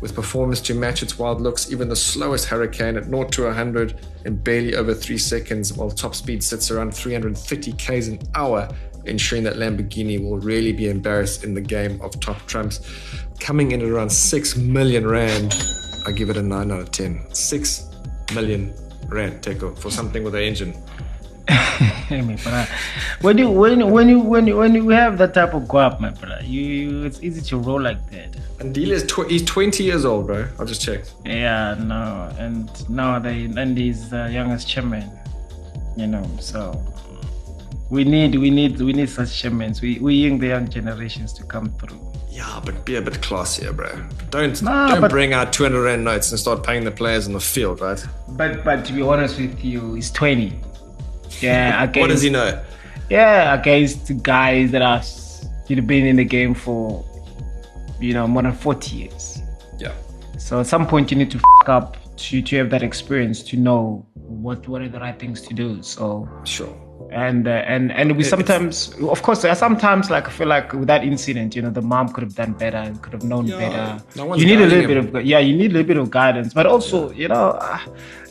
With 0.00 0.14
performance 0.14 0.60
to 0.62 0.74
match 0.74 1.02
its 1.02 1.18
wild 1.18 1.40
looks, 1.40 1.72
even 1.72 1.88
the 1.88 1.96
slowest 1.96 2.48
Huracán 2.48 2.96
at 2.96 3.04
0 3.04 3.24
to 3.24 3.44
100 3.44 4.06
in 4.24 4.36
barely 4.36 4.76
over 4.76 4.94
3 4.94 5.18
seconds, 5.18 5.72
while 5.72 5.90
top 5.90 6.14
speed 6.14 6.44
sits 6.44 6.70
around 6.70 6.94
330 6.94 7.72
k's 7.72 8.08
an 8.08 8.20
hour, 8.34 8.68
ensuring 9.04 9.42
that 9.44 9.56
Lamborghini 9.56 10.22
will 10.22 10.38
really 10.38 10.72
be 10.72 10.88
embarrassed 10.88 11.42
in 11.42 11.54
the 11.54 11.60
game 11.60 12.00
of 12.00 12.18
top 12.20 12.38
trumps. 12.46 12.80
Coming 13.40 13.72
in 13.72 13.80
at 13.80 13.88
around 13.88 14.10
6 14.10 14.56
million 14.56 15.06
Rand, 15.06 15.54
I 16.06 16.12
give 16.12 16.30
it 16.30 16.36
a 16.36 16.42
9 16.42 16.70
out 16.70 16.80
of 16.80 16.90
10. 16.92 17.34
6 17.34 17.90
million 18.34 18.72
Rand, 19.12 19.42
Teko, 19.42 19.76
for 19.78 19.90
something 19.90 20.24
with 20.24 20.34
an 20.34 20.42
engine. 20.42 20.74
Hey, 22.12 22.20
my 22.20 22.36
brother. 22.36 22.68
When 23.22 23.38
you 23.38 23.50
when 23.50 23.90
when 23.90 24.08
you 24.08 24.20
when 24.20 24.46
you 24.46 24.56
when 24.58 24.74
you 24.74 24.88
have 24.90 25.16
that 25.18 25.32
type 25.34 25.54
of 25.54 25.62
guap, 25.62 25.98
my 25.98 26.10
brother, 26.10 26.40
you, 26.44 26.60
you 26.60 27.04
it's 27.04 27.22
easy 27.22 27.40
to 27.40 27.56
roll 27.56 27.80
like 27.80 28.10
that. 28.10 28.36
And 28.60 28.76
is 28.76 29.04
tw- 29.06 29.28
he's 29.30 29.44
20 29.44 29.82
years 29.82 30.04
old, 30.04 30.26
bro. 30.26 30.46
I 30.58 30.64
just 30.64 30.82
checked. 30.82 31.14
Yeah, 31.24 31.74
no, 31.80 32.30
and 32.38 32.68
now 32.88 33.18
they 33.18 33.44
and 33.44 33.76
he's 33.78 34.10
the 34.10 34.30
youngest 34.30 34.68
chairman, 34.68 35.10
you 35.96 36.06
know. 36.06 36.24
So 36.38 36.72
we 37.92 38.04
need 38.04 38.34
we 38.44 38.48
need 38.50 38.80
we 38.80 38.92
need 38.98 39.08
such 39.10 39.30
chairmen. 39.40 39.74
We 39.82 39.90
we 40.06 40.12
young 40.24 40.38
the 40.38 40.48
young 40.54 40.66
generations 40.76 41.30
to 41.38 41.42
come 41.54 41.66
through. 41.78 42.00
Yeah, 42.30 42.60
but 42.64 42.74
be 42.86 42.96
a 42.96 43.02
bit 43.08 43.14
classier, 43.26 43.72
bro. 43.76 43.90
Don't 44.30 44.56
Nah, 44.62 44.88
don't 44.88 45.02
but- 45.02 45.10
bring 45.10 45.34
out 45.34 45.52
200 45.52 45.82
rand 45.88 46.02
notes 46.10 46.30
and 46.32 46.38
start 46.40 46.58
paying 46.68 46.84
the 46.84 46.90
players 46.90 47.26
on 47.28 47.34
the 47.34 47.40
field, 47.54 47.80
right? 47.82 48.02
But 48.40 48.64
but 48.64 48.78
to 48.86 48.92
be 48.98 49.02
honest 49.02 49.38
with 49.38 49.62
you, 49.70 49.80
he's 49.94 50.10
twenty. 50.10 50.50
Yeah, 51.40 51.82
against 51.84 52.00
What 52.02 52.10
does 52.14 52.22
he 52.22 52.30
know? 52.30 52.50
yeah 53.10 53.52
against 53.60 54.02
guys 54.22 54.70
that 54.74 54.80
are 54.90 55.02
you 55.68 55.76
know 55.76 55.82
been 55.82 56.06
in 56.06 56.16
the 56.16 56.24
game 56.38 56.54
for 56.54 57.04
you 58.00 58.14
know 58.14 58.26
more 58.26 58.42
than 58.42 58.52
forty 58.66 58.96
years. 59.02 59.42
Yeah. 59.78 59.92
So 60.38 60.60
at 60.60 60.66
some 60.66 60.86
point 60.86 61.10
you 61.10 61.18
need 61.18 61.30
to 61.36 61.38
f- 61.38 61.68
up 61.68 61.88
to 62.24 62.40
to 62.48 62.56
have 62.58 62.70
that 62.70 62.82
experience 62.82 63.42
to 63.50 63.56
know 63.56 64.06
what 64.14 64.66
what 64.70 64.80
are 64.82 64.88
the 64.96 65.00
right 65.06 65.18
things 65.18 65.42
to 65.48 65.52
do. 65.62 65.82
So 65.82 66.26
Sure. 66.44 66.72
And 67.12 67.46
uh, 67.46 67.50
and 67.74 67.92
and 67.92 68.16
we 68.16 68.24
sometimes 68.24 68.94
of 69.02 69.22
course 69.22 69.42
there 69.42 69.50
are 69.52 69.60
sometimes 69.66 70.10
like 70.10 70.26
I 70.26 70.30
feel 70.30 70.48
like 70.48 70.72
with 70.72 70.86
that 70.88 71.04
incident 71.04 71.54
you 71.54 71.62
know 71.62 71.70
the 71.70 71.82
mom 71.82 72.08
could 72.08 72.22
have 72.24 72.34
done 72.34 72.52
better 72.52 72.78
and 72.78 73.00
could 73.02 73.12
have 73.12 73.22
known 73.24 73.46
Yeah, 73.46 73.58
better. 73.58 74.04
no 74.16 74.34
you 74.34 74.46
need 74.46 74.60
a 74.60 74.66
little 74.66 74.86
guiding 74.88 75.10
bit 75.12 75.20
of 75.20 75.24
yeah 75.26 75.38
you 75.38 75.56
need 75.56 75.70
a 75.70 75.74
little 75.74 75.86
bit 75.88 75.96
of 75.98 76.10
guidance. 76.10 76.54
But 76.54 76.66
also 76.66 77.10
you 77.12 77.28
know 77.28 77.50
uh, 77.50 77.78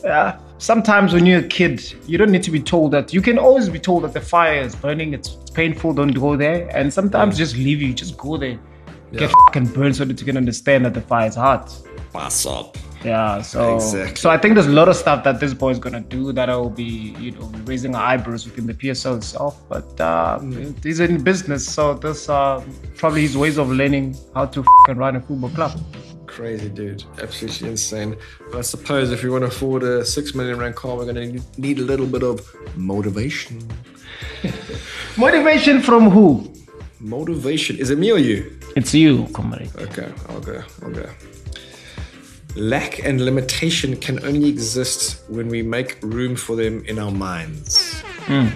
uh, 0.06 0.38
sometimes 0.58 1.12
when 1.14 1.26
you're 1.26 1.40
a 1.40 1.48
kid 1.48 1.80
you 2.06 2.18
don't 2.18 2.32
need 2.32 2.42
to 2.42 2.50
be 2.50 2.60
told 2.60 2.90
that 2.92 3.12
you 3.14 3.22
can 3.22 3.38
always 3.38 3.68
be 3.68 3.78
told 3.78 4.02
that 4.04 4.12
the 4.14 4.20
fire 4.20 4.60
is 4.60 4.74
burning 4.74 5.14
it's 5.14 5.30
painful 5.54 5.92
don't 5.92 6.12
go 6.26 6.36
there. 6.36 6.68
And 6.76 6.92
sometimes 6.92 7.38
just 7.38 7.56
leave 7.56 7.80
you 7.80 7.92
just 7.94 8.16
go 8.16 8.36
there. 8.36 8.58
Get 9.12 9.20
Yeah. 9.22 9.28
fucking 9.46 9.66
burned 9.76 9.94
so 9.96 10.04
that 10.06 10.18
you 10.20 10.26
can 10.26 10.36
understand 10.36 10.84
that 10.86 10.94
the 10.94 11.02
fire 11.02 11.28
is 11.28 11.34
hot. 11.36 11.66
Pass 12.12 12.46
up. 12.46 12.76
Yeah, 13.04 13.42
so 13.42 13.74
Exactly. 13.76 14.16
so 14.16 14.30
I 14.30 14.38
think 14.38 14.54
there's 14.54 14.66
a 14.66 14.70
lot 14.72 14.88
of 14.88 14.96
stuff 14.96 15.24
that 15.24 15.40
this 15.40 15.54
boy 15.54 15.70
is 15.70 15.78
gonna 15.78 16.00
do 16.00 16.32
that 16.32 16.48
I 16.48 16.56
will 16.56 16.70
be 16.70 17.14
you 17.18 17.32
know 17.32 17.46
raising 17.64 17.94
our 17.94 18.02
eyebrows 18.02 18.44
within 18.46 18.66
the 18.66 18.74
PSL 18.74 19.16
itself. 19.16 19.60
But 19.68 20.00
uh, 20.00 20.38
he's 20.82 21.00
in 21.00 21.22
business, 21.22 21.66
so 21.66 21.94
this 21.94 22.28
uh, 22.28 22.62
probably 22.96 23.22
his 23.22 23.36
ways 23.36 23.58
of 23.58 23.70
learning 23.70 24.16
how 24.34 24.46
to 24.46 24.60
f***ing 24.60 24.96
run 24.96 25.16
a 25.16 25.20
football 25.20 25.50
club. 25.50 25.72
crazy, 26.26 26.68
dude. 26.70 27.04
Absolutely 27.20 27.68
insane. 27.70 28.16
But 28.50 28.58
I 28.58 28.62
suppose 28.62 29.10
if 29.12 29.22
we 29.22 29.28
want 29.28 29.42
to 29.42 29.48
afford 29.48 29.82
a 29.82 30.02
six 30.04 30.34
million 30.34 30.58
rand 30.58 30.76
car, 30.76 30.96
we're 30.96 31.04
going 31.12 31.20
to 31.38 31.60
need 31.60 31.78
a 31.78 31.82
little 31.82 32.06
bit 32.06 32.22
of 32.22 32.40
motivation. 32.76 33.60
Motivation 35.16 35.80
from 35.82 36.10
who? 36.10 36.50
Motivation. 37.00 37.76
Is 37.78 37.90
it 37.90 37.98
me 37.98 38.10
or 38.12 38.18
you? 38.18 38.58
It's 38.76 38.94
you, 38.94 39.26
comrade. 39.34 39.70
Okay, 39.76 40.10
I'll 40.28 40.40
go. 40.40 40.62
I'll 40.82 40.90
go. 40.90 41.06
Lack 42.54 42.98
and 43.04 43.24
limitation 43.24 43.96
can 43.96 44.22
only 44.24 44.48
exist 44.48 45.22
when 45.28 45.48
we 45.48 45.62
make 45.62 45.98
room 46.02 46.36
for 46.36 46.54
them 46.54 46.84
in 46.84 46.98
our 46.98 47.10
minds. 47.10 48.02
Hmm. 48.26 48.48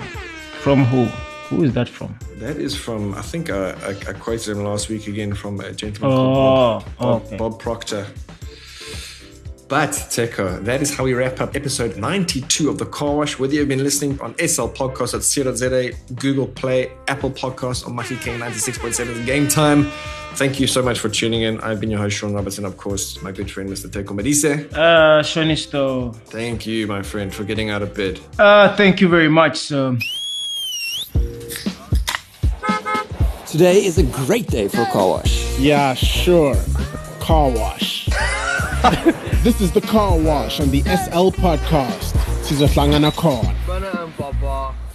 From 0.61 0.85
who? 0.85 1.07
Who 1.49 1.63
is 1.65 1.73
that 1.75 1.89
from? 1.89 2.19
That 2.37 2.57
is 2.57 2.75
from, 2.77 3.15
I 3.15 3.23
think 3.23 3.49
I, 3.51 3.71
I, 3.71 3.91
I 3.91 4.13
quoted 4.13 4.57
him 4.57 4.65
last 4.65 4.89
week 4.91 5.07
again 5.07 5.33
from 5.33 5.61
a 5.61 5.73
gentleman 5.73 6.13
oh, 6.13 6.17
called 6.17 6.35
Oh, 6.37 6.81
Bob, 6.81 6.99
Bob, 6.99 7.23
okay. 7.23 7.37
Bob 7.37 7.59
Proctor. 7.59 8.07
But, 9.69 9.91
Teko, 9.91 10.65
that 10.65 10.81
is 10.81 10.95
how 10.95 11.03
we 11.03 11.15
wrap 11.15 11.41
up 11.41 11.57
episode 11.57 11.97
92 11.97 12.71
of 12.71 12.79
The 12.79 12.87
Car 12.87 13.17
Wash. 13.17 13.37
Whether 13.37 13.55
you've 13.55 13.67
been 13.69 13.83
listening 13.83 14.21
on 14.21 14.33
SL 14.39 14.67
Podcast 14.69 15.15
at 15.15 15.23
CRZA, 15.23 16.15
Google 16.21 16.47
Play, 16.47 16.93
Apple 17.09 17.33
Podcast, 17.33 17.85
or 17.85 17.91
Maki 17.91 18.21
King 18.21 18.39
96.7 18.39 19.27
Game 19.27 19.49
Time, 19.49 19.91
thank 20.35 20.61
you 20.61 20.69
so 20.69 20.83
much 20.83 21.01
for 21.01 21.09
tuning 21.09 21.43
in. 21.43 21.61
I've 21.63 21.81
been 21.81 21.91
your 21.91 21.99
host, 21.99 22.17
Sean 22.17 22.33
Robertson, 22.33 22.65
of 22.65 22.77
course, 22.77 23.21
my 23.23 23.33
good 23.33 23.51
friend, 23.51 23.69
Mr. 23.69 23.89
Teko 23.89 24.15
Modise. 24.17 24.73
Uh, 24.73 25.21
Shonisto. 25.25 26.15
Thank 26.27 26.65
you, 26.65 26.87
my 26.87 27.03
friend, 27.03 27.35
for 27.35 27.43
getting 27.43 27.71
out 27.71 27.83
of 27.83 27.93
bed. 27.93 28.21
Uh, 28.39 28.77
thank 28.77 29.01
you 29.01 29.09
very 29.09 29.29
much. 29.29 29.73
Um, 29.73 29.99
Today 33.49 33.85
is 33.85 33.99
a 33.99 34.03
great 34.05 34.47
day 34.49 34.69
for 34.69 34.83
a 34.83 34.87
car 34.87 35.09
wash. 35.09 35.59
Yeah, 35.59 35.95
sure. 35.95 36.55
Car 37.21 37.51
wash. 37.51 38.09
this 39.47 39.61
is 39.61 39.71
the 39.71 39.81
car 39.81 40.19
wash 40.19 40.59
on 40.59 40.69
the 40.71 40.83
SL 40.83 41.31
podcast. 41.31 42.15
Sizohlangana 42.43 43.13
khona. 43.13 43.55
Bana 43.65 44.03
and 44.03 44.13
Papa. 44.17 44.86